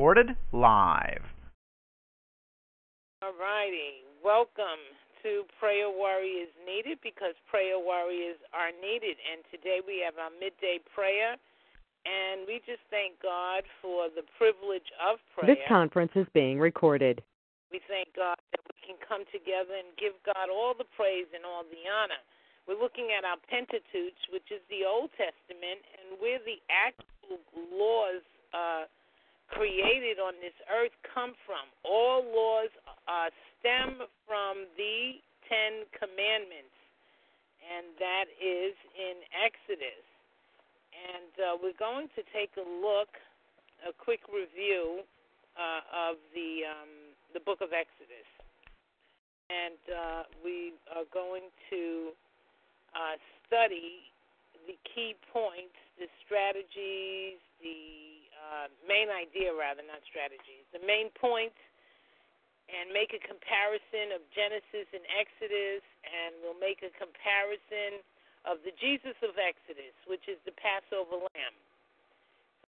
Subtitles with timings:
[0.00, 1.20] Recorded live.
[3.20, 4.00] All righty.
[4.24, 4.80] Welcome
[5.20, 9.20] to Prayer Warriors Needed because prayer warriors are needed.
[9.20, 11.36] And today we have our midday prayer.
[12.08, 15.52] And we just thank God for the privilege of prayer.
[15.52, 17.20] This conference is being recorded.
[17.68, 21.44] We thank God that we can come together and give God all the praise and
[21.44, 22.24] all the honor.
[22.64, 28.24] We're looking at our Pentateuch, which is the Old Testament, and where the actual laws
[28.56, 28.88] uh,
[29.54, 31.66] created on this earth come from.
[31.84, 32.72] All laws
[33.06, 35.18] uh, stem from the
[35.50, 36.74] Ten Commandments,
[37.60, 40.06] and that is in Exodus.
[40.90, 43.10] And uh, we're going to take a look,
[43.86, 45.02] a quick review
[45.58, 48.26] uh, of the um, the book of Exodus,
[49.50, 52.10] and uh, we are going to
[52.90, 53.14] uh,
[53.46, 54.10] study
[54.66, 58.09] the key points, the strategies, the
[58.50, 61.56] uh, main idea, rather not strategies, the main points,
[62.66, 68.02] and make a comparison of Genesis and Exodus, and we'll make a comparison
[68.42, 71.56] of the Jesus of Exodus, which is the Passover lamb.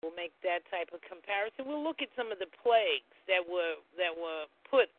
[0.01, 1.65] We'll make that type of comparison.
[1.65, 4.93] We'll look at some of the plagues that were that were put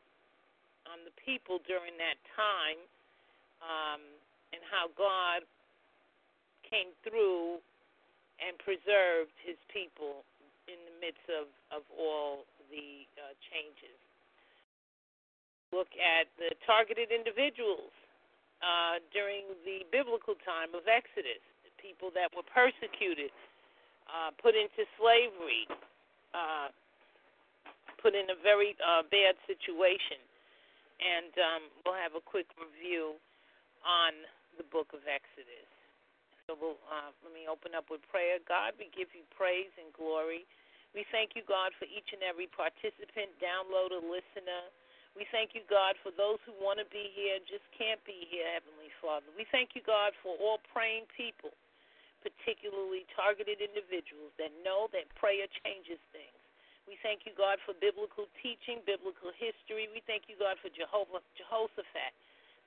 [0.90, 2.82] on the people during that time,
[3.62, 4.02] um,
[4.54, 5.46] and how God
[6.66, 7.62] came through
[8.42, 10.26] and preserved His people
[10.68, 13.98] in the midst of of all the uh, changes.
[15.72, 17.92] Look at the targeted individuals
[18.64, 21.44] uh, during the biblical time of Exodus.
[21.68, 23.32] The people that were persecuted,
[24.08, 25.68] uh, put into slavery,
[26.32, 26.72] uh,
[28.00, 30.24] put in a very uh, bad situation.
[30.98, 33.20] And um, we'll have a quick review
[33.86, 34.16] on
[34.58, 35.70] the book of Exodus.
[36.48, 38.40] So we'll, uh, let me open up with prayer.
[38.48, 40.48] God, we give you praise and glory.
[40.96, 44.72] We thank you, God, for each and every participant, downloader, listener
[45.18, 48.46] we thank you, God, for those who want to be here just can't be here,
[48.54, 49.26] Heavenly Father.
[49.34, 51.50] We thank you, God, for all praying people,
[52.22, 56.38] particularly targeted individuals that know that prayer changes things.
[56.86, 59.90] We thank you, God, for biblical teaching, biblical history.
[59.90, 62.14] We thank you, God, for Jehovah Jehoshaphat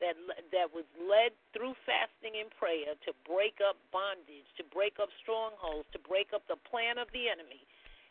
[0.00, 0.16] that
[0.50, 5.86] that was led through fasting and prayer to break up bondage, to break up strongholds,
[5.92, 7.62] to break up the plan of the enemy.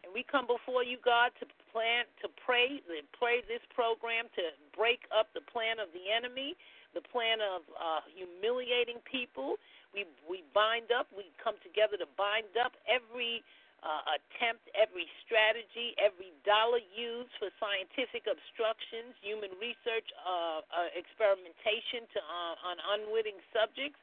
[0.05, 1.45] And we come before you, God, to
[1.75, 2.79] plan to pray,
[3.11, 6.55] pray this program to break up the plan of the enemy,
[6.95, 9.59] the plan of uh, humiliating people.
[9.91, 11.09] We we bind up.
[11.11, 13.41] We come together to bind up every
[13.81, 22.07] uh, attempt, every strategy, every dollar used for scientific obstructions, human research, uh, uh, experimentation
[22.11, 23.99] to uh, on unwitting subjects.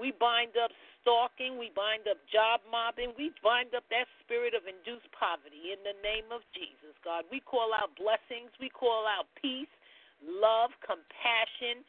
[0.00, 1.60] We bind up stalking.
[1.60, 3.12] We bind up job mobbing.
[3.20, 7.28] We bind up that spirit of induced poverty in the name of Jesus, God.
[7.28, 8.48] We call out blessings.
[8.56, 9.70] We call out peace,
[10.24, 11.84] love, compassion,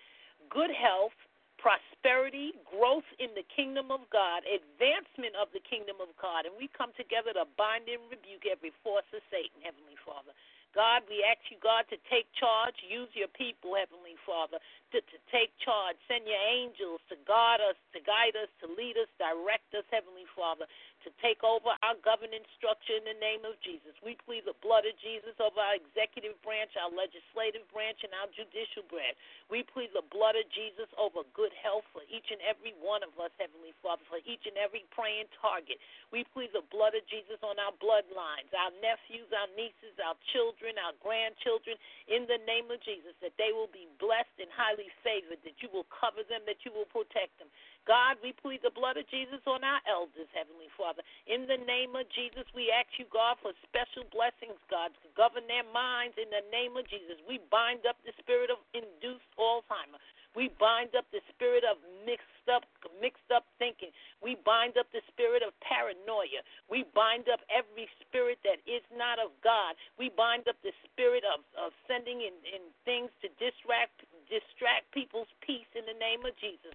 [0.52, 1.16] good health,
[1.62, 6.50] prosperity, growth in the kingdom of God, advancement of the kingdom of God.
[6.50, 10.34] And we come together to bind and rebuke every force of Satan, Heavenly Father.
[10.74, 12.80] God, we ask you, God, to take charge.
[12.80, 14.56] Use your people, Heavenly Father,
[14.96, 16.00] to, to take charge.
[16.08, 20.26] Send your angels to guard us, to guide us, to lead us, direct us, Heavenly
[20.32, 20.64] Father,
[21.04, 23.94] to take over our governance structure in the name of Jesus.
[24.06, 28.30] We plead the blood of Jesus over our executive branch, our legislative branch, and our
[28.30, 29.18] judicial branch.
[29.50, 33.14] We plead the blood of Jesus over good health for each and every one of
[33.18, 35.82] us, Heavenly Father, for each and every praying target.
[36.14, 40.78] We plead the blood of Jesus on our bloodlines, our nephews, our nieces, our children,
[40.78, 41.76] our grandchildren,
[42.06, 45.70] in the name of Jesus, that they will be blessed and highly favored, that you
[45.74, 47.50] will cover them, that you will protect them.
[47.90, 51.02] God, we plead the blood of Jesus on our elders, Heavenly Father.
[51.26, 55.50] In the name of Jesus, we ask you, God, for special blessings, God, to govern
[55.50, 57.18] their minds in the name of Jesus.
[57.26, 59.98] We bind up the spirit of induced Alzheimer.
[60.32, 61.76] We bind up the spirit of
[62.08, 62.64] mixed up
[63.04, 63.92] mixed up thinking.
[64.24, 66.40] We bind up the spirit of paranoia.
[66.72, 69.76] We bind up every spirit that is not of God.
[70.00, 75.30] We bind up the spirit of, of sending in, in things to distract distract people's
[75.44, 76.72] peace in the name of Jesus.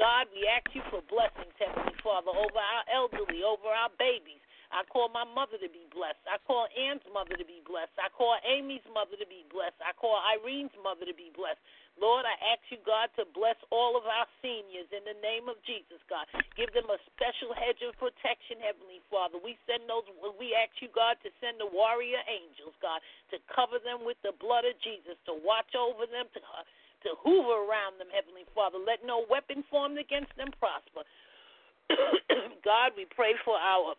[0.00, 4.40] God, we ask you for blessings, Heavenly Father, over our elderly, over our babies.
[4.72, 6.24] I call my mother to be blessed.
[6.24, 7.92] I call Ann's mother to be blessed.
[8.00, 9.76] I call Amy's mother to be blessed.
[9.84, 11.60] I call Irene's mother to be blessed.
[12.00, 15.60] Lord, I ask you, God, to bless all of our seniors in the name of
[15.68, 16.24] Jesus, God.
[16.56, 19.36] Give them a special hedge of protection, Heavenly Father.
[19.36, 20.08] We send those.
[20.40, 23.04] We ask you, God, to send the warrior angels, God,
[23.34, 26.40] to cover them with the blood of Jesus, to watch over them, to
[27.02, 28.78] to hoover around them, Heavenly Father.
[28.78, 31.04] Let no weapon formed against them prosper.
[32.64, 33.94] God, we pray for our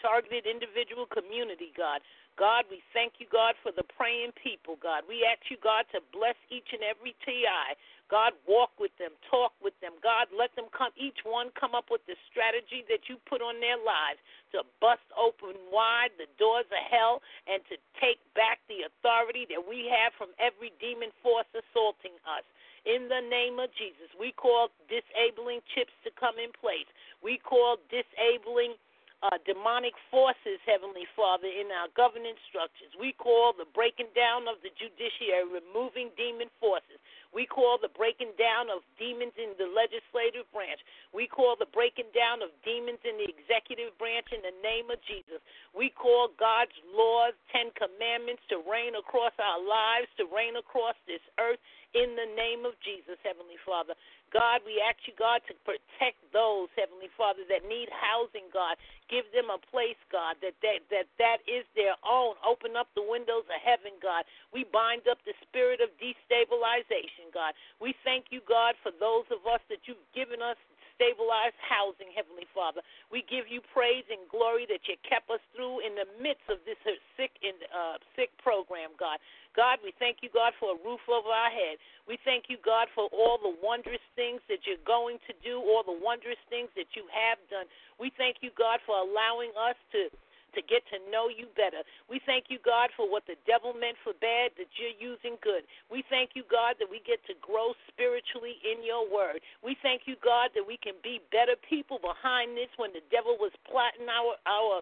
[0.00, 2.00] targeted individual community, God.
[2.38, 5.02] God, we thank you, God, for the praying people, God.
[5.10, 7.74] We ask you, God, to bless each and every TI.
[8.06, 9.98] God, walk with them, talk with them.
[10.00, 13.60] God, let them come, each one come up with the strategy that you put on
[13.60, 14.22] their lives
[14.56, 19.60] to bust open wide the doors of hell and to take back the authority that
[19.60, 22.46] we have from every demon force assaulting us.
[22.88, 26.88] In the name of Jesus, we call disabling chips to come in place.
[27.20, 28.80] We call disabling
[29.22, 32.94] uh, demonic forces, Heavenly Father, in our governance structures.
[32.94, 37.02] We call the breaking down of the judiciary, removing demon forces.
[37.34, 40.80] We call the breaking down of demons in the legislative branch.
[41.10, 45.02] We call the breaking down of demons in the executive branch in the name of
[45.04, 45.42] Jesus.
[45.74, 51.22] We call God's laws, Ten Commandments, to reign across our lives, to reign across this
[51.42, 51.60] earth
[51.96, 53.96] in the name of Jesus, Heavenly Father.
[54.28, 58.76] God, we ask you, God, to protect those, Heavenly Father, that need housing, God.
[59.08, 62.36] Give them a place, God, that that, that that is their own.
[62.44, 64.28] Open up the windows of heaven, God.
[64.52, 67.56] We bind up the spirit of destabilization, God.
[67.80, 70.60] We thank you, God, for those of us that you've given us
[70.98, 72.82] stabilized housing, Heavenly Father.
[73.14, 76.58] We give you praise and glory that you kept us through in the midst of
[76.66, 76.76] this
[77.14, 79.22] sick in uh, sick program, God.
[79.54, 81.78] God, we thank you, God, for a roof over our head.
[82.10, 85.86] We thank you, God, for all the wondrous things that you're going to do, all
[85.86, 87.70] the wondrous things that you have done.
[88.02, 90.10] We thank you, God, for allowing us to
[90.54, 91.84] to get to know you better.
[92.08, 95.68] We thank you, God, for what the devil meant for bad that you're using good.
[95.90, 99.44] We thank you, God, that we get to grow spiritually in your word.
[99.60, 103.36] We thank you, God, that we can be better people behind this when the devil
[103.36, 104.80] was plotting our our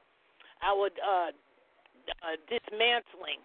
[0.63, 1.31] our uh,
[2.23, 3.43] uh, dismantling.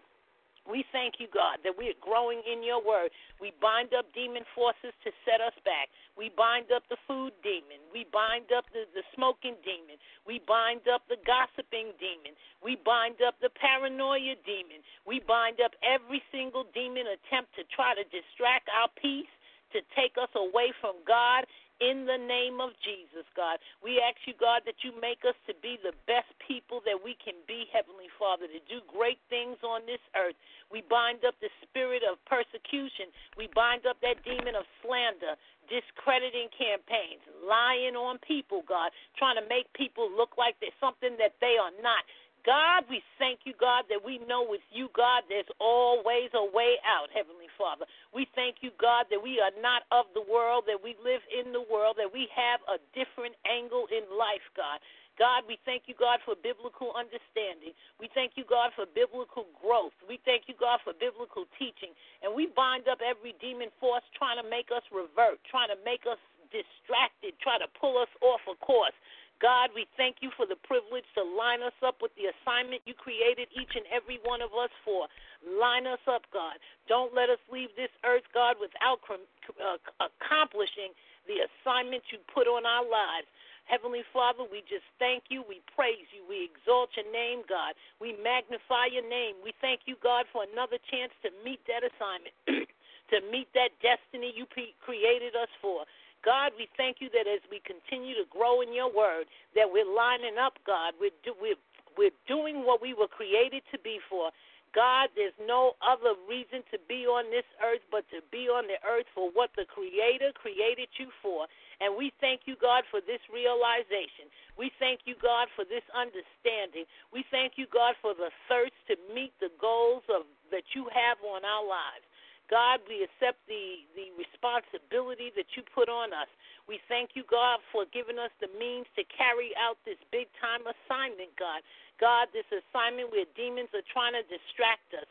[0.70, 3.10] We thank you, God, that we are growing in your word.
[3.42, 5.90] We bind up demon forces to set us back.
[6.14, 7.82] We bind up the food demon.
[7.90, 9.98] We bind up the, the smoking demon.
[10.30, 12.38] We bind up the gossiping demon.
[12.62, 14.86] We bind up the paranoia demon.
[15.10, 19.32] We bind up every single demon attempt to try to distract our peace,
[19.74, 21.50] to take us away from God
[21.82, 23.58] in the name of Jesus, God.
[23.82, 27.18] We ask you, God, that you make us to be the best people that we
[27.18, 30.38] can be, Heavenly Father, to do great things on this earth.
[30.70, 33.10] We bind up the spirit of persecution.
[33.34, 35.34] We bind up that demon of slander,
[35.66, 41.34] discrediting campaigns, lying on people, God, trying to make people look like they're something that
[41.42, 42.06] they are not.
[42.46, 46.82] God, we thank you, God, that we know with you, God, there's always a way
[46.82, 47.86] out, Heavenly Father.
[48.14, 51.54] We thank you, God, that we are not of the world, that we live in
[51.54, 54.82] the world, that we have a different angle in life, God.
[55.22, 57.78] God, we thank you, God, for biblical understanding.
[58.02, 59.94] We thank you, God, for biblical growth.
[60.10, 61.94] We thank you, God, for biblical teaching.
[62.26, 66.10] And we bind up every demon force trying to make us revert, trying to make
[66.10, 66.18] us
[66.50, 68.96] distracted, trying to pull us off a course.
[69.42, 72.94] God, we thank you for the privilege to line us up with the assignment you
[72.94, 75.10] created each and every one of us for.
[75.42, 76.62] Line us up, God.
[76.86, 80.94] Don't let us leave this earth, God, without uh, accomplishing
[81.26, 83.26] the assignment you put on our lives.
[83.66, 85.42] Heavenly Father, we just thank you.
[85.42, 86.22] We praise you.
[86.30, 87.74] We exalt your name, God.
[87.98, 89.42] We magnify your name.
[89.42, 92.36] We thank you, God, for another chance to meet that assignment,
[93.12, 95.90] to meet that destiny you created us for.
[96.24, 99.26] God, we thank you that as we continue to grow in your word,
[99.56, 100.94] that we're lining up, God.
[101.00, 101.60] We're, do, we're,
[101.98, 104.30] we're doing what we were created to be for.
[104.72, 108.80] God, there's no other reason to be on this earth but to be on the
[108.88, 111.44] earth for what the Creator created you for.
[111.84, 114.32] And we thank you, God, for this realization.
[114.56, 116.88] We thank you, God, for this understanding.
[117.12, 120.24] We thank you, God, for the thirst to meet the goals of
[120.56, 122.08] that you have on our lives.
[122.52, 126.28] God, we accept the, the responsibility that you put on us.
[126.68, 130.68] We thank you, God, for giving us the means to carry out this big time
[130.68, 131.64] assignment, God.
[131.96, 135.08] God, this assignment where demons are trying to distract us.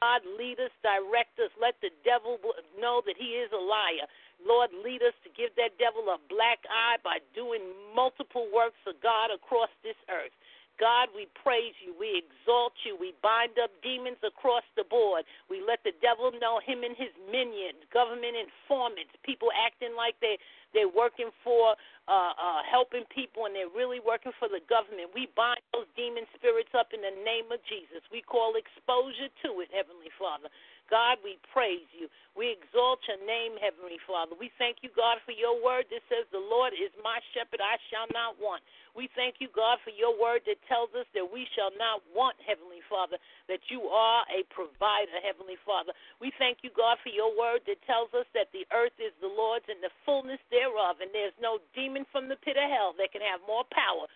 [0.00, 1.50] God, lead us, direct us.
[1.58, 2.38] Let the devil
[2.78, 4.06] know that he is a liar.
[4.42, 7.62] Lord, lead us to give that devil a black eye by doing
[7.94, 10.34] multiple works of God across this earth.
[10.80, 11.94] God, we praise you.
[11.94, 12.98] We exalt you.
[12.98, 15.22] We bind up demons across the board.
[15.46, 20.38] We let the devil know him and his minions, government informants, people acting like they
[20.74, 21.78] they're working for
[22.10, 25.14] uh, uh, helping people and they're really working for the government.
[25.14, 28.02] We bind those demon spirits up in the name of Jesus.
[28.10, 30.50] We call exposure to it, Heavenly Father.
[30.90, 32.08] God, we praise you.
[32.34, 34.34] We exalt your name, Heavenly Father.
[34.34, 37.78] We thank you, God, for your word that says, The Lord is my shepherd, I
[37.88, 38.60] shall not want.
[38.94, 42.38] We thank you, God, for your word that tells us that we shall not want,
[42.42, 43.18] Heavenly Father,
[43.50, 45.94] that you are a provider, Heavenly Father.
[46.22, 49.30] We thank you, God, for your word that tells us that the earth is the
[49.30, 53.10] Lord's and the fullness thereof, and there's no demon from the pit of hell that
[53.10, 54.06] can have more power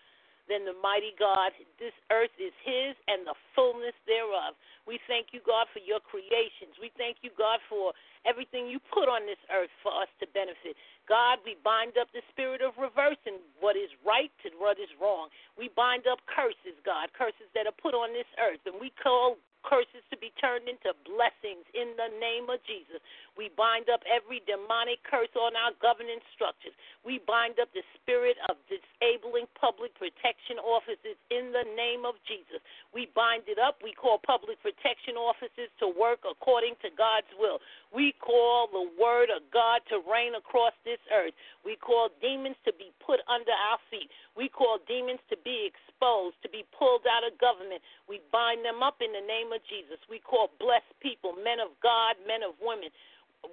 [0.49, 1.53] than the mighty God.
[1.77, 4.57] This earth is His and the fullness thereof.
[4.89, 6.73] We thank you, God, for your creations.
[6.81, 7.93] We thank you, God, for
[8.25, 10.73] everything you put on this earth for us to benefit.
[11.05, 15.29] God, we bind up the spirit of reversing what is right to what is wrong.
[15.53, 18.65] We bind up curses, God, curses that are put on this earth.
[18.65, 23.03] And we call curses to be turned into blessings in the name of Jesus.
[23.39, 26.75] We bind up every demonic curse on our governance structures.
[27.07, 32.59] We bind up the spirit of disabling public protection offices in the name of Jesus.
[32.91, 33.79] We bind it up.
[33.79, 37.63] We call public protection offices to work according to God's will.
[37.95, 41.31] We call the word of God to reign across this earth.
[41.63, 44.11] We call demons to be put under our feet.
[44.35, 47.79] We call demons to be exposed, to be pulled out of government.
[48.03, 49.95] We bind them up in the name of Jesus.
[50.11, 52.91] We call blessed people, men of God, men of women,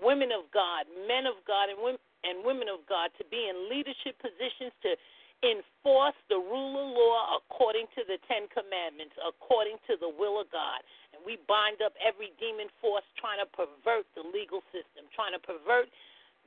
[0.02, 3.70] women of God, men of God, and women, and women of God to be in
[3.70, 4.98] leadership positions to
[5.44, 10.48] enforce the rule of law according to the Ten Commandments, according to the will of
[10.48, 10.80] God.
[11.12, 15.42] And we bind up every demon force trying to pervert the legal system, trying to
[15.42, 15.92] pervert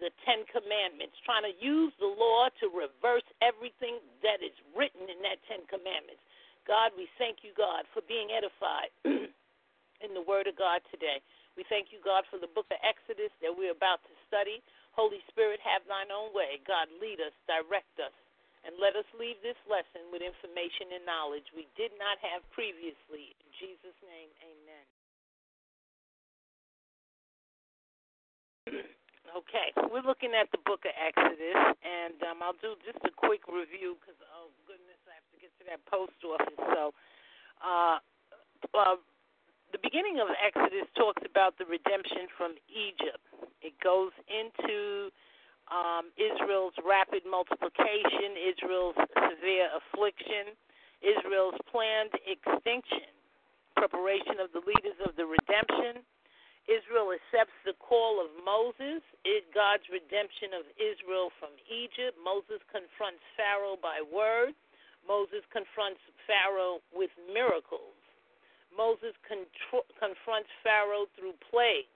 [0.02, 5.20] the Ten Commandments, trying to use the law to reverse everything that is written in
[5.22, 6.24] that Ten Commandments.
[6.66, 8.90] God, we thank you, God, for being edified
[10.06, 11.22] in the Word of God today.
[11.60, 14.64] We thank you, God, for the book of Exodus that we're about to study.
[14.96, 16.64] Holy Spirit, have thine own way.
[16.64, 18.16] God, lead us, direct us,
[18.64, 23.36] and let us leave this lesson with information and knowledge we did not have previously.
[23.44, 24.88] In Jesus' name, amen.
[29.36, 33.44] Okay, we're looking at the book of Exodus, and um, I'll do just a quick
[33.52, 36.56] review because, oh goodness, I have to get to that post office.
[36.72, 36.96] So,
[37.60, 38.00] uh,
[38.72, 38.96] uh,
[39.72, 43.22] the beginning of Exodus talks about the redemption from Egypt.
[43.62, 45.10] It goes into
[45.70, 48.98] um, Israel's rapid multiplication, Israel's
[49.30, 50.58] severe affliction,
[51.06, 53.14] Israel's planned extinction,
[53.78, 56.04] preparation of the leaders of the redemption
[56.70, 62.14] Israel accepts the call of Moses, it, God's redemption of Israel from Egypt.
[62.22, 64.54] Moses confronts Pharaoh by word.
[65.02, 65.98] Moses confronts
[66.30, 67.98] Pharaoh with miracles.
[68.76, 71.92] Moses confronts Pharaoh through plagues.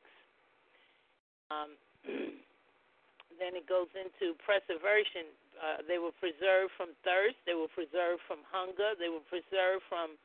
[1.51, 1.77] Um,
[3.39, 5.29] then it goes into preservation.
[5.57, 7.37] Uh, they were preserved from thirst.
[7.45, 8.97] They were preserved from hunger.
[8.97, 10.17] They were preserved from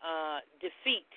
[0.00, 1.10] uh, defeat.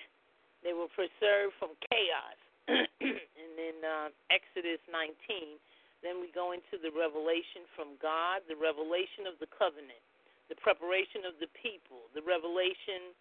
[0.62, 2.38] They were preserved from chaos.
[2.68, 5.56] and then uh, Exodus 19.
[6.04, 9.98] Then we go into the revelation from God, the revelation of the covenant,
[10.46, 13.16] the preparation of the people, the revelation,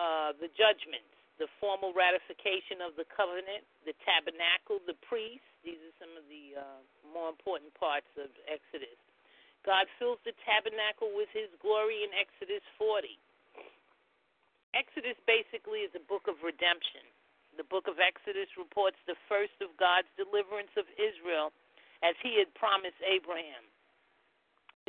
[0.00, 5.44] uh, the judgments, the formal ratification of the covenant, the tabernacle, the priest.
[5.60, 6.80] These are some of the uh,
[7.12, 8.96] more important parts of Exodus.
[9.60, 13.12] God fills the tabernacle with his glory in Exodus 40.
[14.72, 17.04] Exodus basically is a book of redemption.
[17.60, 21.52] The book of Exodus reports the first of God's deliverance of Israel
[22.00, 23.68] as he had promised Abraham.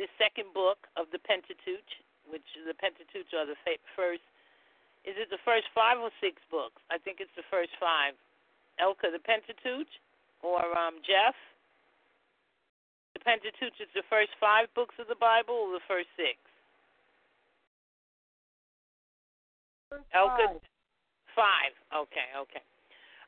[0.00, 1.90] The second book of the Pentateuch,
[2.24, 3.60] which the Pentateuch are the
[3.92, 4.24] first,
[5.04, 6.80] is it the first five or six books?
[6.90, 8.14] I think it's the first five.
[8.80, 9.90] Elka, the Pentateuch,
[10.42, 11.36] or um, Jeff?
[13.14, 16.38] The Pentateuch is the first five books of the Bible or the first six?
[20.16, 20.56] Elka,
[21.32, 21.72] Five.
[21.92, 22.64] Okay, okay.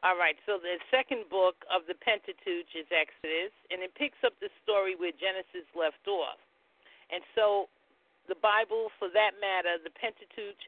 [0.04, 4.36] All right, so the second book of the Pentateuch is Exodus, and it picks up
[4.36, 6.36] the story where Genesis left off.
[7.08, 7.72] And so
[8.28, 10.60] the Bible, for that matter, the Pentateuch,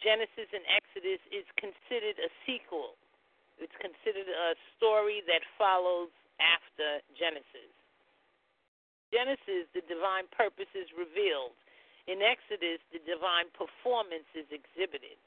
[0.00, 2.96] Genesis and Exodus, is considered a sequel.
[3.60, 6.08] It's considered a story that follows
[6.40, 7.68] after Genesis.
[9.12, 11.52] Genesis, the divine purpose is revealed.
[12.08, 15.20] In Exodus, the divine performance is exhibited.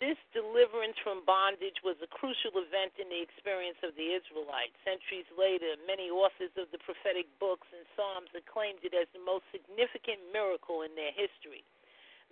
[0.00, 4.76] This deliverance from bondage was a crucial event in the experience of the Israelites.
[4.84, 9.48] Centuries later, many authors of the prophetic books and Psalms acclaimed it as the most
[9.52, 11.64] significant miracle in their history.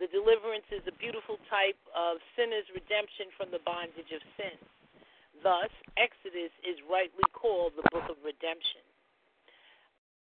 [0.02, 4.58] The deliverance is a beautiful type of sinner's redemption from the bondage of sin.
[5.42, 8.82] Thus, Exodus is rightly called the book of redemption.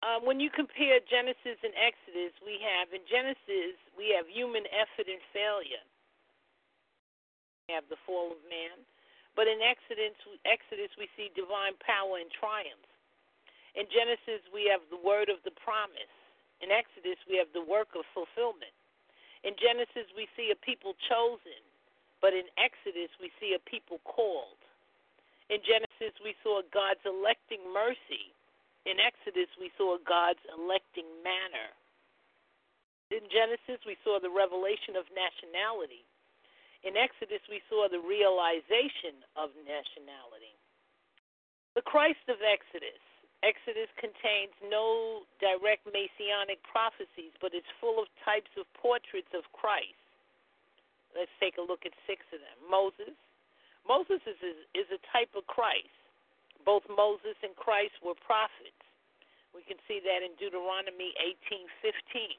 [0.01, 5.05] um, when you compare Genesis and Exodus, we have in Genesis we have human effort
[5.05, 5.85] and failure.
[7.69, 8.81] We have the fall of man,
[9.37, 12.83] but in Exodus, Exodus we see divine power and triumph.
[13.77, 16.11] In Genesis we have the word of the promise.
[16.59, 18.73] In Exodus we have the work of fulfillment.
[19.43, 21.61] In Genesis we see a people chosen,
[22.21, 24.59] but in Exodus we see a people called.
[25.49, 28.31] In Genesis we saw God's electing mercy
[28.85, 31.69] in Exodus, we saw God's electing manner.
[33.13, 36.01] In Genesis, we saw the revelation of nationality.
[36.81, 40.57] In Exodus, we saw the realization of nationality.
[41.77, 43.03] The Christ of Exodus.
[43.41, 49.97] Exodus contains no direct messianic prophecies, but it's full of types of portraits of Christ.
[51.17, 52.57] Let's take a look at six of them.
[52.69, 53.17] Moses.
[53.81, 55.89] Moses is, is, is a type of Christ.
[56.61, 58.77] Both Moses and Christ were prophets.
[59.57, 62.37] We can see that in Deuteronomy 18:15.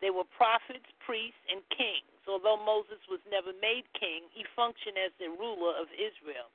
[0.00, 2.10] They were prophets, priests, and kings.
[2.26, 6.50] Although Moses was never made king, he functioned as the ruler of Israel.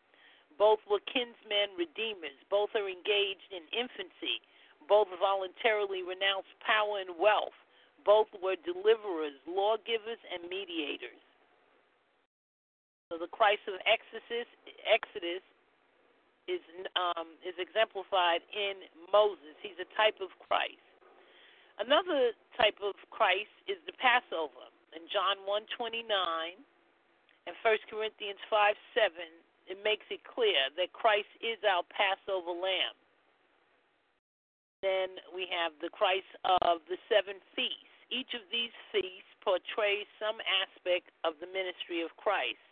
[0.59, 2.35] Both were kinsmen redeemers.
[2.51, 4.43] Both are engaged in infancy.
[4.91, 7.55] Both voluntarily renounced power and wealth.
[8.03, 11.23] Both were deliverers, lawgivers, and mediators.
[13.07, 14.45] So the Christ of Exodus,
[14.85, 15.41] Exodus
[16.45, 16.61] is
[16.93, 19.57] um, is exemplified in Moses.
[19.63, 20.81] He's a type of Christ.
[21.79, 24.67] Another type of Christ is the Passover.
[24.91, 26.05] In John 1:29
[27.47, 29.09] and 1 Corinthians 5:7,
[29.69, 32.97] it makes it clear that Christ is our Passover lamb.
[34.81, 37.93] Then we have the Christ of the seven feasts.
[38.09, 42.63] Each of these feasts portrays some aspect of the ministry of Christ.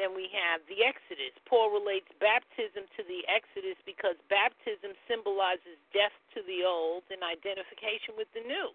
[0.00, 1.36] Then we have the Exodus.
[1.44, 8.16] Paul relates baptism to the Exodus because baptism symbolizes death to the old and identification
[8.16, 8.72] with the new.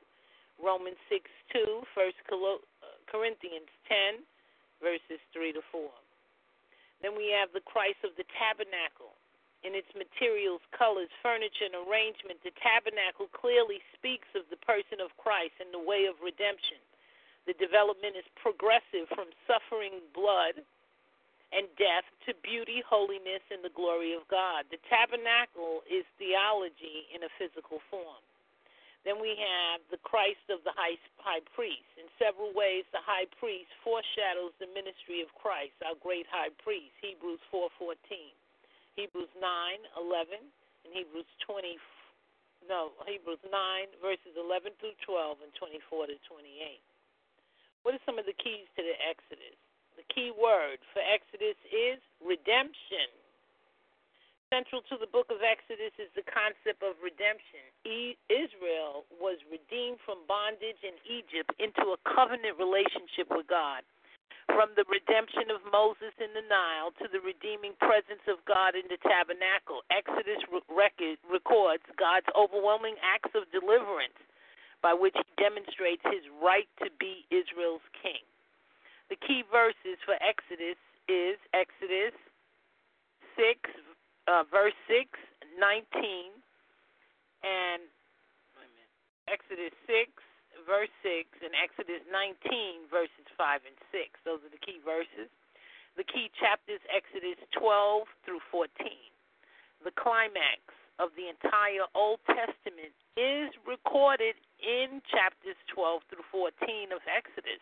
[0.62, 2.62] Romans 6 2, 1 uh,
[3.10, 4.22] Corinthians 10,
[4.86, 5.90] verses 3 to 4.
[7.06, 9.14] Then we have the Christ of the tabernacle.
[9.62, 15.14] In its materials, colors, furniture, and arrangement, the tabernacle clearly speaks of the person of
[15.22, 16.82] Christ and the way of redemption.
[17.46, 20.66] The development is progressive from suffering blood
[21.54, 24.66] and death to beauty, holiness, and the glory of God.
[24.74, 28.26] The tabernacle is theology in a physical form.
[29.06, 31.86] Then we have the Christ of the high, high priest.
[32.02, 36.98] In several ways, the high priest foreshadows the ministry of Christ, our great high priest.
[37.06, 38.34] Hebrews 4:14,
[38.98, 40.42] Hebrews 9:11,
[40.84, 41.78] and Hebrews 20.
[42.66, 46.82] No, Hebrews 9 verses 11 through 12 and 24 to 28.
[47.84, 49.54] What are some of the keys to the Exodus?
[49.96, 53.14] The key word for Exodus is redemption.
[54.54, 57.66] Central to the book of Exodus is the concept of redemption.
[58.30, 63.82] Israel was redeemed from bondage in Egypt into a covenant relationship with God.
[64.46, 68.86] From the redemption of Moses in the Nile to the redeeming presence of God in
[68.86, 74.18] the tabernacle, Exodus record, records God's overwhelming acts of deliverance
[74.86, 78.22] by which he demonstrates his right to be Israel's king.
[79.10, 80.78] The key verses for Exodus
[81.10, 82.14] is Exodus
[83.34, 83.58] 6,
[84.28, 85.10] uh, verse 6,
[85.58, 86.34] 19,
[87.46, 87.82] and
[89.30, 90.10] Exodus 6,
[90.66, 94.10] verse 6, and Exodus 19, verses 5 and 6.
[94.26, 95.30] Those are the key verses.
[95.98, 98.70] The key chapters, Exodus 12 through 14.
[99.86, 100.62] The climax
[100.98, 107.62] of the entire Old Testament is recorded in chapters 12 through 14 of Exodus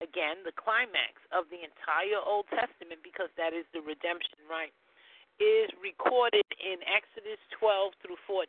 [0.00, 4.72] again, the climax of the entire Old Testament, because that is the redemption, right,
[5.40, 8.44] is recorded in Exodus 12 through 14.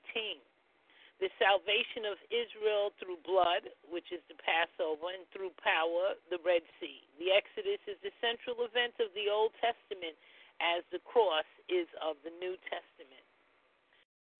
[1.24, 6.68] The salvation of Israel through blood, which is the Passover, and through power, the Red
[6.84, 7.00] Sea.
[7.16, 10.20] The Exodus is the central event of the Old Testament,
[10.60, 13.26] as the cross is of the New Testament.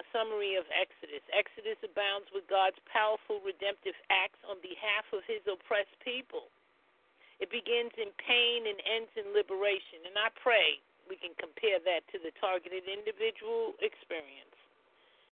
[0.04, 5.46] A summary of Exodus Exodus abounds with God's powerful redemptive acts on behalf of his
[5.46, 6.50] oppressed people.
[7.38, 10.10] It begins in pain and ends in liberation.
[10.10, 14.58] And I pray we can compare that to the targeted individual experience,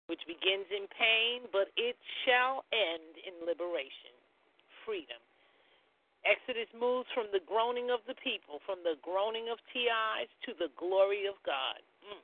[0.08, 4.16] which begins in pain, but it shall end in liberation,
[4.88, 5.20] freedom.
[6.28, 10.68] Exodus moves from the groaning of the people, from the groaning of TIs to the
[10.76, 11.80] glory of God.
[12.04, 12.24] Mm.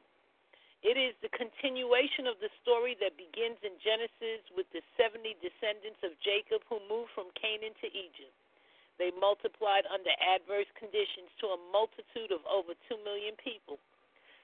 [0.83, 6.03] It is the continuation of the story that begins in Genesis with the 70 descendants
[6.03, 8.35] of Jacob who moved from Canaan to Egypt.
[9.01, 13.81] They multiplied under adverse conditions to a multitude of over 2 million people.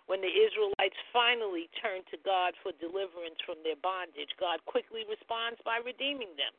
[0.09, 5.61] When the Israelites finally turned to God for deliverance from their bondage, God quickly responds
[5.61, 6.53] by redeeming them.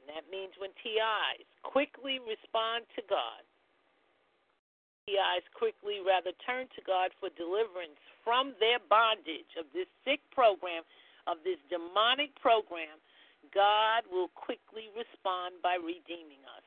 [0.00, 3.44] And that means when TIs quickly respond to God,
[5.04, 10.86] TIs quickly rather turn to God for deliverance from their bondage of this sick program,
[11.26, 12.96] of this demonic program,
[13.52, 16.61] God will quickly respond by redeeming us.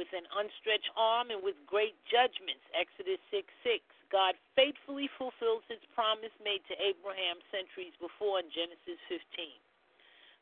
[0.00, 3.84] With an unstretched arm and with great judgments, Exodus 6 6.
[4.08, 9.20] God faithfully fulfills his promise made to Abraham centuries before in Genesis 15.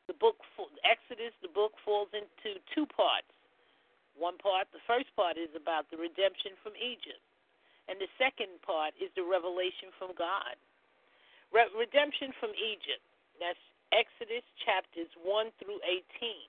[0.06, 0.38] The book
[0.86, 3.26] Exodus, the book falls into two parts.
[4.14, 7.18] One part, the first part is about the redemption from Egypt,
[7.90, 10.54] and the second part is the revelation from God.
[11.50, 13.02] Re- redemption from Egypt.
[13.42, 13.58] That's
[13.90, 16.46] Exodus chapters 1 through 18.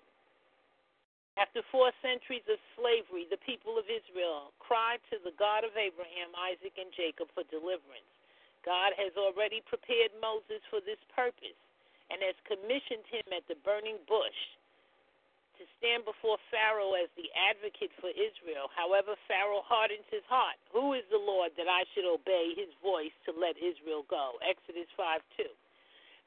[1.39, 6.35] After four centuries of slavery, the people of Israel cried to the God of Abraham,
[6.35, 8.11] Isaac, and Jacob for deliverance.
[8.67, 11.55] God has already prepared Moses for this purpose
[12.11, 14.41] and has commissioned him at the burning bush
[15.55, 18.67] to stand before Pharaoh as the advocate for Israel.
[18.75, 20.59] However, Pharaoh hardens his heart.
[20.75, 24.35] Who is the Lord that I should obey his voice to let Israel go?
[24.43, 25.47] Exodus 5 2.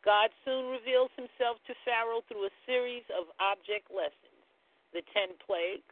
[0.09, 4.22] God soon reveals himself to Pharaoh through a series of object lessons
[4.93, 5.89] the ten plagues.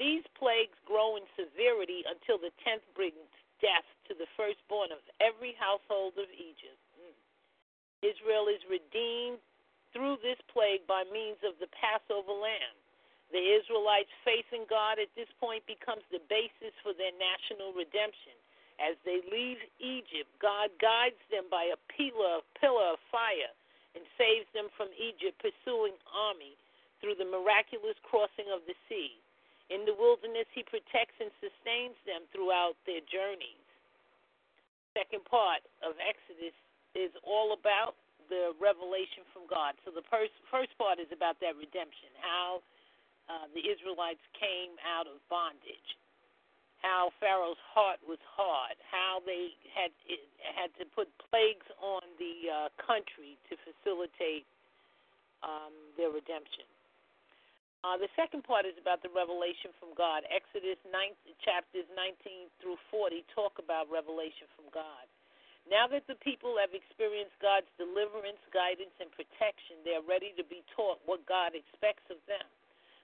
[0.00, 3.28] These plagues grow in severity until the tenth brings
[3.60, 6.80] death to the firstborn of every household of Egypt.
[6.96, 7.16] Mm.
[8.00, 9.40] Israel is redeemed
[9.92, 12.76] through this plague by means of the Passover lamb.
[13.30, 18.34] The Israelites' faith in God at this point becomes the basis for their national redemption.
[18.80, 23.52] As they leave Egypt, God guides them by a pillar, of fire
[23.94, 26.56] and saves them from Egypt pursuing army
[27.00, 29.16] through the miraculous crossing of the sea.
[29.72, 33.64] In the wilderness, he protects and sustains them throughout their journeys.
[34.92, 36.56] Second part of Exodus
[36.98, 37.94] is all about
[38.30, 39.78] the revelation from God.
[39.86, 42.62] So the first first part is about that redemption, how
[43.30, 45.98] uh, the Israelites came out of bondage,
[46.82, 52.34] how Pharaoh's heart was hard, how they had it, had to put plagues on the
[52.50, 54.46] uh, country to facilitate
[55.46, 56.66] um, their redemption.
[57.80, 60.28] Uh, the second part is about the revelation from God.
[60.28, 65.08] Exodus 9, chapters 19 through 40 talk about revelation from God.
[65.64, 70.44] Now that the people have experienced God's deliverance, guidance, and protection, they are ready to
[70.44, 72.44] be taught what God expects of them.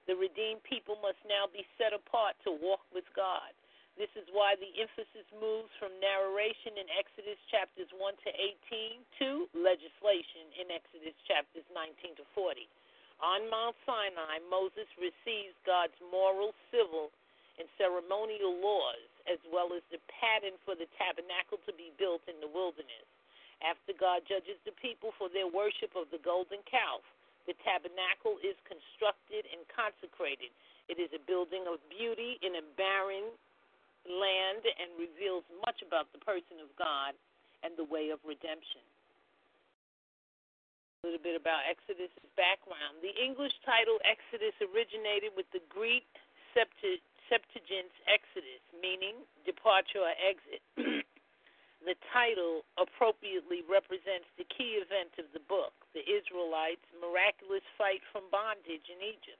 [0.04, 3.56] The redeemed people must now be set apart to walk with God.
[3.96, 8.30] This is why the emphasis moves from narration in Exodus chapters 1 to
[8.68, 12.68] 18 to legislation in Exodus chapters 19 to 40.
[13.24, 17.08] On Mount Sinai, Moses receives God's moral, civil,
[17.56, 22.36] and ceremonial laws, as well as the pattern for the tabernacle to be built in
[22.44, 23.08] the wilderness.
[23.64, 27.00] After God judges the people for their worship of the golden calf,
[27.48, 30.52] the tabernacle is constructed and consecrated.
[30.92, 33.32] It is a building of beauty in a barren
[34.04, 37.16] land and reveals much about the person of God
[37.64, 38.84] and the way of redemption
[41.06, 42.98] little bit about Exodus's background.
[42.98, 46.02] The English title Exodus originated with the Greek
[46.50, 50.58] Septuagint Exodus, meaning departure or exit.
[51.86, 58.26] the title appropriately represents the key event of the book, the Israelites' miraculous fight from
[58.34, 59.38] bondage in Egypt.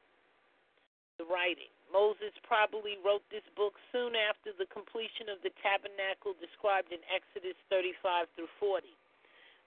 [1.19, 1.73] The writing.
[1.91, 7.57] Moses probably wrote this book soon after the completion of the tabernacle described in Exodus
[7.73, 8.87] 35 through 40.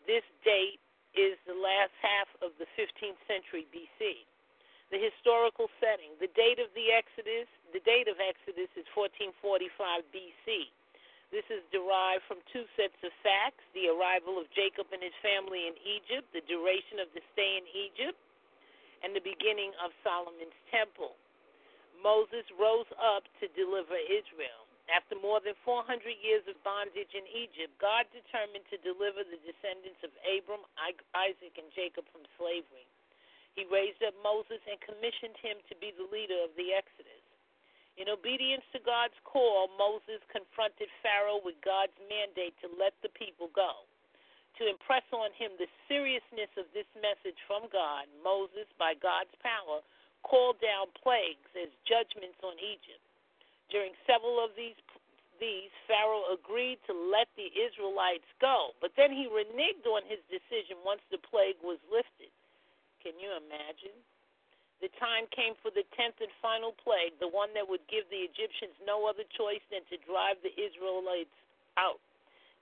[0.05, 0.79] This date
[1.17, 4.25] is the last half of the 15th century BC.
[4.89, 9.69] The historical setting, the date of the Exodus, the date of Exodus is 1445
[10.09, 10.73] BC.
[11.29, 15.69] This is derived from two sets of facts the arrival of Jacob and his family
[15.69, 18.17] in Egypt, the duration of the stay in Egypt,
[19.05, 21.13] and the beginning of Solomon's temple.
[22.01, 24.68] Moses rose up to deliver Israel.
[24.89, 25.85] After more than 400
[26.17, 30.65] years of bondage in Egypt, God determined to deliver the descendants of Abram,
[31.13, 32.89] Isaac, and Jacob from slavery.
[33.53, 37.21] He raised up Moses and commissioned him to be the leader of the Exodus.
[38.01, 43.51] In obedience to God's call, Moses confronted Pharaoh with God's mandate to let the people
[43.51, 43.83] go.
[44.57, 49.83] To impress on him the seriousness of this message from God, Moses, by God's power,
[50.23, 53.03] called down plagues as judgments on Egypt.
[53.69, 54.77] During several of these
[55.39, 60.75] these, Pharaoh agreed to let the Israelites go, but then he reneged on his decision
[60.83, 62.27] once the plague was lifted.
[62.99, 63.95] Can you imagine?
[64.83, 68.27] The time came for the tenth and final plague, the one that would give the
[68.27, 71.35] Egyptians no other choice than to drive the Israelites
[71.79, 71.99] out.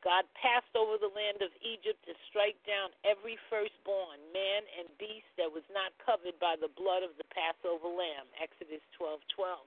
[0.05, 5.29] God passed over the land of Egypt to strike down every firstborn, man and beast,
[5.41, 8.29] that was not covered by the blood of the Passover lamb.
[8.37, 9.65] Exodus 12:12.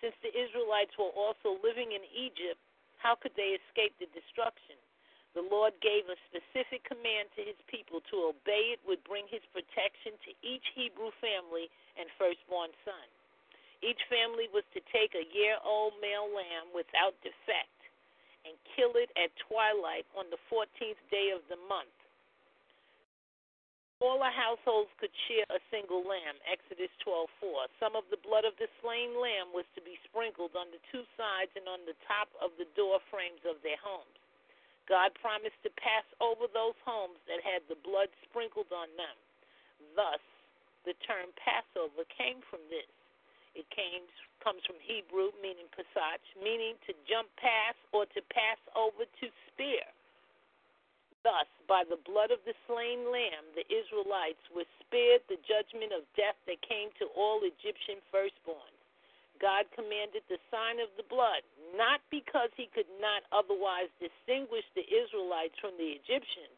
[0.00, 2.60] Since the Israelites were also living in Egypt,
[2.96, 4.76] how could they escape the destruction?
[5.36, 9.44] The Lord gave a specific command to his people to obey it would bring his
[9.54, 13.06] protection to each Hebrew family and firstborn son.
[13.80, 17.78] Each family was to take a year old male lamb without defect
[18.44, 21.99] and kill it at twilight on the 14th day of the month.
[24.00, 26.40] All the households could share a single lamb.
[26.48, 27.68] Exodus 12:4.
[27.78, 31.04] Some of the blood of the slain lamb was to be sprinkled on the two
[31.16, 34.16] sides and on the top of the door frames of their homes.
[34.88, 39.16] God promised to pass over those homes that had the blood sprinkled on them.
[39.94, 40.20] Thus,
[40.84, 42.88] the term Passover came from this.
[43.54, 44.08] It came
[44.40, 49.84] comes from Hebrew meaning pasach, meaning to jump past or to pass over to spear.
[51.22, 56.08] Thus, by the blood of the slain lamb, the Israelites were spared the judgment of
[56.16, 58.80] death that came to all Egyptian firstborns.
[59.40, 61.44] God commanded the sign of the blood,
[61.76, 66.56] not because he could not otherwise distinguish the Israelites from the Egyptians,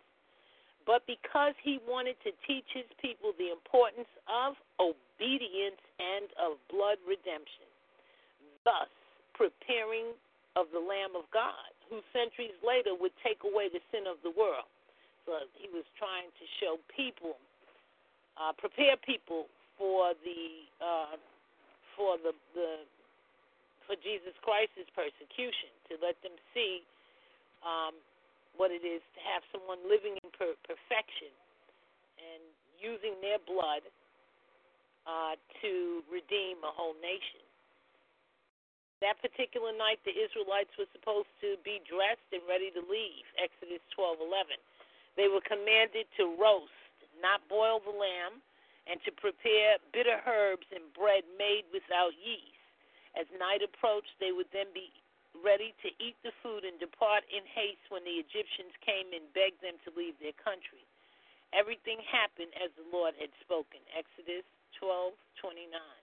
[0.87, 6.99] but because he wanted to teach his people the importance of obedience and of blood
[7.07, 7.67] redemption,
[8.67, 8.91] thus
[9.35, 10.15] preparing
[10.59, 14.33] of the Lamb of God, who centuries later would take away the sin of the
[14.35, 14.69] world.
[15.27, 17.39] So he was trying to show people,
[18.35, 19.47] uh, prepare people
[19.79, 21.15] for the uh,
[21.95, 22.83] for the, the
[23.87, 26.83] for Jesus Christ's persecution, to let them see
[27.63, 27.95] um,
[28.59, 31.31] what it is to have someone living in per- perfection
[32.19, 32.43] and
[32.79, 33.83] using their blood
[35.07, 37.43] uh, to redeem a whole nation.
[39.03, 43.27] That particular night, the Israelites were supposed to be dressed and ready to leave.
[43.35, 44.63] Exodus 12:11.
[45.19, 46.71] They were commanded to roast,
[47.19, 48.41] not boil the lamb,
[48.87, 52.63] and to prepare bitter herbs and bread made without yeast.
[53.19, 54.93] As night approached, they would then be
[55.43, 59.61] ready to eat the food and depart in haste when the Egyptians came and begged
[59.63, 60.87] them to leave their country.
[61.53, 63.81] Everything happened as the Lord had spoken.
[63.93, 64.45] Exodus
[64.79, 66.02] 12:29.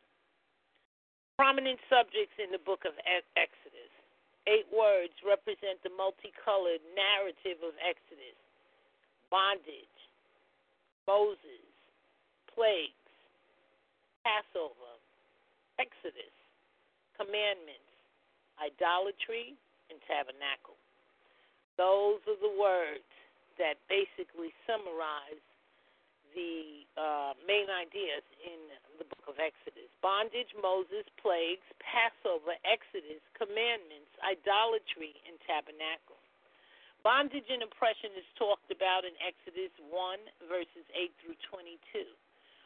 [1.40, 3.94] Prominent subjects in the book of Exodus.
[4.44, 8.36] Eight words represent the multicolored narrative of Exodus.
[9.32, 10.00] Bondage,
[11.08, 11.64] Moses,
[12.52, 13.08] plagues,
[14.28, 15.00] Passover,
[15.80, 16.36] Exodus,
[17.16, 17.88] commandments,
[18.60, 19.56] idolatry,
[19.88, 20.76] and tabernacle.
[21.80, 23.08] Those are the words
[23.56, 25.40] that basically summarize
[26.36, 28.60] the uh, main ideas in
[29.00, 36.20] the book of Exodus bondage, Moses, plagues, Passover, Exodus, commandments, idolatry, and tabernacle.
[37.00, 41.80] Bondage and oppression is talked about in Exodus 1, verses 8 through 22.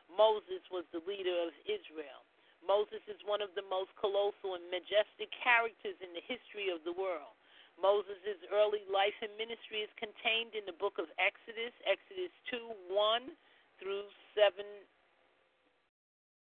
[0.09, 2.25] Moses was the leader of Israel.
[2.65, 6.95] Moses is one of the most colossal and majestic characters in the history of the
[6.95, 7.37] world.
[7.77, 13.33] Moses' early life and ministry is contained in the book of Exodus, Exodus 2 1
[13.81, 14.05] through
[14.37, 14.65] 7.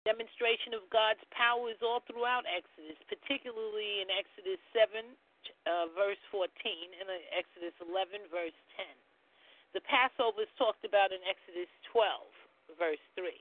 [0.05, 6.45] Demonstration of God's power is all throughout Exodus, particularly in Exodus 7, uh, verse 14,
[6.53, 8.85] and Exodus 11, verse 10.
[9.73, 13.33] The Passover is talked about in Exodus 12, verse 3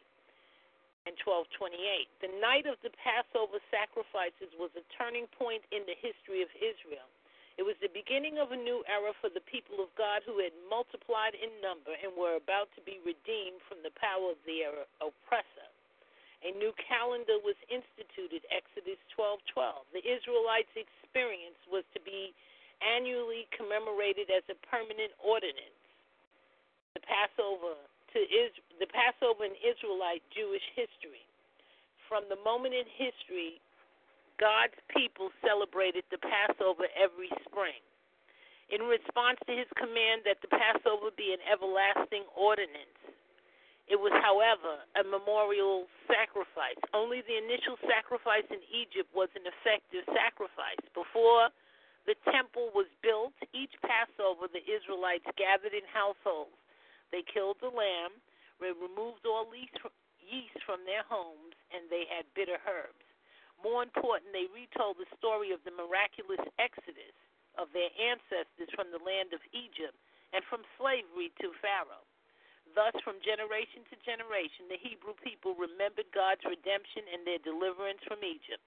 [1.04, 2.08] and 1228.
[2.24, 7.12] The night of the Passover sacrifices was a turning point in the history of Israel.
[7.60, 10.56] It was the beginning of a new era for the people of God who had
[10.72, 15.63] multiplied in number and were about to be redeemed from the power of the oppressor.
[16.44, 19.88] A new calendar was instituted, Exodus 12:12.
[19.94, 22.34] The Israelites' experience was to be
[22.82, 25.80] annually commemorated as a permanent ordinance.
[26.94, 27.78] The Passover
[28.14, 31.26] to Is- the Passover in Israelite Jewish history.
[32.08, 33.62] From the moment in history,
[34.38, 37.82] God's people celebrated the Passover every spring.
[38.70, 43.00] In response to his command that the Passover be an everlasting ordinance,
[43.88, 46.80] it was, however, a memorial sacrifice.
[46.96, 50.80] Only the initial sacrifice in Egypt was an effective sacrifice.
[50.96, 51.52] Before
[52.08, 56.56] the temple was built, each Passover the Israelites gathered in households
[57.14, 58.18] they killed the lamb,
[58.58, 63.06] removed all yeast from their homes, and they had bitter herbs.
[63.62, 67.14] More important, they retold the story of the miraculous exodus
[67.62, 69.94] of their ancestors from the land of Egypt
[70.34, 72.02] and from slavery to Pharaoh.
[72.74, 78.26] Thus, from generation to generation, the Hebrew people remembered God's redemption and their deliverance from
[78.26, 78.62] Egypt.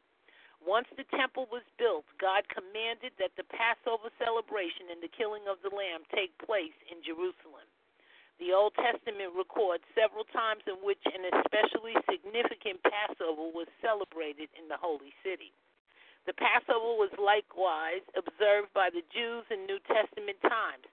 [0.63, 5.59] Once the temple was built, God commanded that the Passover celebration and the killing of
[5.61, 7.67] the lamb take place in Jerusalem.
[8.39, 14.69] The Old Testament records several times in which an especially significant Passover was celebrated in
[14.69, 15.53] the Holy City.
[16.27, 20.85] The Passover was likewise observed by the Jews in New Testament times.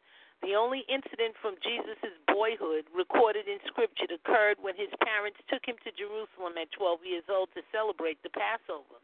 [0.44, 5.80] The only incident from Jesus' boyhood recorded in Scripture occurred when his parents took him
[5.88, 9.00] to Jerusalem at 12 years old to celebrate the Passover.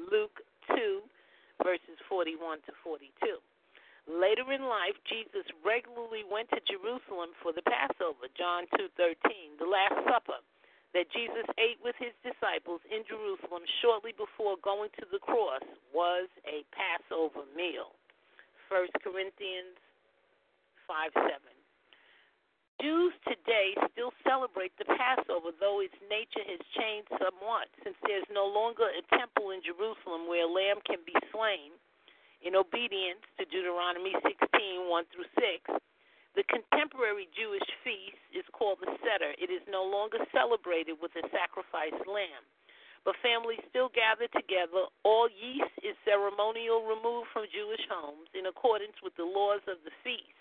[0.00, 0.40] Luke
[0.72, 1.04] 2,
[1.60, 3.12] verses 41 to 42.
[4.08, 10.00] Later in life, Jesus regularly went to Jerusalem for the Passover, John 2:13, the Last
[10.08, 10.40] Supper
[10.94, 15.60] that Jesus ate with his disciples in Jerusalem shortly before going to the cross
[15.92, 17.92] was a Passover meal.
[18.72, 19.76] 1 Corinthians
[20.88, 21.52] 5:7.
[22.80, 28.46] Jews today still celebrate the Passover, though its nature has changed somewhat, since there's no
[28.46, 31.76] longer a temple in Jerusalem where a lamb can be slain.
[32.40, 35.82] In obedience to Deuteronomy 16 1 through 6,
[36.38, 39.34] the contemporary Jewish feast is called the Seder.
[39.42, 42.46] It is no longer celebrated with a sacrificed lamb,
[43.02, 44.86] but families still gather together.
[45.02, 49.90] All yeast is ceremonial removed from Jewish homes in accordance with the laws of the
[50.06, 50.37] feast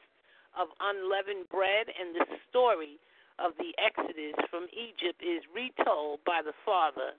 [0.57, 2.97] of unleavened bread, and the story
[3.39, 7.13] of the Exodus from Egypt is retold by the father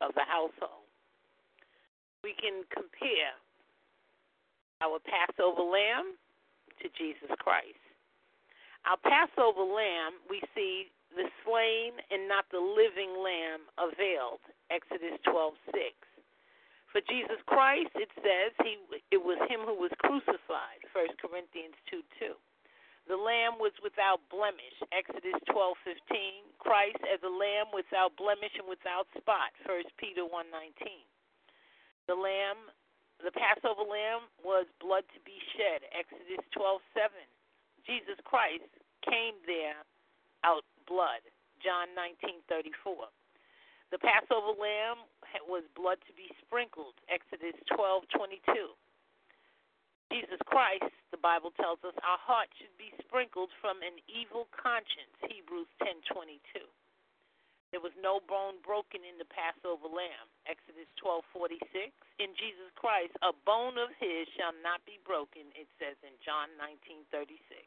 [0.00, 0.86] of the household.
[2.22, 3.34] We can compare
[4.80, 6.14] our Passover lamb
[6.80, 7.82] to Jesus Christ.
[8.86, 14.42] Our Passover lamb, we see the slain and not the living lamb availed.
[14.70, 15.94] Exodus 12:6.
[16.92, 18.78] For Jesus Christ, it says he
[19.10, 20.78] it was him who was crucified.
[20.92, 22.36] 1 Corinthians 2:2.
[23.06, 24.76] The lamb was without blemish.
[24.92, 26.48] Exodus 12:15.
[26.58, 29.52] Christ as a lamb without blemish and without spot.
[29.66, 31.04] 1 Peter 1:19.
[32.06, 32.70] The lamb,
[33.22, 35.84] the Passover lamb was blood to be shed.
[35.92, 37.28] Exodus 12:7.
[37.84, 38.68] Jesus Christ
[39.02, 39.84] came there
[40.42, 41.20] out blood.
[41.60, 43.08] John 19:34.
[43.90, 45.04] The Passover lamb
[45.46, 46.94] was blood to be sprinkled.
[47.08, 48.76] Exodus 12:22.
[50.12, 55.14] Jesus Christ, the Bible tells us, our heart should be sprinkled from an evil conscience.
[55.26, 56.68] Hebrews 10:22.
[57.72, 60.30] There was no bone broken in the Passover lamb.
[60.46, 61.90] Exodus 12:46.
[62.22, 65.50] In Jesus Christ, a bone of his shall not be broken.
[65.58, 67.66] It says in John 19:36.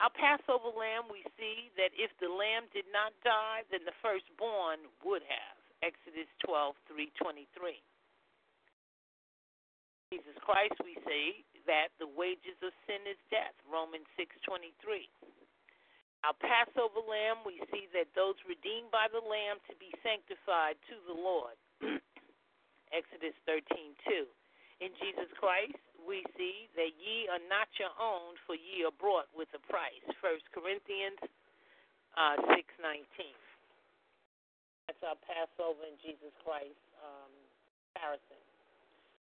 [0.00, 4.80] Our Passover lamb, we see that if the lamb did not die, then the firstborn
[5.04, 5.58] would have.
[5.82, 7.82] Exodus 12:323.
[10.12, 13.56] Jesus Christ, we say that the wages of sin is death.
[13.64, 15.08] Romans 6:23.
[16.20, 21.00] Our Passover lamb, we see that those redeemed by the lamb to be sanctified to
[21.08, 21.56] the Lord.
[22.92, 24.28] Exodus 13:2.
[24.84, 29.32] In Jesus Christ, we see that ye are not your own, for ye are bought
[29.32, 30.04] with a price.
[30.20, 31.24] First Corinthians
[32.20, 33.32] uh, 6:19.
[34.86, 37.32] That's our Passover in Jesus Christ um,
[37.94, 38.41] comparison.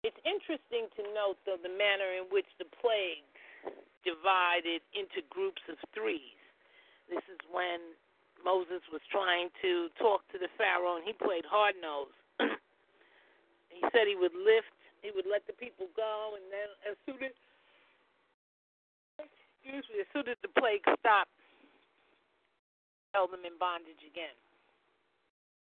[0.04, 3.24] It's interesting to note, though, the manner in which the plagues
[4.04, 6.36] divided into groups of threes.
[7.08, 7.96] This is when
[8.44, 12.20] Moses was trying to talk to the Pharaoh, and he played hard nosed.
[13.72, 17.24] he said he would lift, he would let the people go, and then as soon
[17.24, 17.32] as
[19.64, 21.32] excuse me, as soon as the plague stopped,
[23.16, 24.36] held them in bondage again.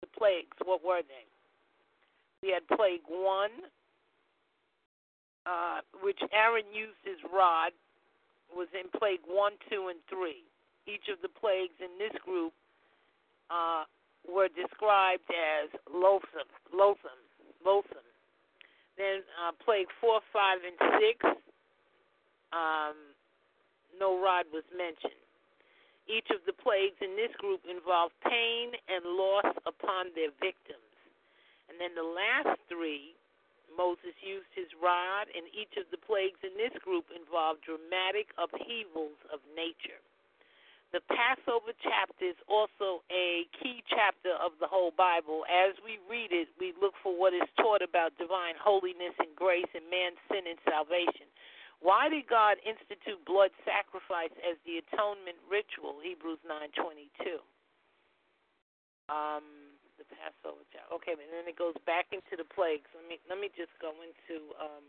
[0.02, 1.22] The plagues, what were they?
[2.42, 3.70] We had plague one,
[5.46, 7.72] uh, which Aaron used his rod,
[8.54, 10.44] was in plague one, two, and three.
[10.86, 12.52] Each of the plagues in this group
[13.50, 13.84] uh,
[14.24, 17.20] were described as loathsome, loathsome,
[17.64, 18.08] loathsome.
[18.96, 21.18] Then uh, plague four, five, and six,
[22.52, 22.94] um,
[23.98, 25.18] no rod was mentioned.
[26.06, 30.84] Each of the plagues in this group involved pain and loss upon their victims.
[31.68, 33.16] And then the last three
[33.76, 39.18] Moses used his rod, and each of the plagues in this group involved dramatic upheavals
[39.28, 40.00] of nature.
[40.94, 45.42] The Passover chapter is also a key chapter of the whole Bible.
[45.50, 49.66] As we read it, we look for what is taught about divine holiness and grace
[49.74, 51.26] and man's sin and salvation.
[51.82, 55.98] Why did God institute blood sacrifice as the atonement ritual?
[55.98, 57.42] Hebrews 9:22.
[59.10, 59.63] Um,
[60.08, 60.88] the Passover child.
[61.00, 62.88] Okay, and then it goes back into the plagues.
[62.92, 64.86] Let me let me just go into um,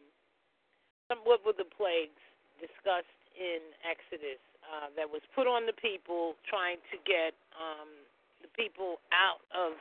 [1.08, 2.20] some what were the plagues
[2.58, 7.92] discussed in Exodus uh, that was put on the people trying to get um,
[8.40, 9.76] the people out of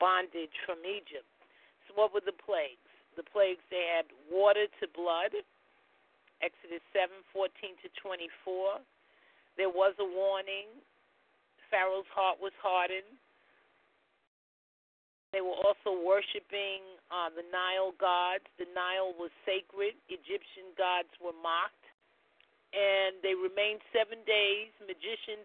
[0.00, 1.28] bondage from Egypt.
[1.86, 2.82] So what were the plagues?
[3.18, 5.34] The plagues they had water to blood,
[6.40, 8.80] Exodus 7:14 to 24.
[9.58, 10.70] There was a warning.
[11.70, 13.18] Pharaoh's heart was hardened.
[15.32, 16.80] They were also worshiping
[17.12, 18.48] uh, the Nile gods.
[18.56, 19.92] The Nile was sacred.
[20.08, 21.84] Egyptian gods were mocked.
[22.72, 24.72] And they remained seven days.
[24.80, 25.44] Magicians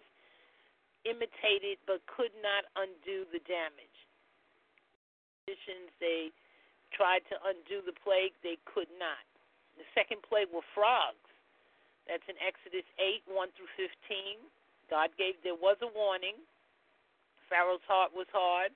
[1.03, 3.97] imitated but could not undo the damage.
[5.43, 6.31] Magicians, they
[6.95, 9.19] tried to undo the plague, they could not.
[9.75, 11.19] The second plague were frogs.
[12.07, 14.39] That's in Exodus 8 1 through 15.
[14.87, 16.39] God gave, there was a warning.
[17.51, 18.71] Pharaoh's heart was hard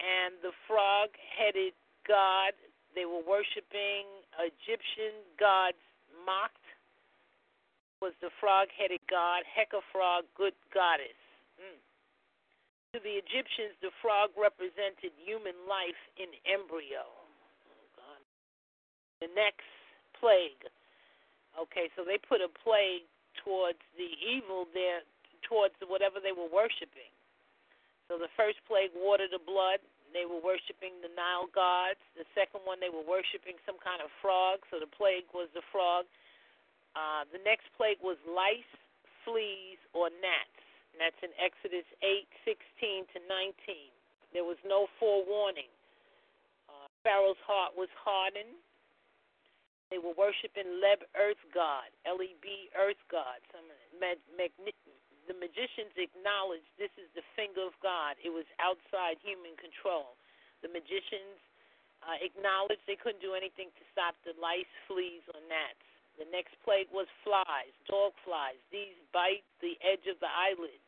[0.00, 1.74] and the frog headed
[2.06, 2.54] god
[2.94, 4.06] they were worshiping
[4.38, 5.80] Egyptian gods
[6.24, 6.62] mocked
[7.98, 11.18] was the frog headed god, Heka frog, good goddess.
[11.58, 11.78] Mm.
[12.94, 17.04] To the Egyptians, the frog represented human life in embryo.
[17.98, 18.18] Oh.
[19.18, 19.66] The next
[20.14, 20.62] plague.
[21.58, 23.06] Okay, so they put a plague
[23.42, 25.02] towards the evil there,
[25.42, 27.10] towards whatever they were worshiping.
[28.08, 29.84] So the first plague, water to blood,
[30.16, 32.00] they were worshiping the Nile gods.
[32.16, 34.64] The second one, they were worshiping some kind of frog.
[34.72, 36.08] So the plague was the frog.
[36.96, 38.72] Uh, the next plague was lice,
[39.28, 40.58] fleas, or gnats.
[40.96, 43.92] And that's in Exodus 8, 16 to 19.
[44.32, 45.68] There was no forewarning.
[46.72, 48.56] Uh, Pharaoh's heart was hardened.
[49.92, 53.40] They were worshiping Leb, earth god, L E B, earth god.
[53.52, 53.64] Some
[53.96, 54.20] mag-
[55.28, 58.16] the magicians acknowledged this is the finger of God.
[58.24, 60.16] It was outside human control.
[60.64, 61.36] The magicians
[62.00, 65.84] uh, acknowledged they couldn't do anything to stop the lice, fleas, or gnats.
[66.16, 68.58] The next plague was flies, dog flies.
[68.74, 70.82] These bite the edge of the eyelids.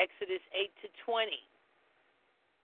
[0.00, 1.36] Exodus 8 to 20.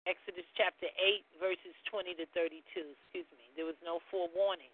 [0.10, 2.60] Exodus chapter 8, verses 20 to 32.
[2.66, 3.46] Excuse me.
[3.56, 4.74] There was no forewarning.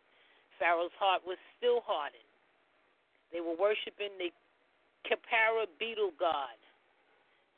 [0.57, 2.25] Pharaoh's heart was still hardened.
[3.29, 4.33] They were worshiping the
[5.07, 6.57] Khepera beetle god.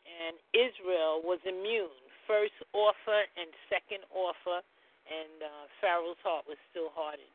[0.05, 1.93] And Israel was immune.
[2.27, 4.63] First offer and second offer,
[5.07, 7.31] and uh, Pharaoh's heart was still hardened.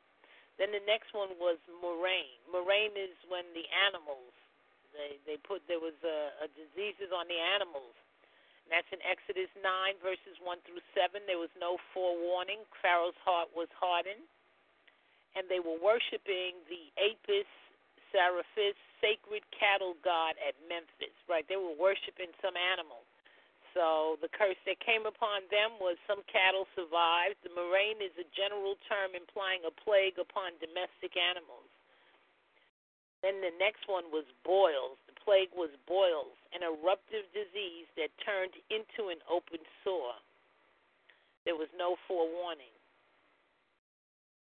[0.57, 2.41] Then the next one was murrain.
[2.49, 4.33] Murrain is when the animals
[4.97, 7.93] they they put there was a, a diseases on the animals.
[8.65, 11.23] And that's in Exodus nine verses one through seven.
[11.29, 12.65] There was no forewarning.
[12.81, 14.25] Pharaoh's heart was hardened,
[15.37, 17.47] and they were worshiping the Apis
[18.17, 21.13] Seraphis sacred cattle god at Memphis.
[21.29, 23.05] Right, they were worshiping some animal.
[23.77, 27.37] So the curse that came upon them was some cattle survived.
[27.45, 31.69] The murrain is a general term implying a plague upon domestic animals.
[33.21, 34.97] Then the next one was boils.
[35.05, 40.17] The plague was boils, an eruptive disease that turned into an open sore.
[41.45, 42.73] There was no forewarning.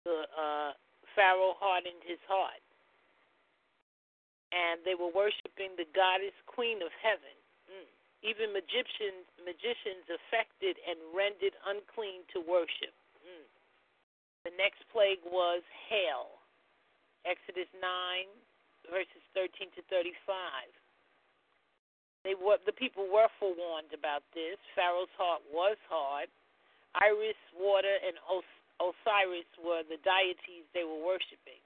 [0.07, 0.71] The uh,
[1.11, 2.63] Pharaoh hardened his heart
[4.51, 7.35] and they were worshiping the goddess queen of heaven.
[7.69, 7.89] Mm.
[8.25, 12.93] Even magicians, magicians affected and rendered unclean to worship.
[13.21, 13.45] Mm.
[14.49, 16.41] The next plague was hail.
[17.27, 17.83] Exodus 9,
[18.89, 20.15] verses 13 to 35.
[22.23, 24.59] They were, the people were forewarned about this.
[24.75, 26.27] Pharaoh's heart was hard.
[26.97, 31.61] Iris, water, and Os- Osiris were the deities they were worshiping.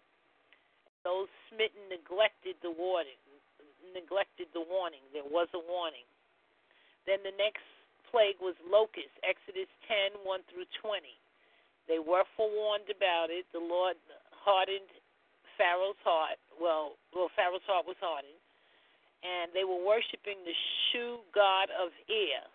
[1.04, 3.20] Those smitten neglected the warning.
[3.92, 5.04] Neglected the warning.
[5.12, 6.08] There was a warning.
[7.06, 7.68] Then the next
[8.08, 9.14] plague was locusts.
[9.22, 11.04] Exodus 10 1 through 20.
[11.92, 13.44] They were forewarned about it.
[13.52, 14.00] The Lord
[14.32, 14.88] hardened
[15.60, 16.40] Pharaoh's heart.
[16.56, 18.40] Well, well, Pharaoh's heart was hardened,
[19.22, 20.56] and they were worshiping the
[20.90, 22.48] Shu god of air,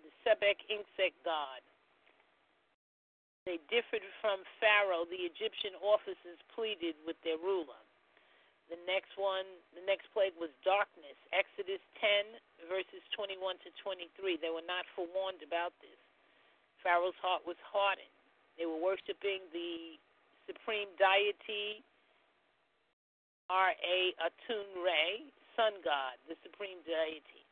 [0.00, 1.60] the Sebek insect god.
[3.48, 5.08] They differed from Pharaoh.
[5.08, 7.80] The Egyptian officers pleaded with their ruler.
[8.68, 11.16] The next one, the next plague was darkness.
[11.32, 14.36] Exodus 10, verses 21 to 23.
[14.36, 15.96] They were not forewarned about this.
[16.84, 18.12] Pharaoh's heart was hardened.
[18.60, 19.96] They were worshiping the
[20.44, 21.80] supreme deity,
[23.48, 23.72] Ra
[24.20, 25.24] Atun Re,
[25.56, 27.48] sun god, the supreme deity.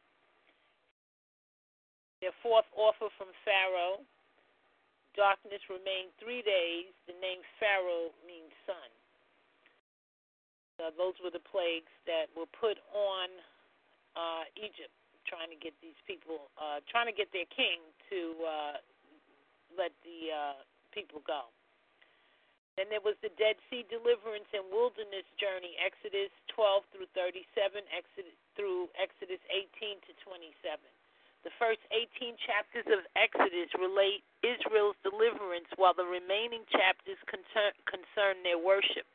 [2.21, 4.05] Their fourth offer from Pharaoh
[5.17, 6.93] darkness remained three days.
[7.09, 8.91] The name Pharaoh means sun.
[10.77, 13.29] Uh, those were the plagues that were put on
[14.13, 14.93] uh, Egypt,
[15.25, 17.81] trying to get these people, uh, trying to get their king
[18.13, 18.77] to uh,
[19.73, 20.61] let the uh,
[20.93, 21.49] people go.
[22.77, 27.41] Then there was the Dead Sea deliverance and wilderness journey, Exodus 12 through 37,
[27.89, 30.77] Exodus through Exodus 18 to 27.
[31.47, 38.43] The first 18 chapters of Exodus relate Israel's deliverance, while the remaining chapters concern, concern
[38.43, 39.07] their worship.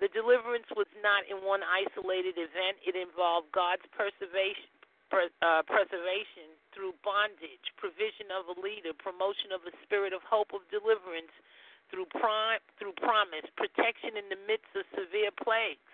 [0.00, 4.72] The deliverance was not in one isolated event, it involved God's preservation,
[5.12, 10.64] uh, preservation through bondage, provision of a leader, promotion of a spirit of hope of
[10.72, 11.30] deliverance
[11.92, 12.08] through,
[12.80, 15.84] through promise, protection in the midst of severe plagues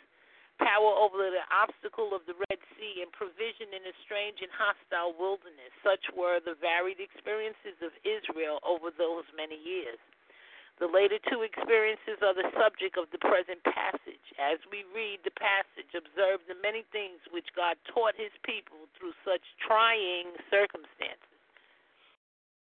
[0.61, 5.17] power over the obstacle of the Red Sea, and provision in a strange and hostile
[5.17, 5.73] wilderness.
[5.81, 9.99] Such were the varied experiences of Israel over those many years.
[10.81, 14.25] The later two experiences are the subject of the present passage.
[14.41, 19.13] As we read the passage, observe the many things which God taught his people through
[19.21, 21.41] such trying circumstances.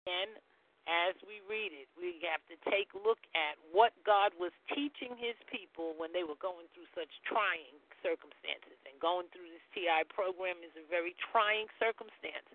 [0.07, 0.39] And
[0.85, 5.17] as we read it, we have to take a look at what God was teaching
[5.17, 7.73] his people when they were going through such trying
[8.05, 8.77] circumstances.
[8.85, 12.45] And going through this TI program is a very trying circumstance.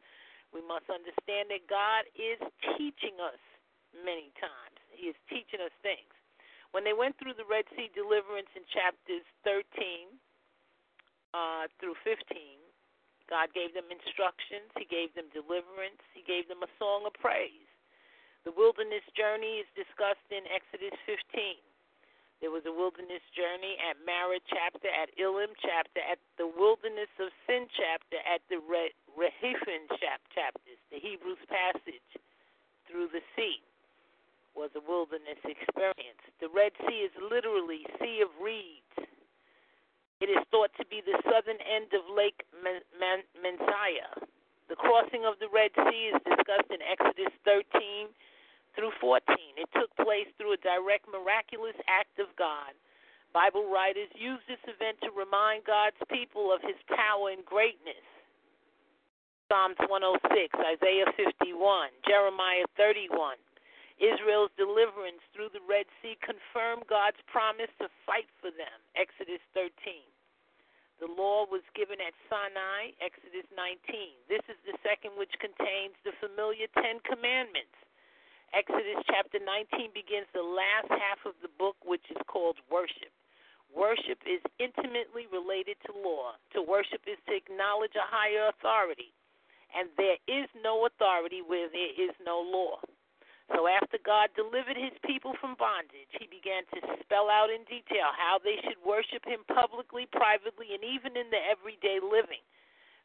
[0.54, 2.38] We must understand that God is
[2.78, 3.38] teaching us
[3.94, 6.10] many times, He is teaching us things.
[6.70, 9.66] When they went through the Red Sea deliverance in chapters 13
[11.34, 12.22] uh, through 15,
[13.26, 17.69] God gave them instructions, He gave them deliverance, He gave them a song of praise.
[18.44, 21.60] The wilderness journey is discussed in Exodus 15.
[22.40, 27.28] There was a wilderness journey at Marah chapter, at Elim chapter, at the wilderness of
[27.44, 30.80] Sin chapter, at the Re- Rephidim chapters.
[30.88, 32.08] The Hebrews passage
[32.88, 33.60] through the sea
[34.56, 36.24] was a wilderness experience.
[36.40, 39.12] The Red Sea is literally Sea of Reeds.
[40.24, 44.16] It is thought to be the southern end of Lake Messiah.
[44.70, 48.06] The crossing of the Red Sea is discussed in Exodus 13
[48.78, 49.18] through 14.
[49.58, 52.70] It took place through a direct miraculous act of God.
[53.34, 58.06] Bible writers use this event to remind God's people of his power and greatness.
[59.50, 60.22] Psalms 106,
[60.54, 63.42] Isaiah 51, Jeremiah 31.
[63.98, 68.78] Israel's deliverance through the Red Sea confirmed God's promise to fight for them.
[68.94, 69.74] Exodus 13.
[71.00, 74.20] The law was given at Sinai, Exodus 19.
[74.28, 77.72] This is the second which contains the familiar Ten Commandments.
[78.52, 83.08] Exodus chapter 19 begins the last half of the book, which is called worship.
[83.72, 86.36] Worship is intimately related to law.
[86.52, 89.16] To worship is to acknowledge a higher authority,
[89.72, 92.76] and there is no authority where there is no law.
[93.50, 98.14] So after God delivered his people from bondage, he began to spell out in detail
[98.14, 102.40] how they should worship him publicly, privately, and even in the everyday living.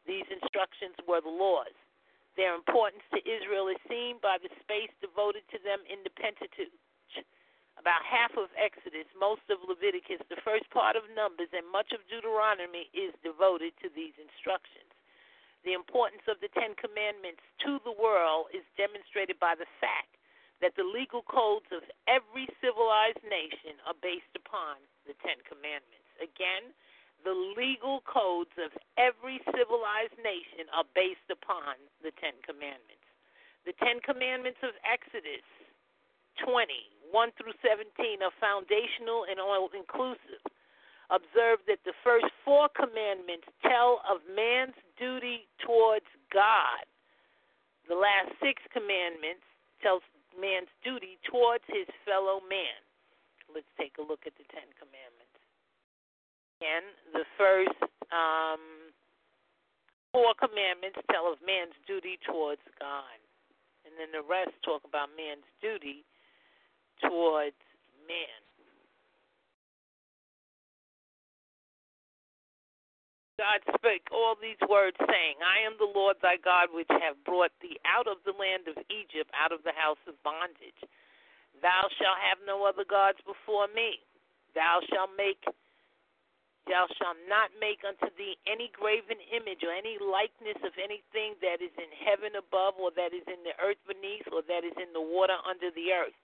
[0.06, 1.74] These instructions were the laws.
[2.38, 6.72] Their importance to Israel is seen by the space devoted to them in the Pentateuch.
[7.76, 12.06] About half of Exodus, most of Leviticus, the first part of Numbers, and much of
[12.08, 14.94] Deuteronomy is devoted to these instructions.
[15.68, 20.16] The importance of the Ten Commandments to the world is demonstrated by the fact
[20.62, 26.08] that the legal codes of every civilized nation are based upon the Ten Commandments.
[26.22, 26.72] Again,
[27.26, 31.76] the legal codes of every civilized nation are based upon
[32.06, 33.04] the Ten Commandments.
[33.66, 35.44] The Ten Commandments of Exodus
[36.44, 36.70] 20,
[37.10, 40.44] 1 through 17, are foundational and all inclusive.
[41.10, 46.86] Observe that the first four commandments tell of man's duty towards God.
[47.86, 49.46] The last six commandments
[49.82, 50.02] tells
[50.40, 52.80] man's duty towards his fellow man.
[53.50, 55.36] Let's take a look at the Ten Commandments
[56.66, 57.78] again, the first
[58.10, 58.92] um,
[60.12, 63.20] four commandments tell of man's duty towards God.
[63.86, 66.04] And then the rest talk about man's duty
[67.04, 67.60] towards
[68.08, 68.45] man.
[73.36, 77.52] God spake all these words, saying, I am the Lord thy God, which have brought
[77.60, 80.80] thee out of the land of Egypt, out of the house of bondage.
[81.60, 84.00] Thou shalt have no other gods before me.
[84.56, 85.44] Thou shalt make
[86.66, 91.62] Thou shalt not make unto thee any graven image or any likeness of anything that
[91.62, 94.90] is in heaven above, or that is in the earth beneath, or that is in
[94.90, 96.18] the water under the earth.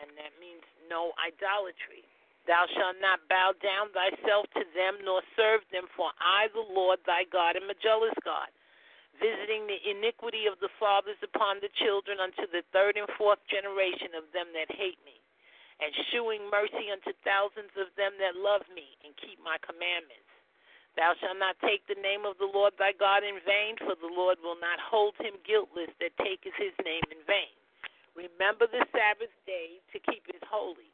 [0.00, 2.03] And that means no idolatry.
[2.44, 7.00] Thou shalt not bow down thyself to them, nor serve them, for I, the Lord
[7.08, 8.52] thy God, am a jealous God,
[9.16, 14.12] visiting the iniquity of the fathers upon the children unto the third and fourth generation
[14.12, 15.16] of them that hate me
[15.82, 20.28] and shewing mercy unto thousands of them that love me and keep my commandments.
[20.94, 24.10] Thou shalt not take the name of the Lord thy God in vain, for the
[24.10, 27.50] Lord will not hold him guiltless that taketh his name in vain.
[28.14, 30.93] Remember the Sabbath day to keep it holy.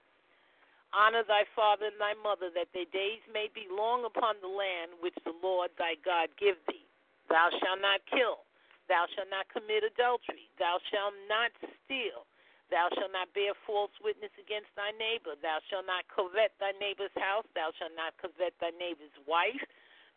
[0.91, 4.91] Honor thy father and thy mother, that their days may be long upon the land
[4.99, 6.83] which the Lord thy God give thee.
[7.31, 8.43] Thou shalt not kill.
[8.91, 10.51] Thou shalt not commit adultery.
[10.59, 12.27] Thou shalt not steal.
[12.67, 15.35] Thou shalt not bear false witness against thy neighbor.
[15.39, 17.47] Thou shalt not covet thy neighbor's house.
[17.55, 19.63] Thou shalt not covet thy neighbor's wife,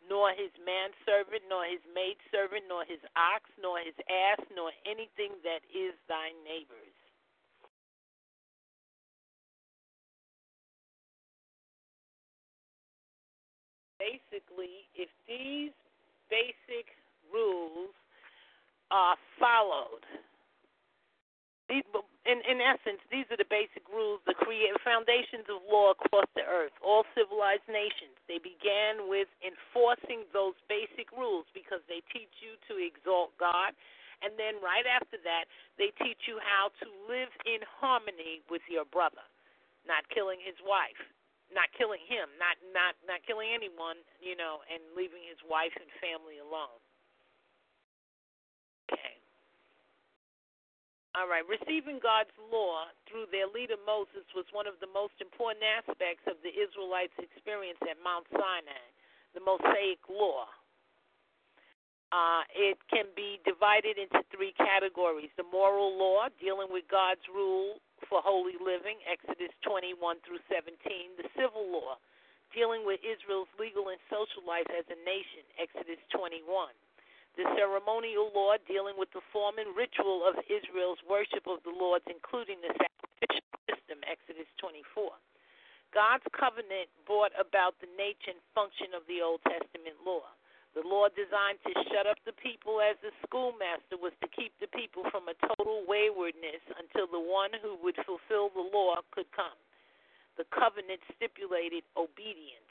[0.07, 5.67] nor his manservant, nor his maidservant, nor his ox, nor his ass, nor anything that
[5.67, 6.94] is thy neighbor's.
[14.05, 15.73] Basically, if these
[16.29, 16.93] basic
[17.33, 17.89] rules
[18.91, 20.05] are followed.
[21.65, 21.81] These,
[22.29, 26.45] in, in essence, these are the basic rules, the create foundations of law across the
[26.45, 26.77] earth.
[26.85, 32.77] All civilized nations they began with enforcing those basic rules because they teach you to
[32.77, 33.73] exalt God,
[34.21, 35.49] and then right after that,
[35.81, 39.25] they teach you how to live in harmony with your brother,
[39.89, 41.01] not killing his wife,
[41.53, 45.87] not killing him, not not not killing anyone, you know, and leaving his wife and
[46.01, 46.81] family alone.
[48.89, 49.17] Okay.
[51.13, 51.45] All right.
[51.47, 56.37] Receiving God's law through their leader Moses was one of the most important aspects of
[56.43, 58.85] the Israelites' experience at Mount Sinai,
[59.33, 60.49] the Mosaic law.
[62.13, 67.81] Uh, it can be divided into three categories the moral law, dealing with God's rule
[68.07, 70.77] for holy living, Exodus 21 through 17,
[71.17, 71.97] the civil law,
[72.53, 76.71] dealing with Israel's legal and social life as a nation, Exodus 21
[77.35, 82.07] the ceremonial law dealing with the form and ritual of Israel's worship of the Lords,
[82.07, 85.11] including the sacrificial system, Exodus 24.
[85.91, 90.27] God's covenant brought about the nature and function of the Old Testament law.
[90.75, 94.67] The law designed to shut up the people as the schoolmaster was to keep the
[94.67, 99.55] people from a total waywardness until the one who would fulfill the law could come.
[100.35, 102.65] The covenant stipulated obedience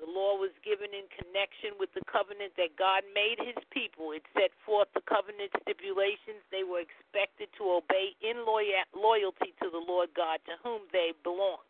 [0.00, 4.16] the law was given in connection with the covenant that God made his people.
[4.16, 9.84] It set forth the covenant stipulations they were expected to obey in loyalty to the
[9.84, 11.60] Lord God to whom they belong.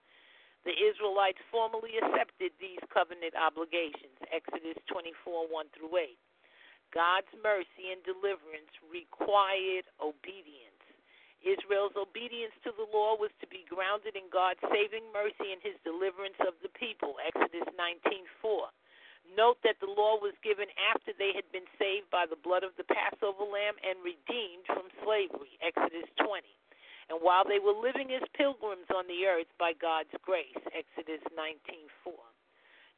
[0.65, 4.17] The Israelites formally accepted these covenant obligations.
[4.29, 6.19] Exodus 24 1 through 8.
[6.93, 10.81] God's mercy and deliverance required obedience.
[11.41, 15.81] Israel's obedience to the law was to be grounded in God's saving mercy and his
[15.81, 17.17] deliverance of the people.
[17.25, 18.69] Exodus 19:4.
[19.37, 22.77] Note that the law was given after they had been saved by the blood of
[22.77, 25.57] the Passover lamb and redeemed from slavery.
[25.63, 26.45] Exodus 20.
[27.11, 30.57] And while they were living as pilgrims on the earth by God's grace.
[30.71, 32.15] Exodus 19:4.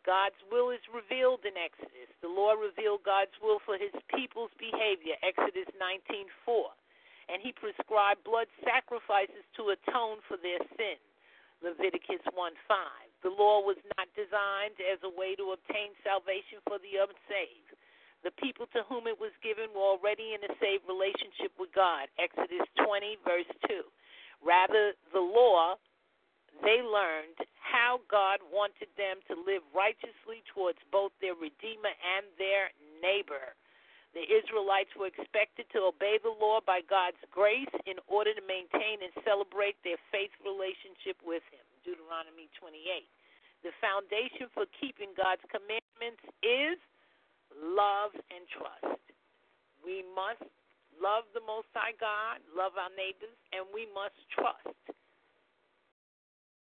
[0.05, 2.11] God's will is revealed in Exodus.
[2.21, 5.17] The law revealed God's will for his people's behavior.
[5.23, 6.75] Exodus 19:4
[7.33, 10.99] and he prescribed blood sacrifices to atone for their sin.
[11.63, 12.53] Leviticus 1:5.
[13.23, 17.73] The law was not designed as a way to obtain salvation for the unsaved.
[18.23, 22.09] The people to whom it was given were already in a saved relationship with God.
[22.19, 23.85] Exodus 20, verse 2.
[24.45, 25.79] Rather, the law,
[26.61, 32.75] they learned how God wanted them to live righteously towards both their Redeemer and their
[33.01, 33.55] neighbor.
[34.13, 39.01] The Israelites were expected to obey the law by God's grace in order to maintain
[39.01, 41.65] and celebrate their faith relationship with Him.
[41.81, 43.09] Deuteronomy 28.
[43.65, 46.77] The foundation for keeping God's commandments is
[47.57, 49.01] love and trust.
[49.81, 50.45] We must
[51.01, 54.77] love the Most High God, love our neighbors, and we must trust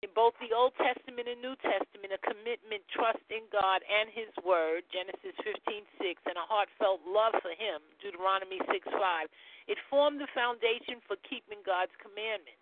[0.01, 4.34] in both the Old Testament and New Testament a commitment, trust in God and His
[4.41, 9.29] Word, Genesis 15:6, and a heartfelt love for Him, Deuteronomy 6:5.
[9.67, 12.61] It formed the foundation for keeping God's commandments.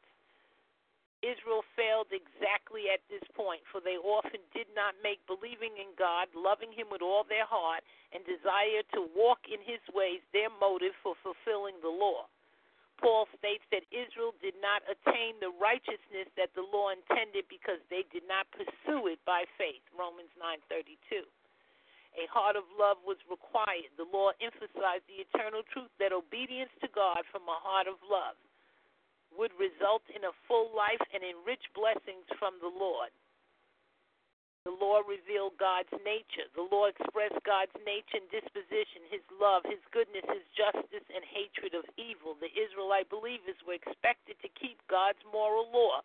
[1.19, 6.31] Israel failed exactly at this point, for they often did not make believing in God,
[6.31, 7.83] loving Him with all their heart,
[8.15, 12.31] and desire to walk in His ways their motive for fulfilling the law.
[12.99, 18.03] Paul states that Israel did not attain the righteousness that the law intended because they
[18.11, 19.83] did not pursue it by faith.
[19.95, 21.23] Romans 9:32.
[22.19, 23.91] A heart of love was required.
[23.95, 28.35] The law emphasized the eternal truth that obedience to God from a heart of love
[29.37, 33.11] would result in a full life and in rich blessings from the Lord.
[34.67, 36.45] The law revealed God's nature.
[36.53, 41.73] The law expressed God's nature and disposition, his love, his goodness, his justice, and hatred
[41.73, 42.35] of evil.
[42.35, 46.03] The Israelite believers were expected to keep God's moral law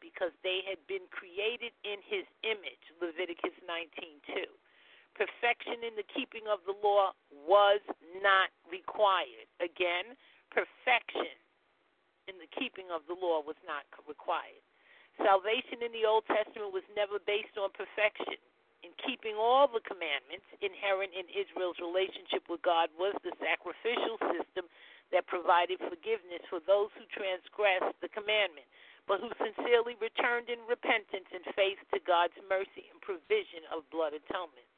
[0.00, 2.84] because they had been created in his image.
[3.00, 4.48] Leviticus 19:2.
[5.14, 7.80] Perfection in the keeping of the law was
[8.20, 9.48] not required.
[9.60, 10.16] Again,
[10.50, 11.36] perfection
[12.26, 14.62] in the keeping of the law was not required.
[15.18, 18.36] Salvation in the Old Testament was never based on perfection.
[18.84, 24.68] In keeping all the commandments, inherent in Israel's relationship with God was the sacrificial system
[25.10, 28.68] that provided forgiveness for those who transgressed the commandment,
[29.08, 34.12] but who sincerely returned in repentance and faith to God's mercy and provision of blood
[34.12, 34.68] atonement.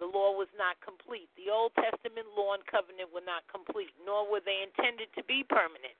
[0.00, 1.28] The law was not complete.
[1.34, 5.44] The Old Testament law and covenant were not complete, nor were they intended to be
[5.44, 5.98] permanent.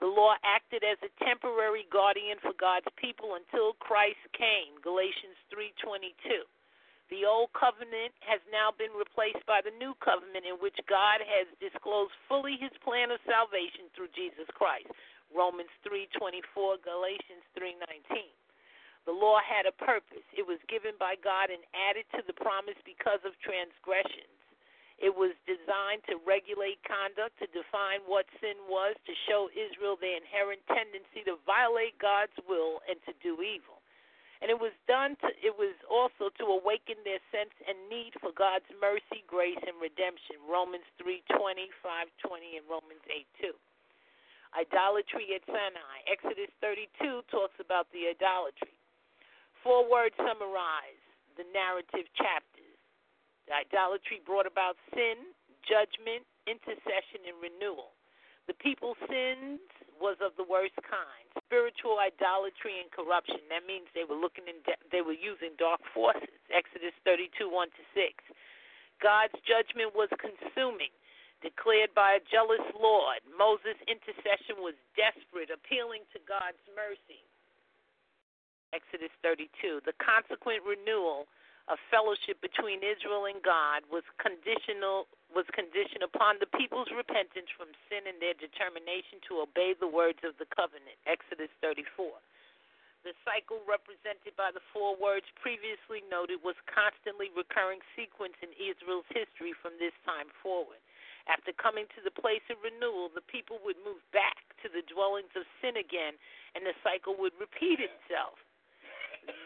[0.00, 4.78] The law acted as a temporary guardian for God's people until Christ came.
[4.80, 6.46] Galatians 3:22.
[7.08, 11.48] The old covenant has now been replaced by the new covenant in which God has
[11.58, 14.86] disclosed fully his plan of salvation through Jesus Christ.
[15.34, 18.30] Romans 3:24, Galatians 3:19.
[19.04, 20.24] The law had a purpose.
[20.32, 24.37] It was given by God and added to the promise because of transgressions.
[24.98, 30.18] It was designed to regulate conduct, to define what sin was, to show Israel their
[30.18, 33.78] inherent tendency to violate God's will and to do evil.
[34.42, 38.30] And it was done to it was also to awaken their sense and need for
[38.30, 40.38] God's mercy, grace, and redemption.
[40.46, 43.54] Romans 3:20, 5:20, and Romans 8:2.
[44.54, 45.96] Idolatry at Sinai.
[46.06, 48.74] Exodus 32 talks about the idolatry.
[49.62, 51.02] Four words summarize
[51.36, 52.57] the narrative chapters.
[53.52, 55.32] Idolatry brought about sin,
[55.64, 57.92] judgment, intercession, and renewal.
[58.48, 59.60] The people's sins
[60.00, 61.26] was of the worst kind.
[61.36, 63.44] Spiritual idolatry and corruption.
[63.52, 66.32] That means they were looking in de- they were using dark forces.
[66.48, 68.24] Exodus 32 1 to 6.
[69.04, 70.90] God's judgment was consuming,
[71.44, 73.20] declared by a jealous Lord.
[73.28, 77.22] Moses' intercession was desperate, appealing to God's mercy.
[78.72, 79.84] Exodus 32.
[79.84, 81.28] The consequent renewal
[81.68, 87.68] of fellowship between Israel and God was conditional was conditioned upon the people's repentance from
[87.92, 90.96] sin and their determination to obey the words of the covenant.
[91.04, 92.08] Exodus 34.
[93.04, 99.06] The cycle represented by the four words previously noted was constantly recurring sequence in Israel's
[99.12, 100.80] history from this time forward.
[101.28, 105.30] After coming to the place of renewal, the people would move back to the dwellings
[105.36, 106.16] of sin again,
[106.56, 108.40] and the cycle would repeat itself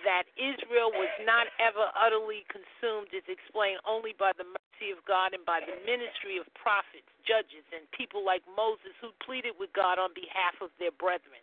[0.07, 5.35] that Israel was not ever utterly consumed is explained only by the mercy of God
[5.35, 9.99] and by the ministry of prophets, judges, and people like Moses who pleaded with God
[9.99, 11.43] on behalf of their brethren.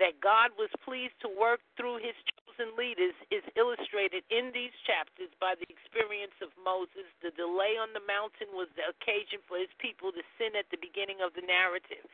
[0.00, 5.28] That God was pleased to work through his chosen leaders is illustrated in these chapters
[5.36, 7.04] by the experience of Moses.
[7.20, 10.80] The delay on the mountain was the occasion for his people to sin at the
[10.80, 12.08] beginning of the narrative.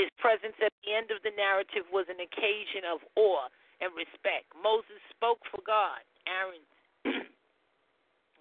[0.00, 4.52] His presence at the end of the narrative was an occasion of awe and respect.
[4.56, 6.04] Moses spoke for God.
[6.28, 6.64] Aaron,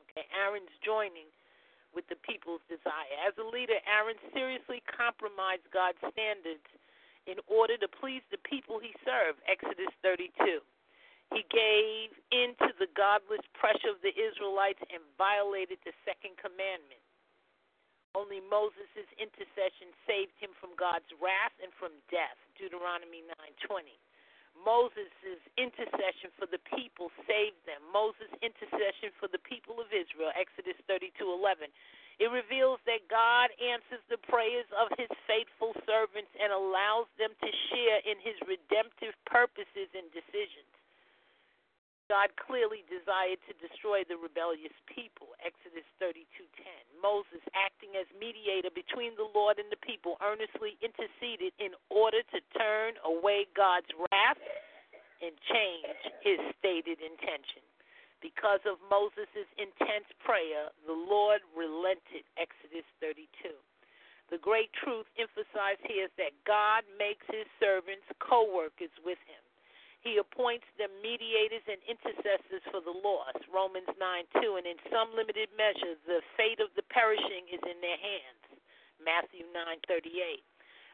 [0.06, 1.32] okay, Aaron's joining
[1.96, 3.10] with the people's desire.
[3.26, 6.64] As a leader, Aaron seriously compromised God's standards
[7.26, 9.42] in order to please the people he served.
[9.50, 10.62] Exodus 32.
[11.30, 17.02] He gave in to the godless pressure of the Israelites and violated the second commandment.
[18.18, 22.38] Only Moses' intercession saved him from God's wrath and from death.
[22.58, 24.02] Deuteronomy 9:20.
[24.66, 27.82] Moses' intercession for the people saved them.
[27.92, 31.72] Moses' intercession for the people of Israel, Exodus 32:11.
[32.20, 37.50] It reveals that God answers the prayers of his faithful servants and allows them to
[37.72, 40.68] share in his redemptive purposes and decisions.
[42.10, 45.30] God clearly desired to destroy the rebellious people.
[45.46, 46.50] Exodus 32:10.
[47.00, 52.42] Moses, acting as mediator between the Lord and the people, earnestly interceded in order to
[52.58, 54.42] turn away God's wrath
[55.22, 57.62] and change his stated intention.
[58.22, 62.26] Because of Moses' intense prayer, the Lord relented.
[62.36, 63.56] Exodus 32.
[64.30, 69.44] The great truth emphasized here is that God makes his servants co workers with him.
[70.00, 74.00] He appoints them mediators and intercessors for the lost, Romans 9
[74.40, 78.44] 2, and in some limited measure, the fate of the perishing is in their hands,
[79.04, 80.40] Matthew 9 38.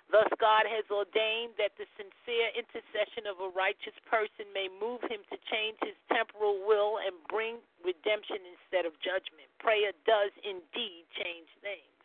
[0.09, 5.25] Thus, God has ordained that the sincere intercession of a righteous person may move him
[5.33, 9.49] to change his temporal will and bring redemption instead of judgment.
[9.57, 11.95] Prayer does indeed change things.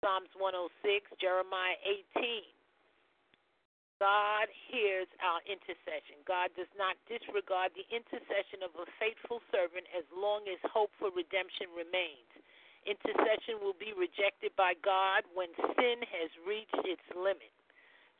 [0.00, 1.76] Psalms 106, Jeremiah
[2.16, 2.57] 18.
[3.98, 6.22] God hears our intercession.
[6.22, 11.10] God does not disregard the intercession of a faithful servant as long as hope for
[11.10, 12.30] redemption remains.
[12.86, 17.50] Intercession will be rejected by God when sin has reached its limit.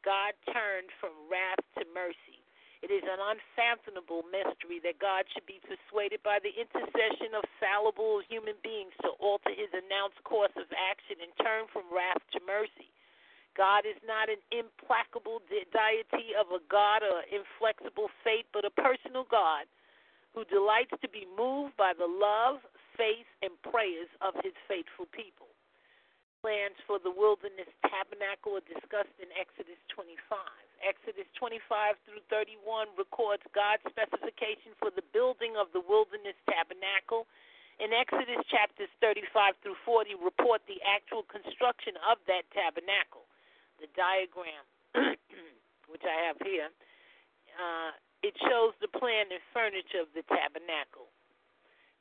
[0.02, 2.42] God turned from wrath to mercy.
[2.82, 8.22] It is an unfathomable mystery that God should be persuaded by the intercession of fallible
[8.26, 12.90] human beings to alter his announced course of action and turn from wrath to mercy.
[13.58, 19.26] God is not an implacable deity of a God or inflexible fate, but a personal
[19.26, 19.66] God
[20.30, 22.62] who delights to be moved by the love,
[22.94, 25.50] faith, and prayers of his faithful people.
[26.38, 30.38] Plans for the wilderness tabernacle are discussed in Exodus 25.
[30.78, 37.26] Exodus 25 through 31 records God's specification for the building of the wilderness tabernacle.
[37.82, 43.27] In Exodus chapters 35 through 40 report the actual construction of that tabernacle.
[43.78, 44.64] The diagram,
[45.92, 46.70] which I have here,
[47.54, 51.06] uh, it shows the plan and furniture of the tabernacle.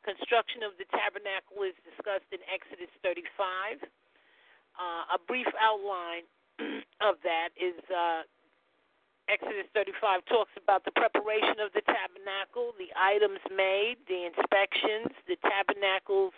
[0.02, 3.86] Construction of the tabernacle is discussed in Exodus 35.
[4.78, 6.26] Uh, a brief outline
[7.02, 8.26] of that is uh,
[9.28, 15.36] Exodus 35 talks about the preparation of the tabernacle, the items made, the inspections, the
[15.44, 16.32] tabernacles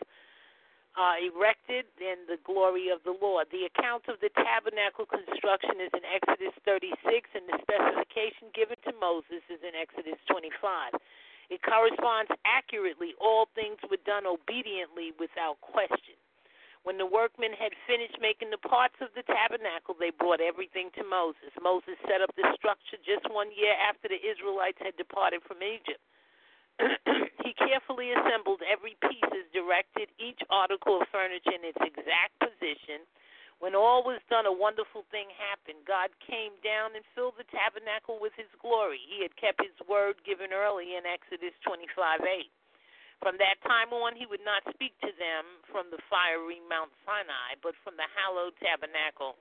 [1.00, 3.48] uh, erected, in the glory of the Lord.
[3.56, 6.92] The account of the tabernacle construction is in Exodus 36,
[7.32, 11.00] and the specification given to Moses is in Exodus 25.
[11.48, 13.16] It corresponds accurately.
[13.16, 16.20] All things were done obediently without question.
[16.84, 21.04] When the workmen had finished making the parts of the tabernacle, they brought everything to
[21.08, 21.52] Moses.
[21.64, 26.00] Moses set up the structure just one year after the Israelites had departed from Egypt.
[27.46, 33.04] he carefully assembled every piece as directed, each article of furniture in its exact position.
[33.60, 35.84] When all was done, a wonderful thing happened.
[35.84, 39.04] God came down and filled the tabernacle with his glory.
[39.04, 42.48] He had kept his word given early in Exodus 25 8.
[43.20, 47.60] From that time on, he would not speak to them from the fiery Mount Sinai,
[47.60, 49.36] but from the hallowed tabernacle.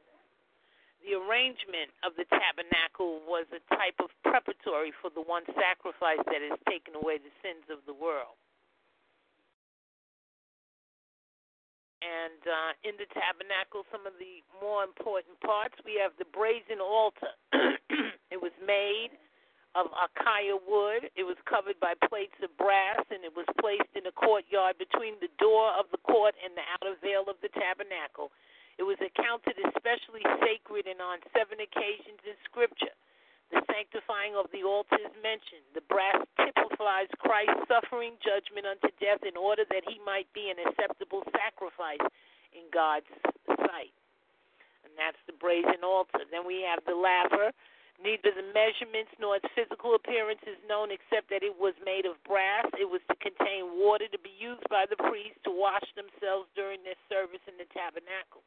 [1.06, 6.42] The arrangement of the tabernacle was a type of preparatory for the one sacrifice that
[6.42, 8.36] has taken away the sins of the world.
[11.98, 16.78] And uh, in the tabernacle, some of the more important parts, we have the brazen
[16.78, 17.34] altar.
[18.34, 19.10] it was made
[19.74, 21.10] of acacia wood.
[21.18, 25.18] It was covered by plates of brass, and it was placed in a courtyard between
[25.18, 28.30] the door of the court and the outer veil of the tabernacle.
[28.78, 32.94] It was accounted especially sacred, and on seven occasions in Scripture,
[33.50, 35.66] the sanctifying of the altar is mentioned.
[35.74, 40.62] The brass typifies Christ's suffering judgment unto death in order that he might be an
[40.62, 42.04] acceptable sacrifice
[42.54, 43.10] in God's
[43.66, 43.94] sight.
[44.84, 46.22] And that's the brazen altar.
[46.30, 47.50] Then we have the laver
[47.98, 52.14] Neither the measurements nor its physical appearance is known except that it was made of
[52.22, 52.70] brass.
[52.78, 56.78] It was to contain water to be used by the priests to wash themselves during
[56.86, 58.46] their service in the tabernacle.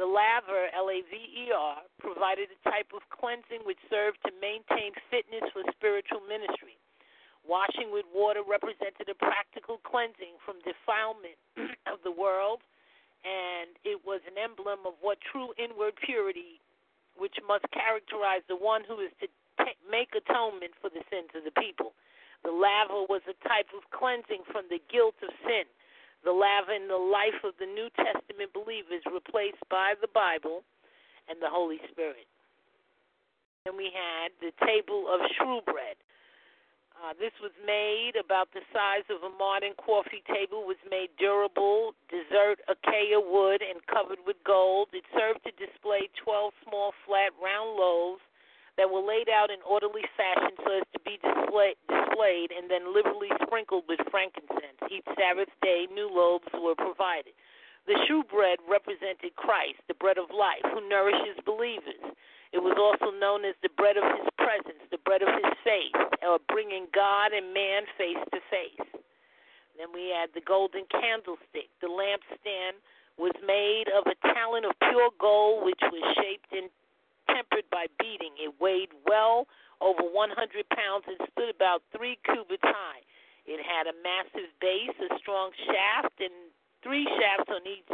[0.00, 4.32] The laver, L A V E R, provided a type of cleansing which served to
[4.40, 6.80] maintain fitness for spiritual ministry.
[7.44, 11.36] Washing with water represented a practical cleansing from defilement
[11.92, 12.64] of the world,
[13.28, 16.64] and it was an emblem of what true inward purity
[17.20, 19.28] which must characterize the one who is to
[19.60, 21.92] t- make atonement for the sins of the people.
[22.40, 25.68] The laver was a type of cleansing from the guilt of sin.
[26.24, 30.62] The laver in the life of the New Testament believers replaced by the Bible
[31.28, 32.28] and the Holy Spirit.
[33.64, 35.96] Then we had the table of shewbread.
[37.00, 41.96] Uh, this was made about the size of a modern coffee table, was made durable,
[42.12, 44.92] dessert acacia wood, and covered with gold.
[44.92, 48.20] It served to display 12 small, flat, round loaves
[48.76, 52.92] that were laid out in orderly fashion so as to be display, displayed and then
[52.92, 54.78] liberally sprinkled with frankincense.
[54.90, 57.32] Each Sabbath day, new loaves were provided.
[57.86, 62.02] The shewbread represented Christ, the bread of life, who nourishes believers.
[62.52, 65.94] It was also known as the bread of his presence, the bread of his face,
[66.22, 68.86] or uh, bringing God and man face to face.
[69.78, 71.72] Then we had the golden candlestick.
[71.80, 72.76] The lampstand
[73.16, 76.68] was made of a talent of pure gold, which was shaped and
[77.34, 78.34] tempered by beating.
[78.38, 79.46] It weighed well
[79.80, 80.34] over 100
[80.70, 83.02] pounds and stood about three cubits high.
[83.48, 86.52] It had a massive base, a strong shaft, and
[86.84, 87.88] three shafts on each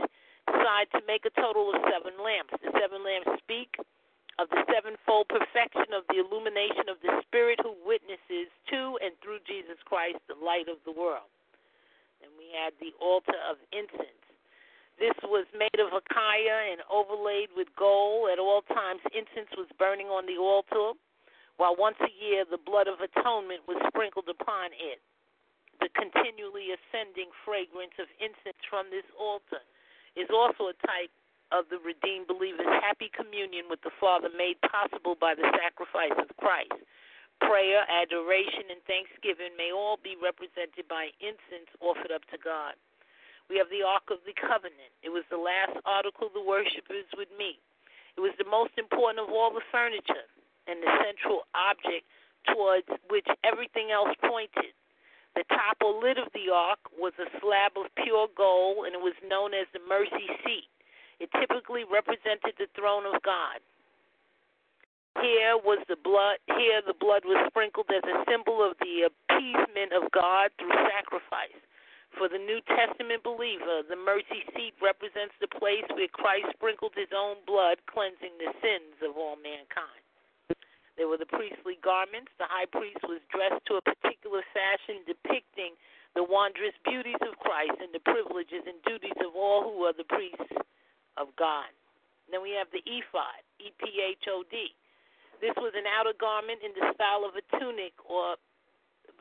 [0.51, 2.55] side to make a total of seven lamps.
[2.61, 3.78] The seven lamps speak
[4.39, 9.41] of the sevenfold perfection of the illumination of the Spirit who witnesses to and through
[9.49, 11.30] Jesus Christ, the light of the world.
[12.20, 14.26] And we had the altar of incense.
[14.97, 18.32] This was made of acacia and overlaid with gold.
[18.32, 20.97] At all times, incense was burning on the altar,
[21.61, 25.01] while once a year the blood of atonement was sprinkled upon it.
[25.84, 29.61] The continually ascending fragrance of incense from this altar
[30.16, 31.12] is also a type
[31.53, 36.32] of the redeemed believer's happy communion with the Father made possible by the sacrifice of
[36.40, 36.74] Christ.
[37.44, 42.72] Prayer, adoration, and thanksgiving may all be represented by incense offered up to God.
[43.49, 44.90] We have the Ark of the Covenant.
[45.07, 47.62] It was the last article the worshippers would meet.
[48.18, 50.26] It was the most important of all the furniture
[50.66, 52.07] and the central object
[52.51, 54.74] towards which everything else pointed.
[55.36, 59.03] The top or lid of the ark was a slab of pure gold, and it
[59.03, 60.70] was known as the mercy seat.
[61.20, 63.61] It typically represented the throne of God.
[65.20, 66.40] Here was the blood.
[66.57, 71.57] Here the blood was sprinkled as a symbol of the appeasement of God through sacrifice.
[72.14, 77.11] For the New Testament believer, the mercy seat represents the place where Christ sprinkled his
[77.11, 80.07] own blood, cleansing the sins of all mankind.
[80.96, 82.32] There were the priestly garments.
[82.40, 85.76] The high priest was dressed to a particular fashion, depicting
[86.16, 90.09] the wondrous beauties of Christ and the privileges and duties of all who are the
[90.09, 90.57] priests
[91.20, 91.68] of God.
[92.32, 94.72] Then we have the ephod, E P H O D.
[95.44, 98.40] This was an outer garment in the style of a tunic or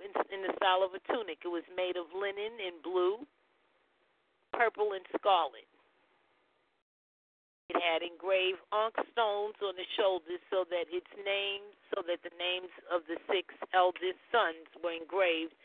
[0.03, 1.43] in, the style of a tunic.
[1.43, 3.23] It was made of linen in blue,
[4.53, 5.67] purple, and scarlet.
[7.69, 12.35] It had engraved onyx stones on the shoulders so that its name, so that the
[12.37, 15.57] names of the six eldest sons were engraved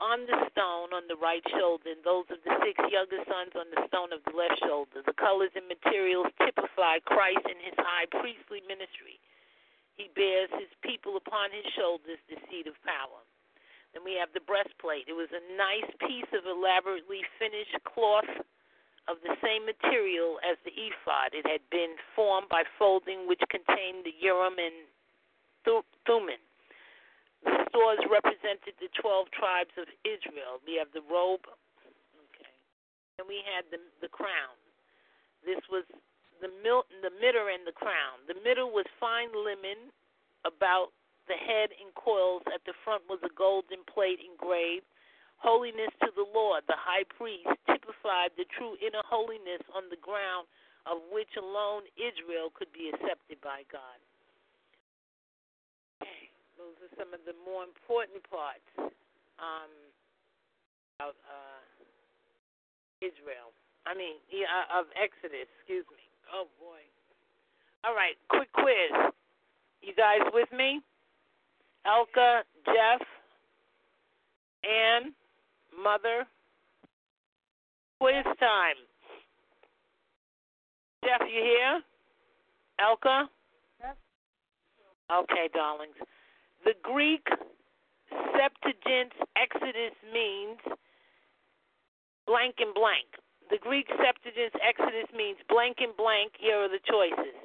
[0.00, 3.68] on the stone on the right shoulder, and those of the six younger sons on
[3.68, 5.04] the stone of the left shoulder.
[5.04, 9.20] The colors and materials typify Christ and his high priestly ministry.
[10.00, 13.20] He bears his people upon his shoulders, the seat of power.
[13.92, 15.10] Then we have the breastplate.
[15.10, 18.28] It was a nice piece of elaborately finished cloth
[19.10, 21.34] of the same material as the ephod.
[21.34, 24.86] It had been formed by folding, which contained the urim and
[26.06, 26.38] thummim.
[27.42, 30.62] The stores represented the 12 tribes of Israel.
[30.62, 31.42] We have the robe.
[32.30, 32.52] Okay.
[33.18, 34.54] And we had the, the crown.
[35.42, 35.88] This was
[36.38, 38.22] the, mil, the mitre and the crown.
[38.28, 39.90] The mitre was fine linen
[40.44, 40.92] about
[41.30, 42.42] the head in coils.
[42.50, 44.84] At the front was a golden plate engraved.
[45.38, 50.50] Holiness to the Lord, the high priest, typified the true inner holiness on the ground
[50.84, 53.96] of which alone Israel could be accepted by God.
[56.02, 56.28] Okay,
[56.60, 58.68] those are some of the more important parts
[59.40, 59.72] um,
[61.00, 61.64] of uh,
[63.00, 63.56] Israel.
[63.88, 66.04] I mean, yeah, of Exodus, excuse me.
[66.28, 66.84] Oh, boy.
[67.80, 68.92] All right, quick quiz.
[69.80, 70.84] You guys with me?
[71.86, 73.06] Elka, Jeff,
[74.64, 75.14] Ann,
[75.82, 76.26] Mother.
[78.00, 78.80] Quiz time.
[81.04, 81.80] Jeff, you here?
[82.80, 83.28] Elka?
[83.80, 83.98] Yep.
[85.12, 85.96] Okay, darlings.
[86.64, 87.26] The Greek
[88.10, 90.58] Septuagint Exodus means
[92.26, 93.08] blank and blank.
[93.50, 96.32] The Greek Septuagint Exodus means blank and blank.
[96.38, 97.36] Here are the choices.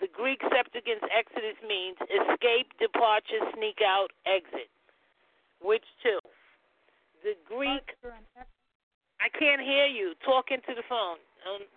[0.00, 4.72] The Greek Septuagint Exodus means escape, departure, sneak out, exit.
[5.60, 6.18] Which two?
[7.22, 7.84] The Greek.
[9.20, 10.14] I can't hear you.
[10.24, 11.20] Talk into the phone.
[11.44, 11.68] Um,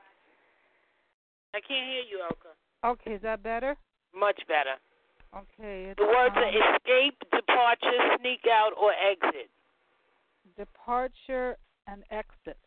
[1.54, 2.56] I can't hear you, Elka.
[2.88, 3.76] Okay, is that better?
[4.16, 4.80] Much better.
[5.36, 5.94] Okay.
[5.98, 9.50] the words um, are escape, departure, sneak out, or exit.
[10.58, 11.58] Departure
[11.88, 12.58] and exit.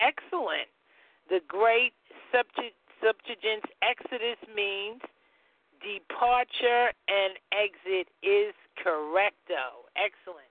[0.00, 0.72] Excellent.
[1.28, 1.92] The great
[2.32, 5.00] Septuagint Septuagint Exodus means
[5.80, 9.86] departure and exit is correcto.
[9.94, 10.50] Excellent.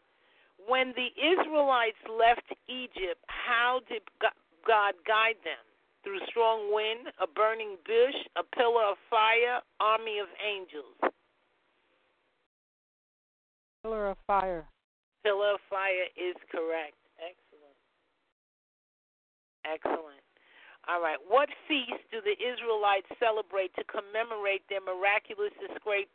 [0.68, 5.64] When the Israelites left Egypt, how did God guide them?
[6.04, 10.96] Through strong wind, a burning bush, a pillar of fire, army of angels.
[13.84, 14.66] Pillar of fire.
[15.24, 16.96] Pillar of fire is correct.
[17.20, 17.78] Excellent.
[19.66, 20.27] Excellent.
[20.88, 21.20] All right.
[21.20, 26.08] What feast do the Israelites celebrate to commemorate their miraculous escape,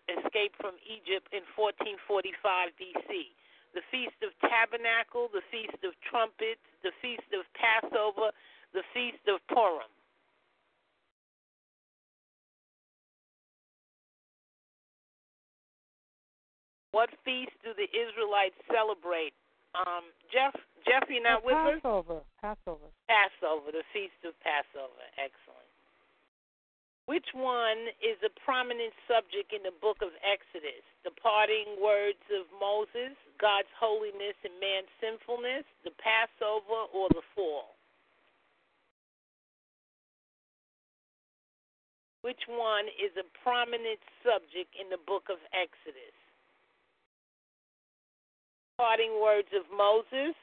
[0.56, 3.36] from Egypt in 1445 BC?
[3.76, 8.32] The Feast of Tabernacle, the Feast of Trumpets, the Feast of Passover,
[8.72, 9.92] the Feast of Purim.
[16.92, 19.32] What feast do the Israelites celebrate?
[19.72, 20.52] Um, Jeff,
[20.84, 21.78] Jeffrey not with us?
[21.82, 22.20] Passover.
[22.40, 22.88] Passover.
[23.08, 25.04] Passover, the Feast of Passover.
[25.18, 25.72] Excellent.
[27.06, 30.86] Which one is a prominent subject in the book of Exodus?
[31.02, 37.74] The parting words of Moses, God's holiness and man's sinfulness, the Passover, or the fall?
[42.22, 46.14] Which one is a prominent subject in the book of Exodus?
[48.78, 50.38] Parting words of Moses.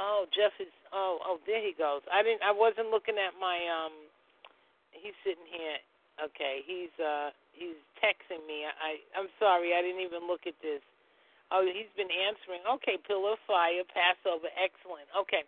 [0.00, 0.72] Oh, Jeff is.
[0.96, 2.00] Oh, oh, there he goes.
[2.08, 2.40] I didn't.
[2.40, 3.60] I wasn't looking at my.
[3.68, 3.92] Um,
[4.96, 5.76] he's sitting here.
[6.16, 8.64] Okay, he's uh he's texting me.
[8.64, 9.76] I I'm sorry.
[9.76, 10.80] I didn't even look at this.
[11.52, 12.62] Oh, he's been answering.
[12.78, 15.10] Okay, pillar of fire, Passover, excellent.
[15.18, 15.42] Okay.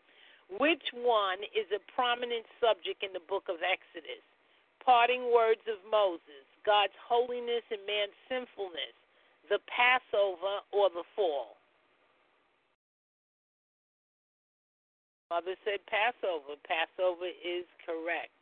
[0.58, 4.20] Which one is a prominent subject in the book of Exodus?
[4.82, 8.92] Parting words of Moses, God's holiness and man's sinfulness,
[9.46, 11.61] the Passover or the fall?
[15.32, 16.60] Mother said Passover.
[16.68, 18.36] Passover is correct.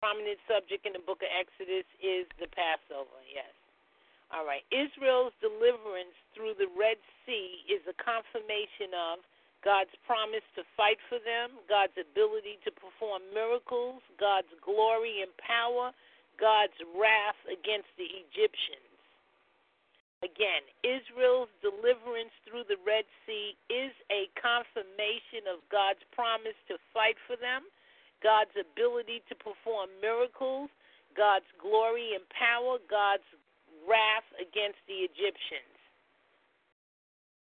[0.00, 3.52] Prominent subject in the book of Exodus is the Passover, yes.
[4.32, 4.64] All right.
[4.72, 6.96] Israel's deliverance through the Red
[7.28, 9.20] Sea is a confirmation of
[9.60, 15.92] God's promise to fight for them, God's ability to perform miracles, God's glory and power,
[16.40, 18.89] God's wrath against the Egyptians.
[20.20, 27.16] Again, Israel's deliverance through the Red Sea is a confirmation of God's promise to fight
[27.24, 27.64] for them,
[28.20, 30.68] God's ability to perform miracles,
[31.16, 33.24] God's glory and power, God's
[33.88, 35.76] wrath against the Egyptians.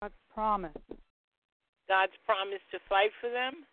[0.03, 0.83] God's promise.
[1.87, 3.63] God's promise to fight for them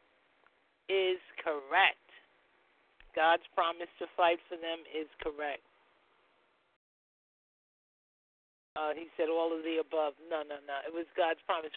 [0.87, 2.07] is correct.
[3.19, 5.67] God's promise to fight for them is correct.
[8.75, 10.17] Uh, he said all of the above.
[10.33, 10.77] No, no, no.
[10.89, 11.77] It was God's promise.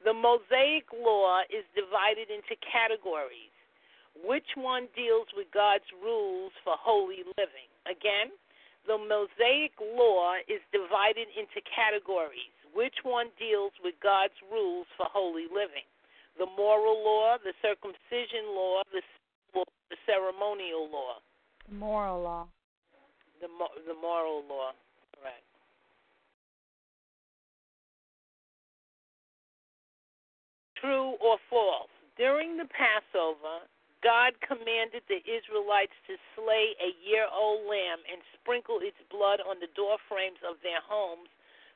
[0.00, 3.52] The Mosaic Law is divided into categories.
[4.24, 7.68] Which one deals with God's rules for holy living?
[7.84, 8.32] Again,
[8.88, 12.52] the Mosaic Law is divided into categories.
[12.72, 15.84] Which one deals with God's rules for holy living?
[16.38, 19.02] The moral law, the circumcision law, the,
[19.92, 21.20] the ceremonial law.
[21.68, 22.48] The moral law.
[23.40, 23.48] The,
[23.84, 24.72] the moral law,
[30.80, 31.92] True or false?
[32.16, 33.68] During the Passover,
[34.02, 39.60] God commanded the Israelites to slay a year old lamb and sprinkle its blood on
[39.60, 41.28] the door frames of their homes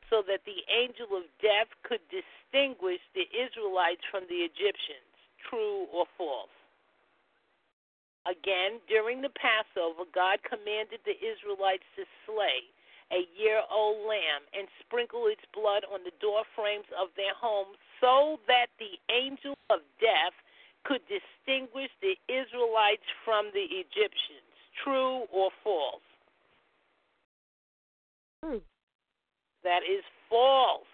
[0.09, 5.09] so that the angel of death could distinguish the Israelites from the Egyptians.
[5.49, 6.53] True or false?
[8.25, 12.73] Again, during the Passover, God commanded the Israelites to slay
[13.13, 17.77] a year old lamb and sprinkle its blood on the door frames of their homes
[18.01, 20.35] so that the angel of death
[20.85, 24.49] could distinguish the Israelites from the Egyptians.
[24.83, 26.05] True or false?
[28.43, 28.61] True.
[29.63, 30.85] That is false.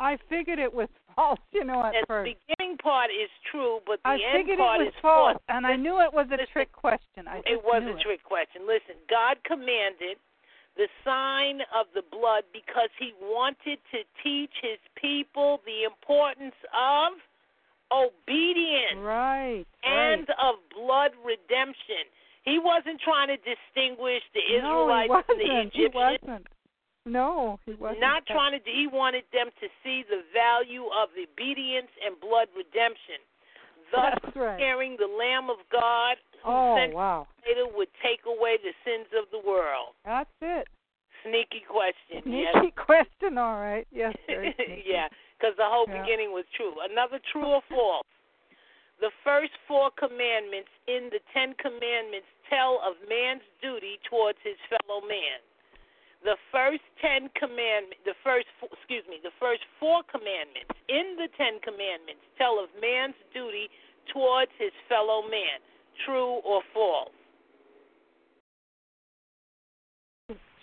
[0.00, 2.30] I figured it was false, you know, at the first.
[2.30, 5.42] The beginning part is true, but the I end part it was is false, false.
[5.48, 7.28] and I knew it was a Listen, trick question.
[7.28, 8.00] I it was a it.
[8.02, 8.66] trick question.
[8.66, 10.18] Listen, God commanded
[10.76, 17.16] the sign of the blood because he wanted to teach his people the importance of
[17.92, 20.38] obedience right, and right.
[20.42, 22.04] of blood redemption.
[22.44, 25.50] He wasn't trying to distinguish the Israelites no, from the.
[25.50, 25.72] Egyptians.
[25.74, 26.46] He wasn't.
[27.06, 28.00] No, he wasn't.
[28.00, 28.60] Not trying to.
[28.62, 33.22] He wanted them to see the value of obedience and blood redemption.
[33.94, 34.58] Thus, right.
[34.58, 37.26] carrying the Lamb of God, oh, wow.
[37.46, 39.94] later would take away the sins of the world.
[40.04, 40.68] That's it.
[41.24, 42.22] Sneaky question.
[42.22, 42.72] Sneaky yes.
[42.86, 43.38] question.
[43.38, 43.86] All right.
[43.90, 44.14] Yes.
[44.86, 46.02] Yeah, because the whole Yeah.
[46.02, 46.74] beginning was true.
[46.80, 48.06] Another true or false?
[49.00, 55.02] The first four commandments in the Ten Commandments tell of man's duty towards his fellow
[55.04, 55.42] man.
[56.24, 61.60] The first ten commandments, the first, excuse me, the first four commandments in the Ten
[61.60, 63.68] Commandments tell of man's duty
[64.10, 65.60] towards his fellow man.
[66.04, 67.10] True or false?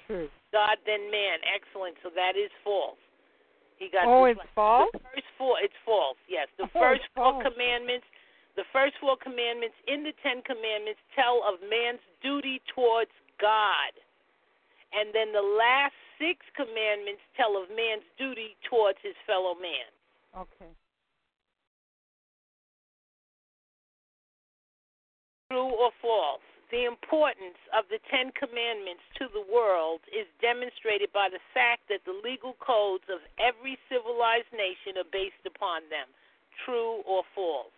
[0.08, 0.30] True.
[0.52, 1.40] God then man.
[1.48, 1.96] Excellent.
[2.04, 3.00] So that is false.
[3.80, 4.92] He got Oh, it's false?
[4.94, 6.18] First four, it's false.
[6.30, 7.44] Yes, the Oh, first four false.
[7.44, 8.06] commandments,
[8.56, 13.92] the first four commandments in the Ten Commandments tell of man's duty towards God,
[14.94, 19.90] and then the last six commandments tell of man's duty towards his fellow man.
[20.38, 20.70] Okay.
[25.54, 26.42] True or false?
[26.74, 32.02] The importance of the Ten Commandments to the world is demonstrated by the fact that
[32.10, 36.10] the legal codes of every civilized nation are based upon them.
[36.66, 37.70] True or false?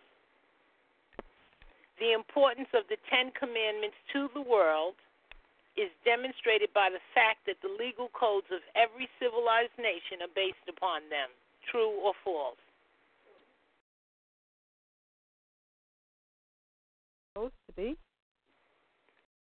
[2.00, 4.96] The importance of the Ten Commandments to the world
[5.76, 10.64] is demonstrated by the fact that the legal codes of every civilized nation are based
[10.64, 11.28] upon them.
[11.68, 12.56] True or false?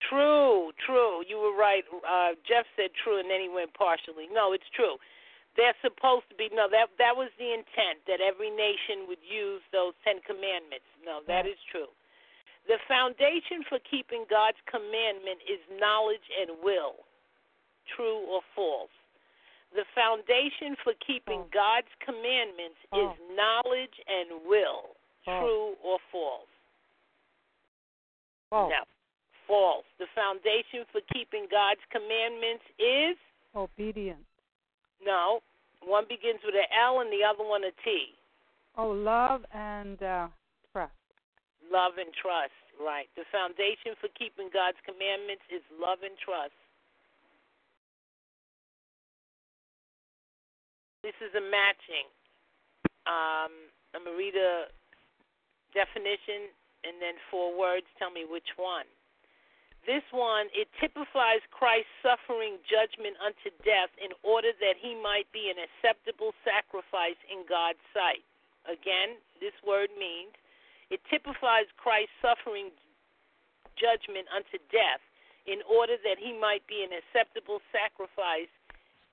[0.10, 1.26] True, true.
[1.26, 1.82] You were right.
[2.06, 4.30] Uh, Jeff said true, and then he went partially.
[4.30, 5.02] No, it's true.
[5.57, 6.52] They're supposed to be.
[6.53, 10.86] No, that that was the intent that every nation would use those Ten Commandments.
[11.02, 11.90] No, that is true.
[12.68, 17.06] The foundation for keeping God's commandment is knowledge and will.
[17.95, 18.94] True or false?
[19.74, 21.53] The foundation for keeping False.
[21.53, 24.98] God's commandments is knowledge and will.
[25.24, 25.45] False.
[25.45, 26.55] True or false?
[28.56, 28.72] False.
[28.72, 28.84] No.
[29.48, 29.88] False.
[29.99, 33.19] The foundation for keeping God's commandments is
[33.56, 34.23] Obedience.
[35.03, 35.44] no.
[35.84, 38.15] One begins with an L and the other one a T.
[38.73, 40.27] Oh, love and uh,
[40.73, 40.98] trust.
[41.69, 42.57] Love and trust.
[42.82, 43.06] Right.
[43.14, 46.57] The foundation for keeping God's commandments is love and trust.
[51.06, 52.10] This is a matching.
[53.06, 53.53] Um,
[53.94, 54.73] I'm going to read a
[55.77, 56.49] definition
[56.86, 57.90] and then four words.
[57.98, 58.86] Tell me which one.
[59.86, 65.53] This one, it typifies Christ's suffering judgment unto death in order that he might be
[65.53, 68.26] an acceptable sacrifice in God's sight.
[68.66, 70.34] Again, this word means
[70.90, 72.74] it typifies Christ's suffering
[73.78, 75.06] judgment unto death
[75.45, 78.49] in order that he might be an acceptable sacrifice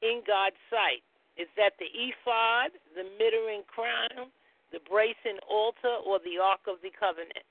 [0.01, 1.05] in God's sight.
[1.37, 4.33] Is that the ephod, the mitre and crown,
[4.73, 7.45] the brazen altar, or the ark of the covenant?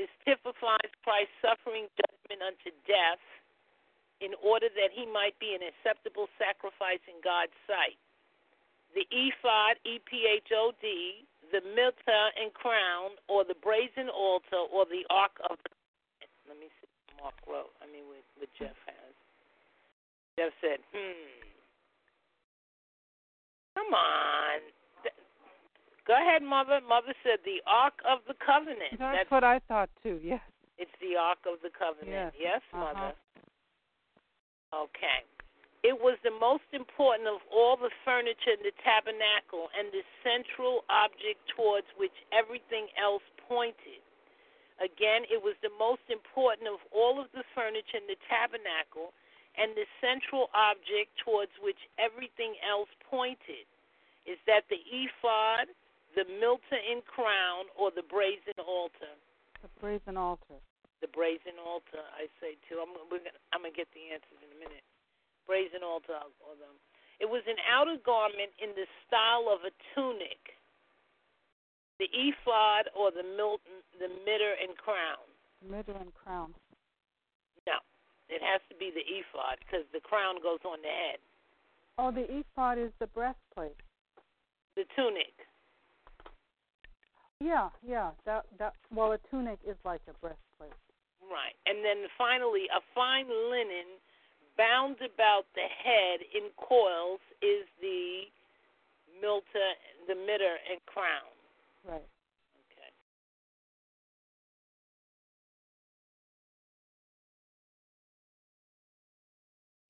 [0.00, 3.20] This typifies Christ's suffering judgment unto death
[4.24, 8.00] in order that he might be an acceptable sacrifice in God's sight.
[8.96, 14.64] The ephod, E P H O D, the mitre and crown, or the brazen altar,
[14.72, 15.70] or the ark of the
[16.48, 16.88] let me see
[17.20, 17.76] Mark wrote.
[17.84, 19.12] I mean, what, what Jeff has.
[20.40, 21.44] Jeff said, hmm.
[23.76, 24.64] Come on.
[26.06, 26.80] Go ahead, Mother.
[26.86, 28.98] Mother said the Ark of the Covenant.
[28.98, 30.18] That's, what I thought too.
[30.22, 30.40] Yes.
[30.78, 32.32] It's the Ark of the Covenant.
[32.36, 32.60] Yes.
[32.60, 33.12] Yes, Mother.
[33.12, 34.88] Uh-huh.
[34.88, 35.26] Okay.
[35.80, 40.84] It was the most important of all the furniture in the tabernacle and the central
[40.92, 44.04] object towards which everything else pointed.
[44.76, 49.16] Again, it was the most important of all of the furniture in the tabernacle
[49.56, 53.64] and the central object towards which everything else pointed.
[54.28, 55.72] Is that the ephod,
[56.14, 59.14] the mitre and crown, or the brazen altar?
[59.62, 60.58] The brazen altar.
[61.00, 62.82] The brazen altar, I say too.
[62.82, 64.84] I'm we're gonna, I'm gonna get the answers in a minute.
[65.48, 66.76] Brazen altar, or them.
[67.20, 70.56] It was an outer garment in the style of a tunic.
[72.00, 73.60] The ephod or the mil-
[74.00, 75.24] the mitre and crown.
[75.60, 76.56] Mitre and crown.
[77.68, 77.76] No,
[78.32, 81.20] it has to be the ephod because the crown goes on the head.
[82.00, 83.76] Oh, the ephod is the breastplate.
[84.76, 85.36] The tunic.
[87.40, 88.10] Yeah, yeah.
[88.26, 88.74] That that.
[88.92, 90.76] Well, a tunic is like a breastplate.
[91.24, 91.56] Right.
[91.64, 93.96] And then finally, a fine linen
[94.58, 98.28] bound about the head in coils is the
[99.24, 99.72] milta,
[100.06, 101.32] the mitre and crown.
[101.88, 102.04] Right.
[102.68, 102.92] Okay.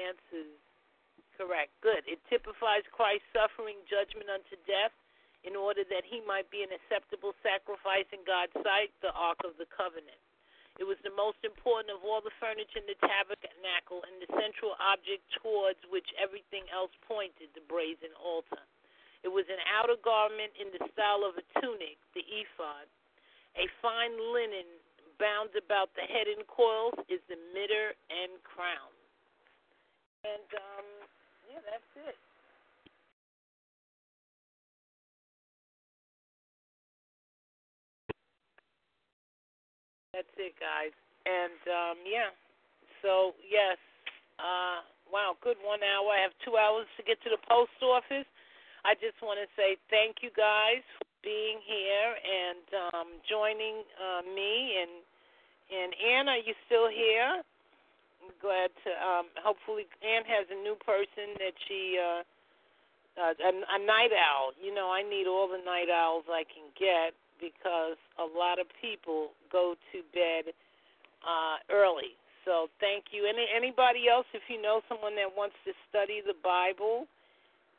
[0.07, 0.55] Answers
[1.35, 1.73] correct.
[1.83, 2.07] Good.
[2.07, 4.95] It typifies Christ's suffering judgment unto death
[5.45, 9.57] in order that he might be an acceptable sacrifice in God's sight, the Ark of
[9.57, 10.21] the Covenant.
[10.79, 14.77] It was the most important of all the furniture in the tabernacle and the central
[14.81, 18.65] object towards which everything else pointed, the brazen altar.
[19.21, 22.89] It was an outer garment in the style of a tunic, the ephod.
[23.61, 24.65] A fine linen
[25.21, 28.95] bound about the head in coils is the mitre and crown.
[30.25, 30.89] And um,
[31.53, 32.17] yeah, that's it.
[40.13, 40.95] That's it, guys.
[41.23, 42.35] And um, yeah,
[43.03, 43.79] so yes,
[44.41, 46.11] uh, wow, good one hour.
[46.11, 48.27] I have two hours to get to the post office.
[48.83, 54.25] I just want to say thank you guys for being here and um, joining uh,
[54.25, 54.81] me.
[54.83, 54.93] And
[55.71, 57.45] and Ann, are you still here?
[58.25, 58.91] I'm glad to.
[58.99, 62.01] Um, hopefully, Ann has a new person that she.
[62.01, 62.23] Uh,
[63.19, 64.55] uh, a, a night owl.
[64.57, 68.69] You know, I need all the night owls I can get because a lot of
[68.81, 70.53] people go to bed
[71.25, 72.15] uh, early.
[72.45, 73.29] So thank you.
[73.29, 77.05] Any anybody else, if you know someone that wants to study the Bible,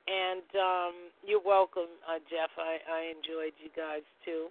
[0.06, 2.50] and um, you're welcome, uh, Jeff.
[2.58, 4.50] I, I enjoyed you guys too.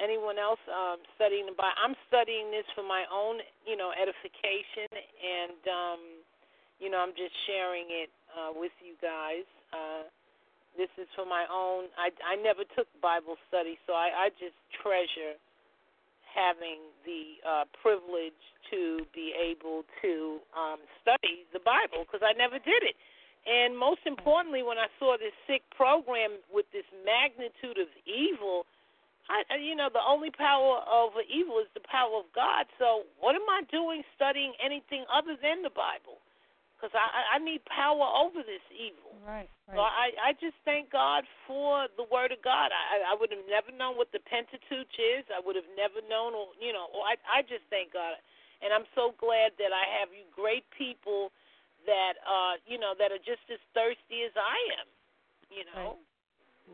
[0.00, 1.76] Anyone else um, studying the Bible?
[1.76, 6.00] I'm studying this for my own, you know, edification, and um,
[6.80, 9.44] you know, I'm just sharing it uh, with you guys.
[9.72, 10.08] Uh,
[10.76, 11.92] this is for my own.
[11.96, 15.36] I I never took Bible study, so I I just treasure
[16.32, 18.38] having the uh, privilege
[18.72, 22.96] to be able to um, study the Bible because I never did it.
[23.44, 28.64] And most importantly, when I saw this sick program with this magnitude of evil,
[29.28, 32.66] I, you know, the only power of evil is the power of God.
[32.78, 36.22] So, what am I doing studying anything other than the Bible?
[36.82, 39.14] Because I, I need power over this evil.
[39.22, 39.46] Right.
[39.70, 39.78] right.
[39.78, 42.74] So I, I just thank God for the Word of God.
[42.74, 45.22] I, I would have never known what the Pentateuch is.
[45.30, 48.18] I would have never known, or you know, or I, I just thank God,
[48.66, 51.30] and I'm so glad that I have you great people
[51.86, 54.90] that, uh, you know, that are just as thirsty as I am.
[55.54, 55.94] You know.
[55.94, 56.10] Right.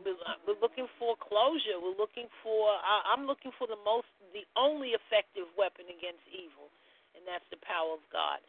[0.05, 1.77] We're, uh, we're looking for closure.
[1.77, 2.73] We're looking for.
[2.81, 6.73] I, I'm looking for the most, the only effective weapon against evil,
[7.13, 8.41] and that's the power of God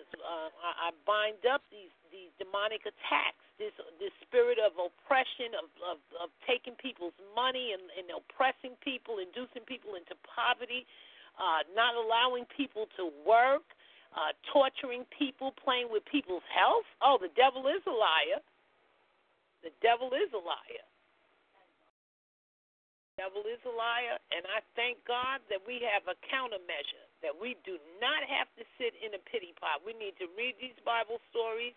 [0.00, 5.68] uh, I, I bind up these these demonic attacks, this this spirit of oppression, of
[5.82, 10.86] of, of taking people's money and, and oppressing people, inducing people into poverty,
[11.38, 13.66] uh, not allowing people to work,
[14.14, 16.86] uh, torturing people, playing with people's health.
[17.02, 18.40] Oh, the devil is a liar.
[19.64, 20.84] The devil is a liar
[23.16, 27.32] The devil is a liar, and I thank God that we have a countermeasure, that
[27.32, 29.80] we do not have to sit in a pity pot.
[29.80, 31.72] We need to read these Bible stories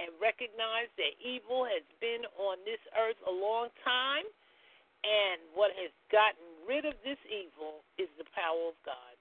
[0.00, 4.24] and recognize that evil has been on this earth a long time,
[5.04, 9.14] and what has gotten rid of this evil is the power of God.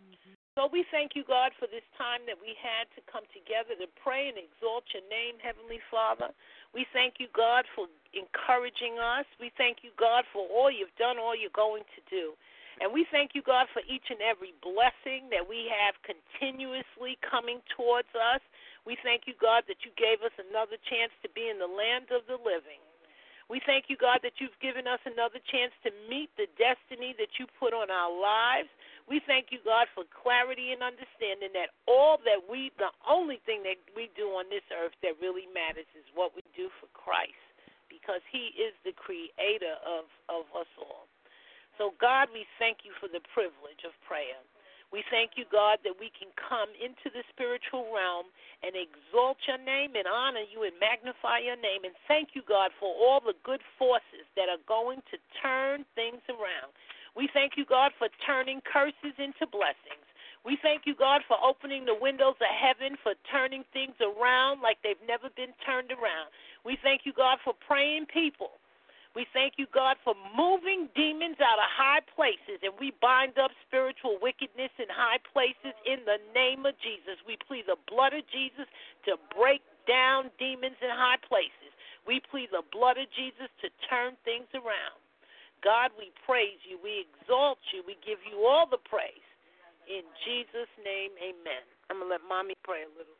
[0.00, 0.36] Mm-hmm.
[0.54, 3.88] So we thank you, God, for this time that we had to come together to
[3.98, 6.30] pray and exalt your name, Heavenly Father.
[6.70, 9.26] We thank you, God, for encouraging us.
[9.42, 12.38] We thank you, God, for all you've done, all you're going to do.
[12.82, 17.62] And we thank you, God, for each and every blessing that we have continuously coming
[17.70, 18.42] towards us.
[18.82, 22.10] We thank you, God, that you gave us another chance to be in the land
[22.10, 22.82] of the living.
[23.52, 27.36] We thank you, God, that you've given us another chance to meet the destiny that
[27.36, 28.72] you put on our lives.
[29.04, 33.60] We thank you, God, for clarity and understanding that all that we, the only thing
[33.68, 37.36] that we do on this earth that really matters is what we do for Christ,
[37.92, 41.04] because He is the creator of, of us all.
[41.78, 44.38] So, God, we thank you for the privilege of prayer.
[44.94, 48.30] We thank you, God, that we can come into the spiritual realm
[48.62, 51.82] and exalt your name and honor you and magnify your name.
[51.82, 56.22] And thank you, God, for all the good forces that are going to turn things
[56.30, 56.70] around.
[57.18, 60.06] We thank you, God, for turning curses into blessings.
[60.46, 64.78] We thank you, God, for opening the windows of heaven, for turning things around like
[64.86, 66.30] they've never been turned around.
[66.62, 68.62] We thank you, God, for praying people.
[69.14, 73.54] We thank you, God, for moving demons out of high places, and we bind up
[73.62, 77.14] spiritual wickedness in high places in the name of Jesus.
[77.22, 78.66] We plead the blood of Jesus
[79.06, 81.70] to break down demons in high places.
[82.10, 84.98] We plead the blood of Jesus to turn things around.
[85.62, 86.76] God, we praise you.
[86.82, 87.86] We exalt you.
[87.86, 89.24] We give you all the praise.
[89.88, 91.64] In Jesus' name, amen.
[91.88, 93.16] I'm going to let mommy pray a little.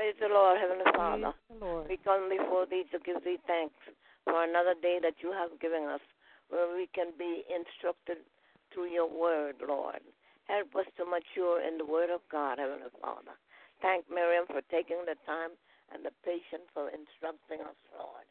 [0.00, 1.36] Praise the Lord, Heavenly Father.
[1.84, 3.76] We come before thee to give thee thanks
[4.24, 6.00] for another day that you have given us
[6.48, 8.24] where we can be instructed
[8.72, 10.00] through your word, Lord.
[10.48, 13.36] Help us to mature in the word of God, Heavenly Father
[13.82, 15.56] thank Miriam for taking the time
[15.92, 18.28] and the patience for instructing us, Lord.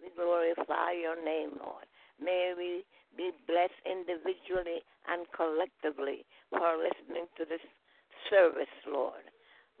[0.00, 1.88] We glorify your name, Lord.
[2.20, 2.84] May we
[3.16, 7.64] be blessed individually and collectively for listening to this
[8.28, 9.24] service, Lord.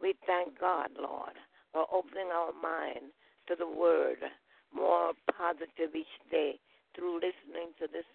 [0.00, 1.36] We thank God, Lord,
[1.72, 3.12] for opening our mind
[3.48, 4.18] to the word
[4.74, 6.58] more positive each day
[6.94, 8.06] through listening to this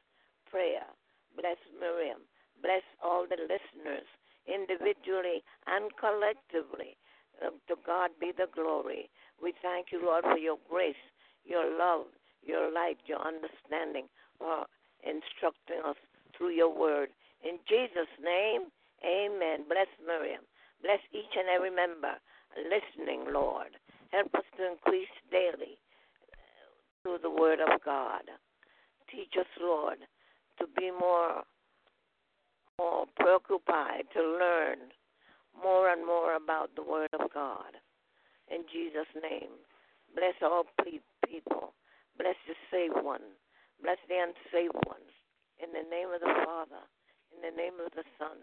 [0.49, 0.88] prayer.
[1.36, 2.24] Bless Miriam.
[2.62, 4.07] Bless all the listeners
[4.48, 6.98] individually and collectively.
[7.44, 9.10] Uh, to God be the glory.
[9.44, 10.95] We thank you, Lord, for your grace,
[11.44, 12.07] your love,
[12.41, 14.07] your light, your understanding,
[14.40, 14.66] for
[15.03, 15.99] instructing us
[16.38, 17.10] through your word.
[17.44, 18.72] In Jesus' name,
[19.03, 19.68] amen.
[19.68, 20.48] Bless Miriam.
[20.86, 22.14] Bless each and every member
[22.53, 23.74] listening, Lord.
[24.14, 25.82] Help us to increase daily
[26.30, 26.70] uh,
[27.02, 28.30] through the word of God.
[29.10, 29.98] Teach us, Lord,
[30.60, 31.41] to be more
[32.78, 34.91] more preoccupied to learn
[35.56, 37.80] more and more about the Word of God.
[38.52, 39.56] In Jesus' name,
[40.14, 40.66] bless all
[41.24, 41.74] people.
[42.20, 43.24] Bless the saved one.
[43.82, 45.03] Bless the unsaved one.
[45.64, 46.84] In the name of the Father,
[47.32, 48.38] in the name of the Son,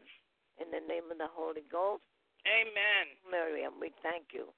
[0.56, 2.02] in the name of the Holy Ghost.
[2.47, 3.05] Amen.
[3.31, 4.51] Miriam, we thank you.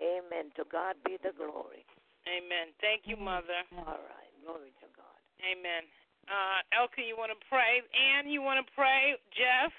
[0.00, 0.52] Amen.
[0.56, 1.84] To God be the glory.
[2.26, 2.72] Amen.
[2.80, 3.64] Thank you, Mother.
[3.78, 4.32] All right.
[4.44, 5.20] Glory to God.
[5.40, 5.84] Amen.
[6.28, 7.80] Uh, Elka, you want to pray?
[7.94, 9.14] Ann, you want to pray?
[9.30, 9.72] Jeff?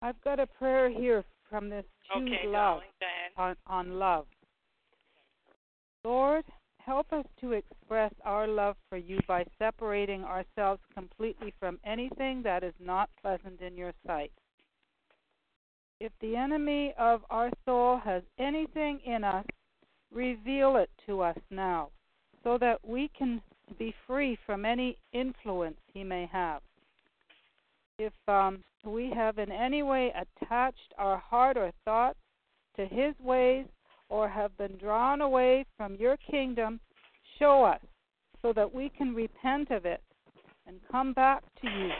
[0.00, 1.84] I've got a prayer here from this
[2.14, 2.80] choose okay, love
[3.36, 4.26] on, on love.
[6.04, 6.44] Lord,
[6.78, 12.62] help us to express our love for you by separating ourselves completely from anything that
[12.62, 14.32] is not pleasant in your sight.
[16.00, 19.44] If the enemy of our soul has anything in us,
[20.12, 21.90] reveal it to us now
[22.44, 23.42] so that we can
[23.78, 26.62] be free from any influence he may have.
[27.98, 32.18] If um, we have in any way attached our heart or thoughts
[32.76, 33.66] to his ways
[34.08, 36.78] or have been drawn away from your kingdom,
[37.38, 37.80] show us
[38.40, 40.00] so that we can repent of it
[40.66, 41.90] and come back to you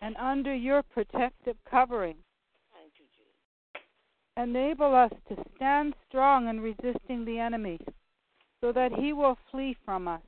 [0.00, 2.16] and under your protective covering.
[4.36, 7.78] Enable us to stand strong in resisting the enemy
[8.60, 10.22] so that he will flee from us.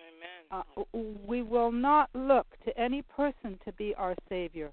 [0.00, 0.64] Amen.
[0.76, 4.70] Uh, we will not look to any person to be our Savior,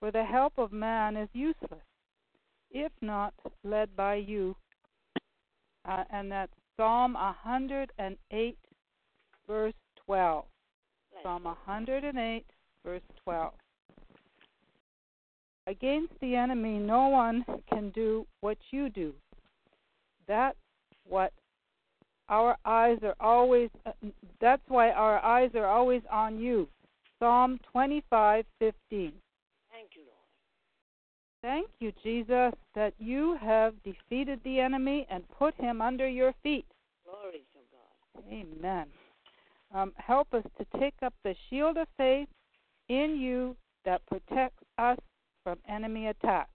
[0.00, 1.84] for the help of man is useless,
[2.70, 4.56] if not led by you.
[5.86, 8.58] Uh, and that's Psalm 108,
[9.46, 9.74] verse
[10.06, 10.44] 12.
[11.22, 12.44] Psalm 108,
[12.84, 13.52] verse 12.
[15.66, 19.14] Against the enemy, no one can do what you do.
[20.28, 20.58] That's
[21.08, 21.32] what
[22.28, 23.70] our eyes are always.
[23.86, 23.92] Uh,
[24.40, 26.68] that's why our eyes are always on you.
[27.18, 28.44] Psalm 25:15.
[29.70, 30.14] Thank you, Lord.
[31.42, 36.66] Thank you, Jesus, that you have defeated the enemy and put him under your feet.
[37.04, 38.24] Glory to God.
[38.30, 38.86] Amen.
[39.74, 42.28] Um, help us to take up the shield of faith
[42.88, 44.98] in you that protects us
[45.44, 46.50] from enemy attacks.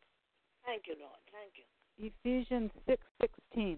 [0.65, 1.19] Thank you, Lord.
[1.31, 2.11] Thank you.
[2.11, 3.77] Ephesians 6:16.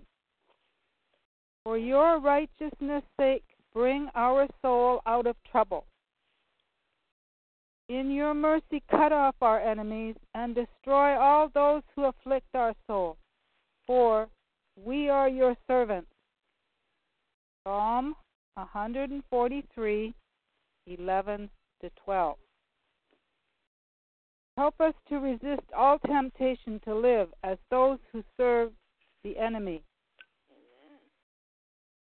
[1.63, 3.43] For your righteousness' sake,
[3.73, 5.85] bring our soul out of trouble.
[7.87, 13.17] In your mercy, cut off our enemies and destroy all those who afflict our soul.
[13.85, 14.29] For
[14.75, 16.11] we are your servants.
[17.63, 18.15] Psalm
[18.55, 20.13] 143,
[20.87, 21.49] 11
[21.81, 22.37] to 12.
[24.61, 28.71] Help us to resist all temptation to live as those who serve
[29.23, 29.81] the enemy.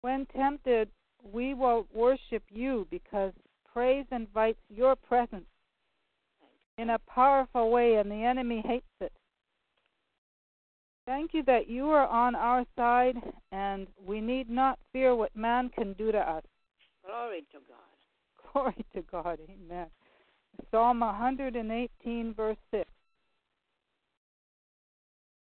[0.01, 0.89] When tempted,
[1.23, 3.31] we will worship you because
[3.71, 5.45] praise invites your presence
[6.77, 9.13] in a powerful way, and the enemy hates it.
[11.05, 13.15] Thank you that you are on our side,
[13.53, 16.43] and we need not fear what man can do to us.
[17.05, 18.51] Glory to God.
[18.51, 19.39] Glory to God.
[19.49, 19.87] Amen.
[20.71, 22.89] Psalm 118, verse 6.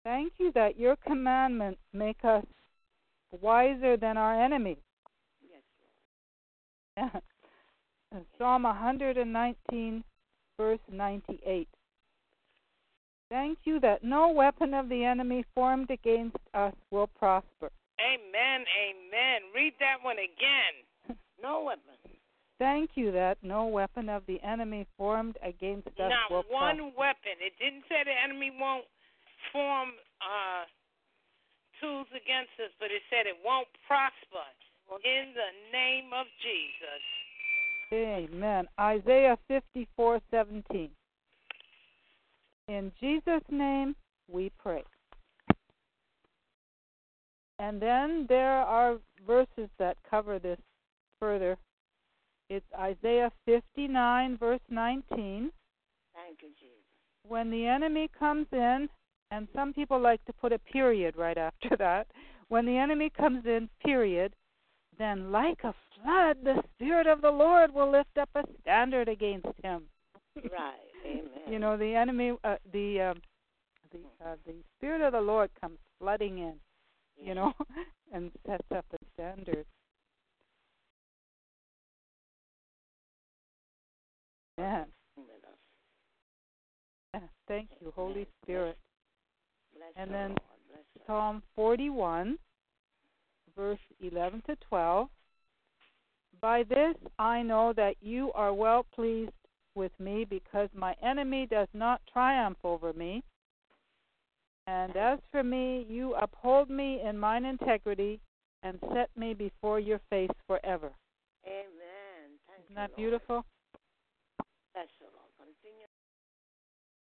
[0.05, 2.45] Thank you that your commandments make us
[3.41, 4.79] wiser than our enemies.
[6.97, 7.11] Yes,
[8.39, 10.05] Psalm 119,
[10.59, 11.69] verse 98.
[13.31, 17.71] Thank you that no weapon of the enemy formed against us will prosper.
[18.01, 19.41] Amen, amen.
[19.55, 21.19] Read that one again.
[21.43, 22.08] no weapon.
[22.59, 26.99] Thank you that no weapon of the enemy formed against us Not will one prosper.
[26.99, 27.35] weapon.
[27.39, 28.85] It didn't say the enemy won't
[29.53, 30.67] form uh,
[31.81, 34.43] tools against us, but it said it won't prosper
[35.05, 37.03] in the name of Jesus.
[37.93, 38.67] Amen.
[38.79, 40.91] Isaiah 54:17.
[42.69, 43.95] In Jesus' name
[44.31, 44.85] we pray.
[47.59, 50.59] And then there are verses that cover this
[51.19, 51.57] further.
[52.51, 55.51] It's Isaiah 59, verse 19.
[56.15, 56.75] Thank you, Jesus.
[57.27, 58.89] When the enemy comes in,
[59.31, 62.07] and some people like to put a period right after that.
[62.49, 64.33] When the enemy comes in, period,
[64.99, 69.49] then like a flood, the Spirit of the Lord will lift up a standard against
[69.63, 69.85] him.
[70.37, 70.75] Right.
[71.07, 71.29] Amen.
[71.49, 73.23] you know, the enemy, uh, the um,
[73.93, 76.55] the uh, the Spirit of the Lord comes flooding in,
[77.23, 77.53] you know,
[78.13, 79.65] and sets up a standard.
[84.59, 84.85] Yeah.
[87.47, 88.77] Thank you, Holy Spirit.
[89.75, 90.37] Bless And then.
[91.07, 92.39] Psalm 41,
[93.57, 95.09] verse 11 to 12.
[96.43, 99.33] By this I know that you are well pleased
[99.75, 103.23] with me, because my enemy does not triumph over me.
[104.67, 108.21] And as for me, you uphold me in mine integrity
[108.63, 110.91] and set me before your face forever.
[111.47, 112.37] Amen.
[112.47, 112.97] Thank Isn't you, that Lord.
[112.97, 113.45] beautiful?
[114.75, 115.33] Bless her, Lord.
[115.39, 115.87] Continue.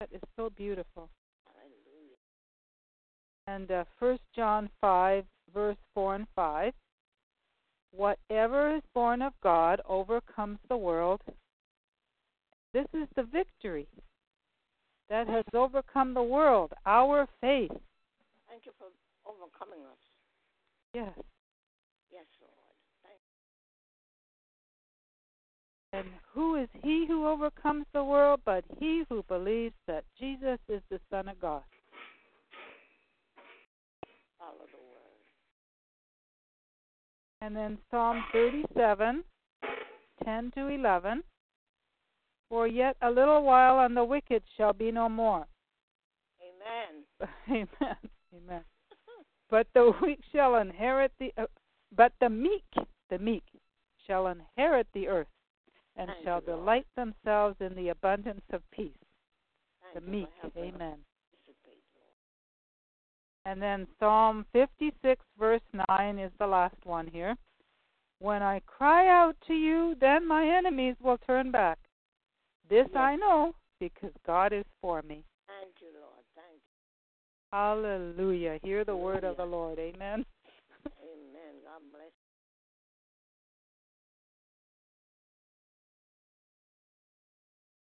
[0.01, 1.09] That is so beautiful.
[1.47, 2.17] Hallelujah.
[3.47, 5.25] and uh, 1 John 5,
[5.55, 6.73] verse 4 and 5.
[7.93, 11.23] Whatever is born of God overcomes the world.
[12.75, 13.89] This is the victory
[15.09, 17.71] that has overcome the world, our faith.
[18.49, 18.89] Thank you for
[19.25, 19.99] overcoming us.
[22.13, 22.53] Yes, Lord.
[23.03, 23.39] Thank you.
[25.97, 30.83] And who is he who overcomes the world but he who believes that Jesus is
[30.91, 31.63] the Son of God?
[34.39, 35.17] Follow the word.
[37.41, 39.25] And then Psalm 37,
[40.23, 41.23] 10 to 11.
[42.51, 45.47] For yet a little while, and the wicked shall be no more.
[46.43, 47.29] Amen.
[47.49, 47.97] Amen.
[48.37, 48.65] Amen.
[49.51, 51.33] but the weak shall inherit the.
[51.39, 51.47] Uh,
[51.97, 52.65] but the meek,
[53.09, 53.45] the meek,
[54.07, 55.27] shall inherit the earth,
[55.97, 58.91] and Thank shall you, delight themselves in the abundance of peace.
[59.95, 60.29] Thank the meek.
[60.57, 60.99] Amen.
[63.47, 67.37] And then Psalm 56, verse 9 is the last one here.
[68.19, 71.79] When I cry out to you, then my enemies will turn back.
[72.69, 72.97] This yes.
[72.97, 75.23] I know because God is for me.
[75.47, 76.25] Thank you, Lord.
[76.35, 76.77] Thank you.
[77.53, 78.59] Hallelujah.
[78.65, 79.79] Hear the word of the Lord.
[79.79, 79.95] Amen.
[80.87, 81.55] Amen.
[81.63, 82.11] God bless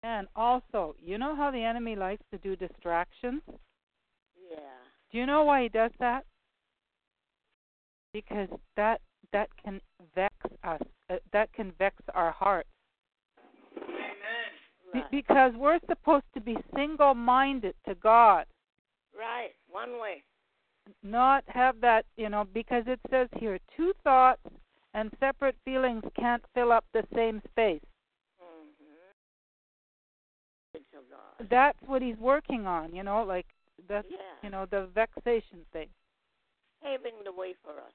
[0.06, 3.42] And also, you know how the enemy likes to do distractions?
[4.48, 4.58] Yeah.
[5.10, 6.24] Do you know why he does that?
[8.12, 9.00] Because that
[9.32, 9.80] that can
[10.14, 10.80] vex us.
[11.10, 12.68] Uh, that can vex our hearts.
[13.76, 14.52] Amen.
[15.10, 18.46] Be- because we're supposed to be single-minded to God.
[19.18, 19.50] Right.
[19.68, 20.22] One way.
[21.02, 24.42] Not have that, you know, because it says here two thoughts
[24.94, 27.80] and separate feelings can't fill up the same space.
[31.50, 33.46] That's what he's working on, you know, like
[33.88, 34.16] that's yeah.
[34.42, 35.88] you know the vexation thing.
[36.82, 37.92] Paving the way for us.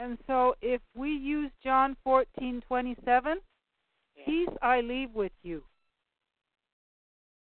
[0.00, 3.40] And so if we use John 14:27,
[4.16, 4.24] yeah.
[4.24, 5.64] peace I leave with you.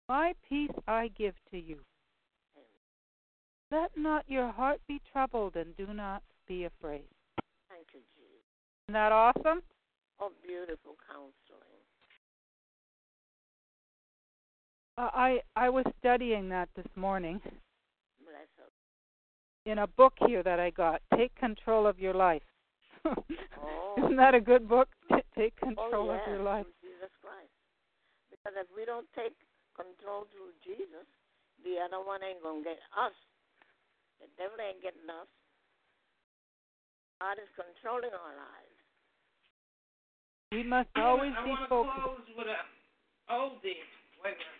[0.08, 1.80] My peace I give to you.
[3.72, 7.08] Let not your heart be troubled and do not be afraid.
[7.68, 8.44] Thank you, Jesus.
[8.86, 9.62] Isn't that awesome?
[10.20, 11.84] Oh, beautiful counseling.
[14.98, 17.40] Uh, I I was studying that this morning
[19.66, 21.02] in a book here that I got.
[21.14, 22.46] Take control of your life.
[23.04, 23.94] oh.
[23.98, 24.88] Isn't that a good book?
[25.36, 26.64] Take control oh, yes, of your life.
[26.64, 27.52] Through Jesus Christ.
[28.30, 29.34] Because if we don't take
[29.74, 31.04] control through Jesus,
[31.66, 33.12] the other one ain't gonna get us.
[34.22, 35.28] The devil ain't getting us.
[37.20, 38.65] God is controlling our lives.
[40.52, 42.02] We must always I be focused.
[42.02, 43.82] close with a oldie.
[44.22, 44.56] Wait a minute.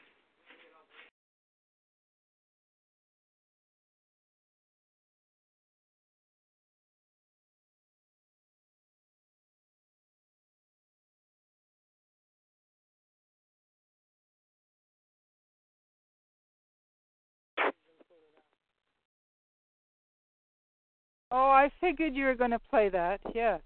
[21.31, 23.21] Oh, I figured you were going to play that.
[23.35, 23.61] Yes.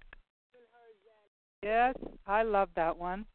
[1.63, 1.95] Yes,
[2.27, 3.25] I love that one.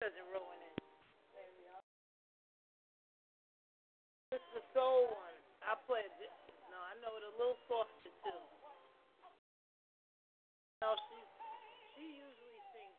[0.00, 0.80] Doesn't ruin it.
[4.32, 5.36] This is the soul one.
[5.60, 6.32] I play it.
[6.72, 8.40] No, I know it a little softer too.
[10.80, 11.18] No, she
[11.98, 12.96] she usually sings.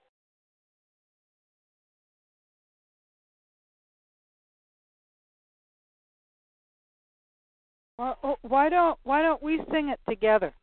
[7.97, 10.53] Well, oh, why don't why don't we sing it together?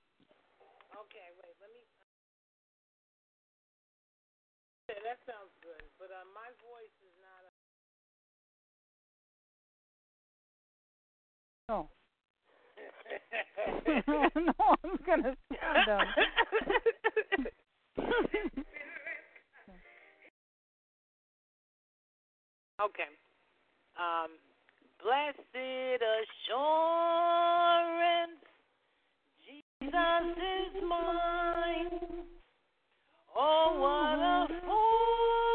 [11.69, 11.89] No.
[14.07, 14.53] no,
[14.85, 16.09] I'm gonna stand up.
[22.81, 23.11] okay.
[23.99, 24.31] Um,
[25.03, 26.01] blessed
[26.57, 27.20] assurance,
[29.45, 32.24] Jesus is mine.
[33.36, 35.47] Oh, what a fool!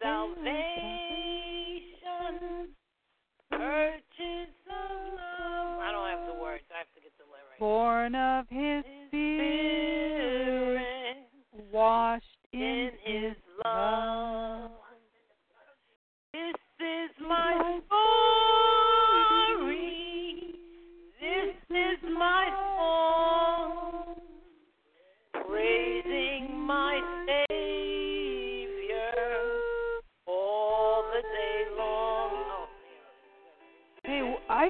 [0.00, 0.58] Salvation
[3.50, 5.78] purchase of love.
[5.80, 6.62] I don't have the words.
[6.72, 7.58] I have to get the lyrics.
[7.58, 10.36] Born of His, Spirit,
[11.72, 14.70] washed in, His love.
[16.32, 17.80] This is my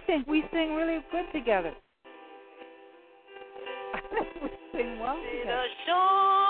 [0.08, 1.72] think we sing really good together.
[4.42, 6.47] we sing well together.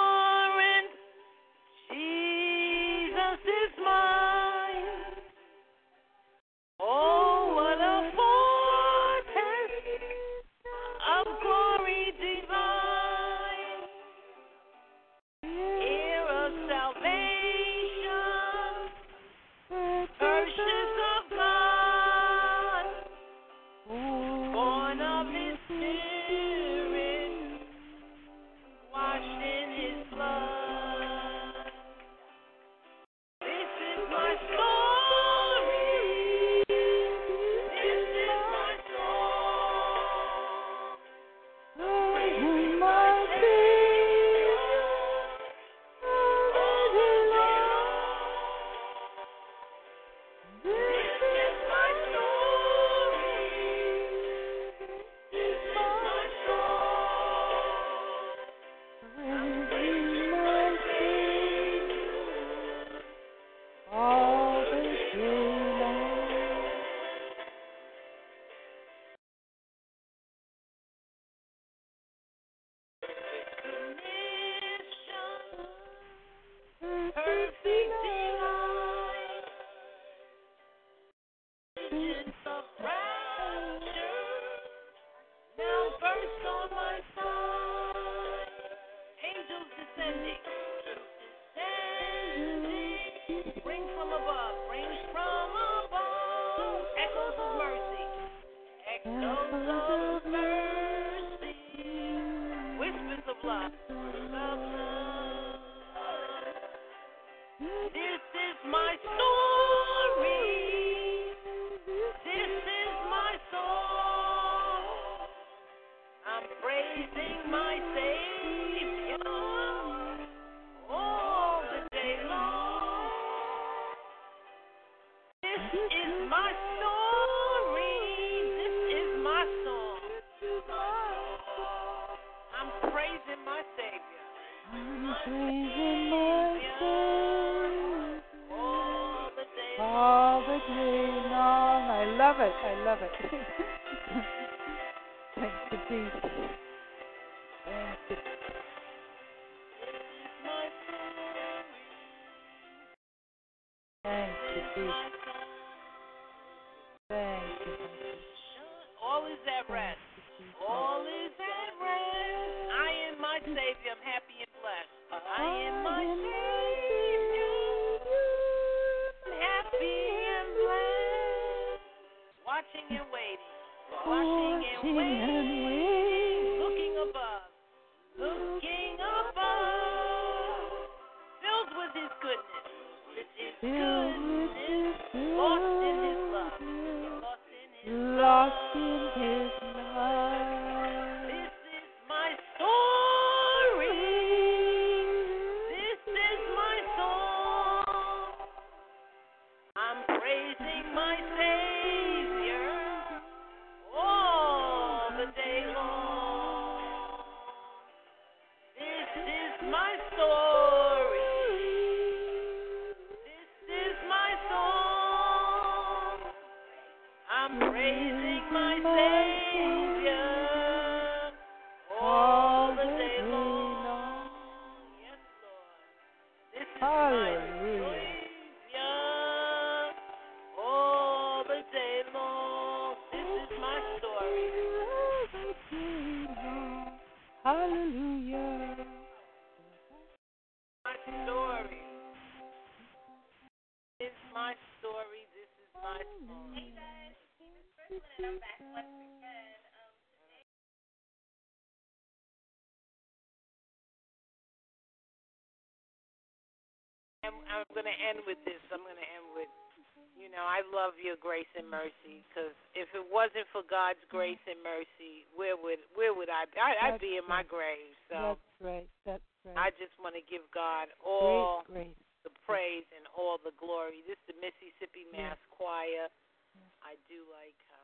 [262.88, 264.12] If it wasn't for God's mm.
[264.12, 266.56] grace and mercy, where would where would I be?
[266.56, 267.92] I, would be in my grave.
[268.08, 268.88] So that's right.
[269.04, 269.56] That's right.
[269.56, 272.24] I just want to give God all grace, grace.
[272.24, 274.00] the praise and all the glory.
[274.08, 275.52] This is the Mississippi Mass yes.
[275.52, 276.08] Choir.
[276.56, 276.72] Yes.
[276.80, 277.76] I do like how.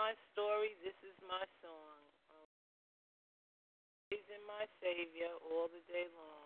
[0.00, 2.00] My story, this is my song
[4.10, 6.39] praising my Savior all the day long.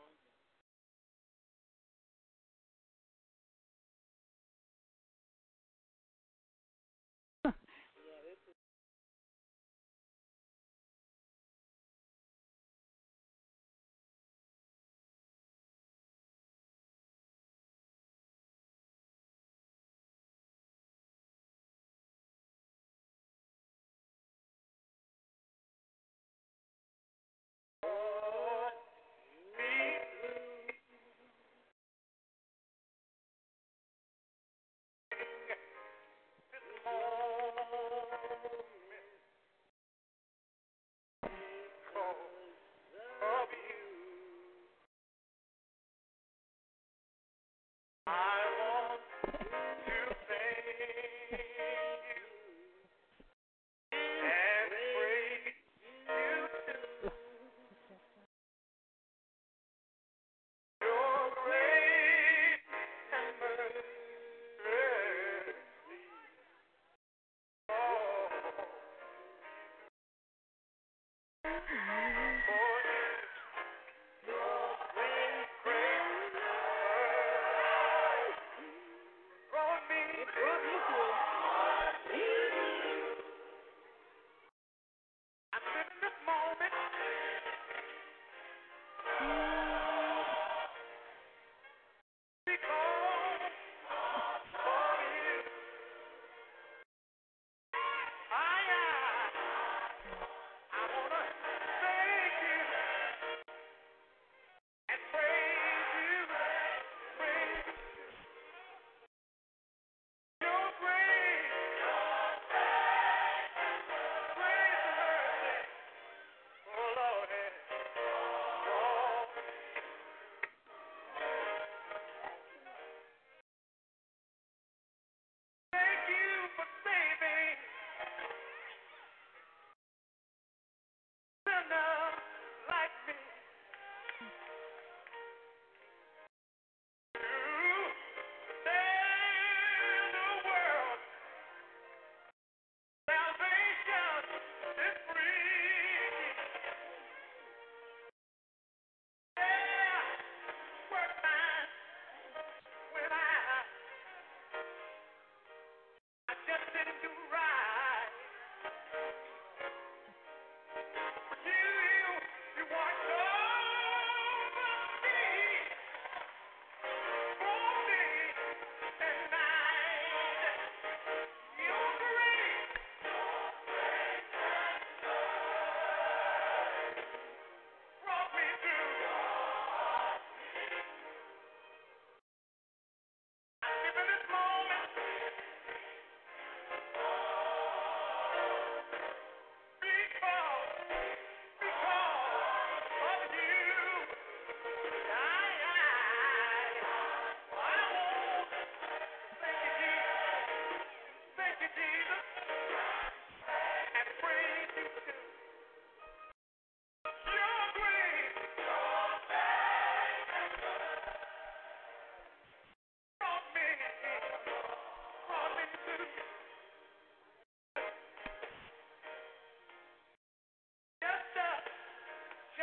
[71.74, 72.20] Mm-hmm.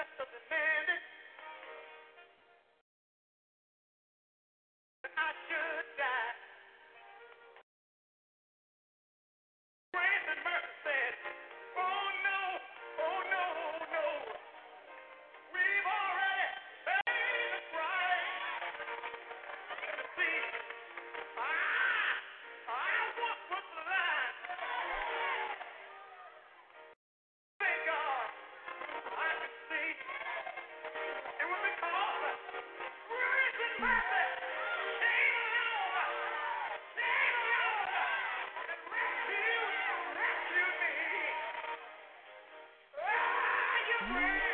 [0.02, 1.11] just a demanding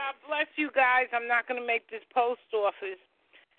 [0.00, 1.12] God bless you guys.
[1.12, 2.98] I'm not going to make this post office.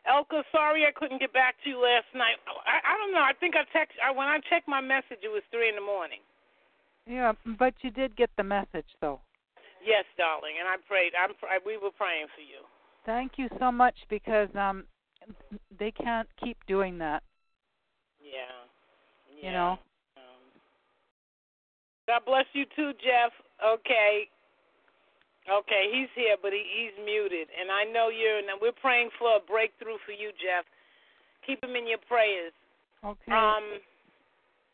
[0.10, 2.42] Elka, sorry I couldn't get back to you last night.
[2.66, 3.22] I, I don't know.
[3.22, 3.94] I think I text.
[4.02, 6.26] I, when I checked my message, it was three in the morning.
[7.06, 9.22] Yeah, but you did get the message, though.
[9.86, 11.14] Yes, darling, and I prayed.
[11.14, 11.34] I'm.
[11.46, 12.66] I, we were praying for you.
[13.06, 14.86] Thank you so much because um,
[15.82, 17.26] they can't keep doing that.
[18.22, 18.54] Yeah.
[19.34, 19.42] yeah.
[19.42, 19.72] You know.
[20.14, 20.46] Um,
[22.06, 23.34] God bless you too, Jeff.
[23.58, 24.30] Okay.
[25.50, 28.38] Okay, he's here, but he, he's muted, and I know you're.
[28.38, 30.70] And we're praying for a breakthrough for you, Jeff.
[31.50, 32.54] Keep him in your prayers.
[33.02, 33.34] Okay.
[33.34, 33.82] Um,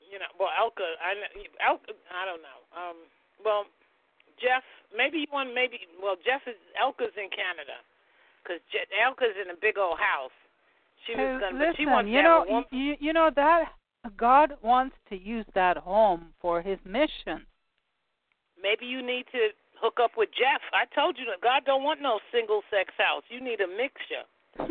[0.03, 1.31] you know, well, Elka, I know,
[1.63, 2.59] Elka, I don't know.
[2.75, 2.99] Um,
[3.39, 3.63] well,
[4.43, 7.79] Jeff, maybe you want, maybe, well, Jeff is Elka's in Canada,
[8.43, 8.59] because
[8.91, 10.35] Elka's in a big old house.
[11.05, 13.71] She was gonna, listen, she wants you know, you, you know that
[14.17, 17.45] God wants to use that home for His mission.
[18.61, 19.49] Maybe you need to
[19.79, 20.61] hook up with Jeff.
[20.73, 23.23] I told you that God don't want no single sex house.
[23.29, 24.25] You need a mixture.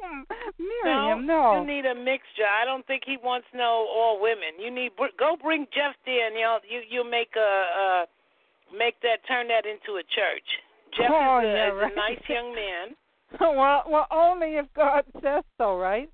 [0.00, 0.24] No,
[0.58, 1.60] Miriam, no, no.
[1.60, 2.48] You need a mixture.
[2.48, 4.56] I don't think he wants no all women.
[4.58, 8.06] You need go bring Jeff there, and you you you make a uh
[8.76, 10.48] make that turn that into a church.
[10.96, 11.92] Jeff oh, is, a, yeah, is right.
[11.92, 12.96] a nice young man.
[13.40, 16.08] well, well, only if God says so, right?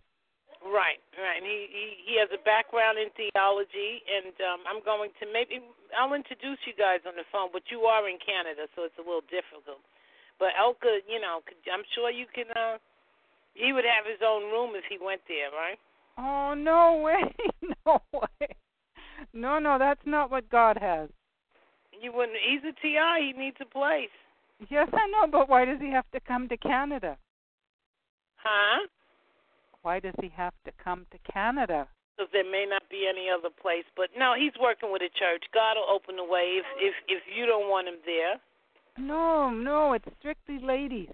[0.65, 1.36] Right, right.
[1.36, 5.61] And he, he he has a background in theology, and um, I'm going to maybe
[5.93, 7.53] I'll introduce you guys on the phone.
[7.53, 9.85] But you are in Canada, so it's a little difficult.
[10.41, 12.49] But Elka, you know, I'm sure you can.
[12.57, 12.81] uh
[13.53, 15.78] He would have his own room if he went there, right?
[16.16, 17.28] Oh no way,
[17.85, 18.49] no way.
[19.36, 21.11] No, no, that's not what God has.
[21.93, 22.41] You wouldn't.
[22.41, 23.31] He's a TI.
[23.31, 24.12] He needs a place.
[24.70, 27.16] Yes, I know, but why does he have to come to Canada?
[28.36, 28.86] Huh?
[29.82, 31.89] Why does he have to come to Canada?
[32.16, 33.85] Because there may not be any other place.
[33.97, 35.45] But no, he's working with a church.
[35.53, 38.41] God will open the way if if if you don't want him there.
[38.97, 41.11] No, no, it's strictly ladies.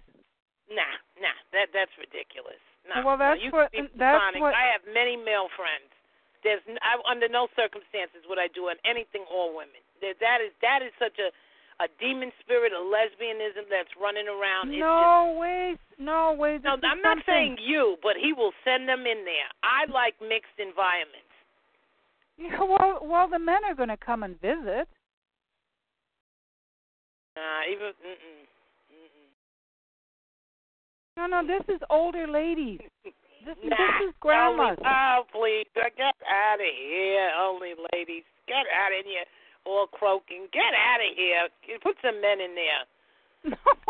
[0.69, 2.61] Nah, nah, that that's ridiculous.
[2.87, 3.73] No, well, that's no, you what.
[3.73, 4.53] can be that's what.
[4.53, 5.89] I have many male friends.
[6.45, 9.81] There's I, under no circumstances would I do anything all women.
[9.99, 11.33] That that is that is such a
[11.81, 14.69] a demon spirit of lesbianism that's running around.
[14.69, 16.59] no just, way, no way.
[16.63, 19.49] No, I'm not saying you, but he will send them in there.
[19.65, 21.33] I like mixed environments.
[22.37, 24.87] Yeah, well, well, the men are going to come and visit.
[27.35, 27.93] Nah, even.
[27.97, 28.45] Mm-mm,
[28.93, 29.29] mm-mm.
[31.17, 32.81] No, no, this is older ladies.
[33.03, 33.13] This,
[33.63, 34.77] nah, this is grandmas.
[34.77, 38.23] Only, oh, please, get out of here, only ladies.
[38.47, 39.25] Get out of here
[39.65, 40.47] all croaking.
[40.53, 41.79] Get out of here.
[41.81, 42.83] Put some men in there.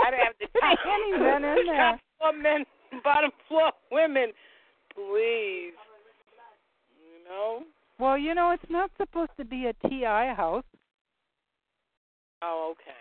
[0.06, 1.78] I'd have to top, any men in there.
[1.78, 2.66] Top floor men,
[3.04, 4.32] bottom floor women.
[4.94, 5.74] Please.
[7.00, 7.64] You know?
[8.00, 10.64] Well, you know, it's not supposed to be a TI house.
[12.42, 12.92] Oh, okay.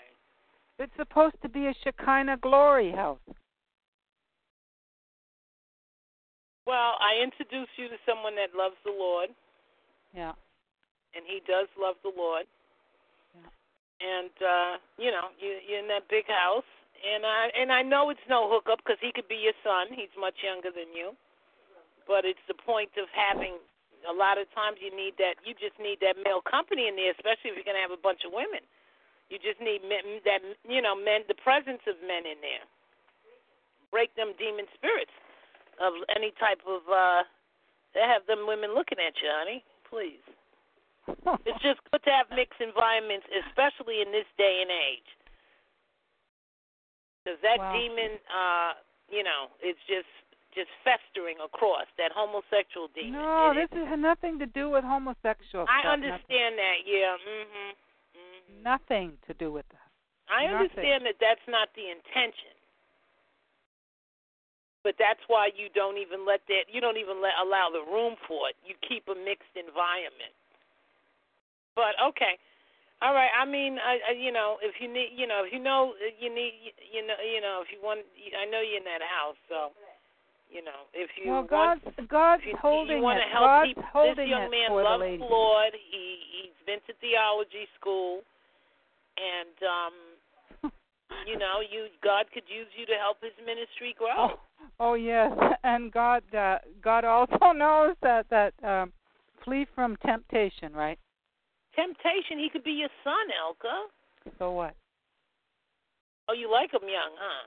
[0.79, 3.19] It's supposed to be a Shekinah glory house.
[6.67, 9.31] Well, I introduce you to someone that loves the Lord.
[10.15, 10.33] Yeah.
[11.15, 12.47] And he does love the Lord
[14.01, 16.67] and uh, you know you, you're in that big house,
[17.05, 19.93] and I and I know it's no hookup because he could be your son.
[19.93, 21.13] He's much younger than you,
[22.09, 23.61] but it's the point of having.
[24.09, 25.37] A lot of times you need that.
[25.45, 28.25] You just need that male company in there, especially if you're gonna have a bunch
[28.25, 28.65] of women.
[29.29, 32.65] You just need men, that you know men, the presence of men in there.
[33.93, 35.13] Break them demon spirits
[35.77, 36.89] of any type of.
[36.89, 37.29] uh
[37.93, 39.61] have them women looking at you, honey.
[39.85, 40.23] Please
[41.09, 45.11] it's just good to have mixed environments, especially in this day and age.
[47.25, 47.73] because that wow.
[47.73, 48.73] demon, uh,
[49.09, 50.09] you know, it's just
[50.51, 53.23] just festering across that homosexual demon.
[53.23, 55.63] No, it, this has nothing to do with homosexual.
[55.71, 56.65] I stuff, understand nothing.
[56.65, 56.79] that.
[56.91, 57.15] Yeah.
[57.15, 57.71] Mhm.
[58.19, 58.63] Mm-hmm.
[58.67, 59.87] Nothing to do with that.
[60.27, 60.75] I nothing.
[60.75, 62.55] understand that that's not the intention.
[64.83, 68.17] But that's why you don't even let that you don't even let allow the room
[68.27, 68.57] for it.
[68.65, 70.35] You keep a mixed environment.
[71.75, 72.39] But okay.
[73.01, 73.33] All right.
[73.33, 76.29] I mean, I, I you know, if you need, you know, if you know you
[76.29, 78.05] need you know, you know, if you want
[78.37, 79.73] I know you're in that house, so
[80.51, 83.47] you know, if you well, want, God's God's if you, holding you want to help
[83.47, 85.73] God's people, holding this young man loves the the Lord.
[85.73, 88.21] He he's been to theology school,
[89.17, 89.95] and um,
[91.27, 94.35] you know, you God could use you to help his ministry grow.
[94.35, 94.41] Oh,
[94.81, 95.31] oh yes,
[95.65, 98.93] and God uh, God also knows that that um,
[99.45, 100.99] flee from temptation, right?
[101.81, 102.39] Temptation.
[102.39, 103.89] He could be your son, Elka.
[104.39, 104.75] So what?
[106.29, 107.43] Oh, you like him young, huh?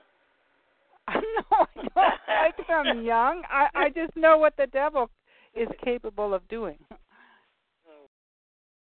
[1.06, 1.66] no,
[1.96, 3.42] I don't like them young.
[3.48, 5.10] I I just know what the devil
[5.54, 6.78] is capable of doing.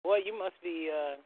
[0.05, 1.17] Boy, you must be uh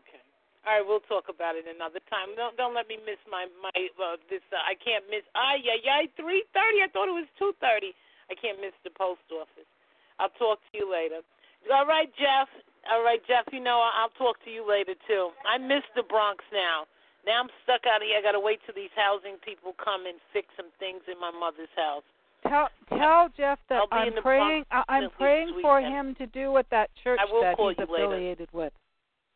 [0.00, 0.24] okay.
[0.64, 2.32] All right, we'll talk about it another time.
[2.32, 4.40] Don't don't let me miss my my uh, this.
[4.48, 5.20] Uh, I can't miss.
[5.36, 6.00] Ah, yeah, yeah.
[6.16, 6.80] Three thirty.
[6.80, 7.92] I thought it was two thirty.
[8.32, 9.68] I can't miss the post office.
[10.16, 11.20] I'll talk to you later.
[11.68, 12.48] All right, Jeff.
[12.90, 13.46] All right, Jeff.
[13.52, 15.30] You know I'll talk to you later too.
[15.46, 16.86] I miss the Bronx now.
[17.26, 18.18] Now I'm stuck out here.
[18.18, 21.30] I got to wait till these housing people come and fix some things in my
[21.30, 22.06] mother's house.
[22.42, 24.64] Tell tell Jeff that I'll be in I'm praying.
[24.70, 28.04] I, I'm praying for him to do what that church that he's you later.
[28.10, 28.72] affiliated with.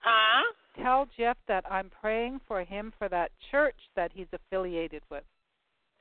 [0.00, 0.42] Huh?
[0.82, 5.24] Tell Jeff that I'm praying for him for that church that he's affiliated with.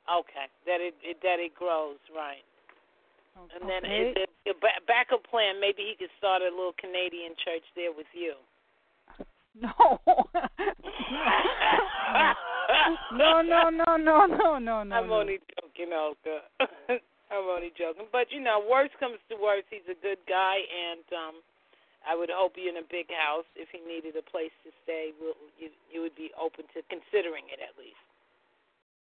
[0.09, 0.49] Okay.
[0.65, 2.45] That it, it that it grows right.
[3.35, 3.55] Okay.
[3.59, 4.31] And then it,
[4.87, 5.59] backup plan.
[5.59, 8.35] Maybe he could start a little Canadian church there with you.
[9.55, 9.71] no.
[13.11, 14.95] no, no, no, no, no, no, no.
[14.95, 16.47] I'm only joking, Olga.
[17.31, 18.07] I'm only joking.
[18.11, 21.35] But you know, worst comes to worst, he's a good guy, and um
[22.07, 23.49] I would hope you in a big house.
[23.55, 27.43] If he needed a place to stay, will you you would be open to considering
[27.51, 27.99] it at least.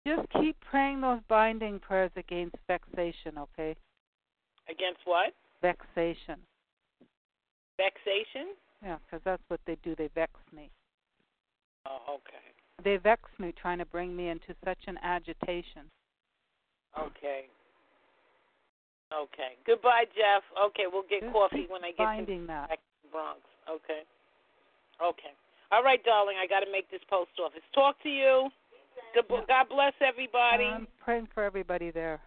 [0.07, 3.77] Just keep praying those binding prayers against vexation, okay?
[4.71, 5.33] Against what?
[5.63, 6.39] Vexation.
[7.77, 8.55] Vexation?
[8.83, 9.95] Yeah, because that's what they do.
[9.97, 10.71] They vex me.
[11.87, 12.45] Oh, okay.
[12.85, 15.91] They vex me, trying to bring me into such an agitation.
[16.99, 17.47] Okay.
[19.13, 19.57] Okay.
[19.67, 20.45] Goodbye, Jeff.
[20.69, 22.69] Okay, we'll get Just coffee when I get finding to that.
[22.69, 23.41] back to Bronx.
[23.69, 24.03] Okay.
[25.03, 25.33] Okay.
[25.73, 26.37] All right, darling.
[26.43, 27.65] I got to make this post office.
[27.75, 28.49] Talk to you.
[29.15, 30.65] Good, God bless everybody.
[30.65, 32.21] I'm praying for everybody there.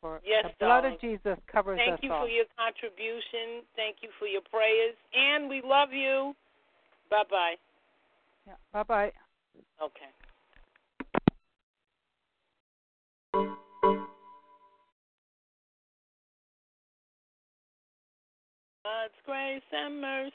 [0.00, 0.94] For Yes, the blood darling.
[0.94, 2.24] of Jesus covers Thank us you all.
[2.24, 3.62] for your contribution.
[3.76, 4.94] Thank you for your prayers.
[5.14, 6.34] And we love you.
[7.10, 7.54] Bye bye.
[8.46, 8.54] Yeah.
[8.72, 9.12] Bye bye.
[9.82, 10.08] Okay.
[18.84, 20.34] God's grace and mercy.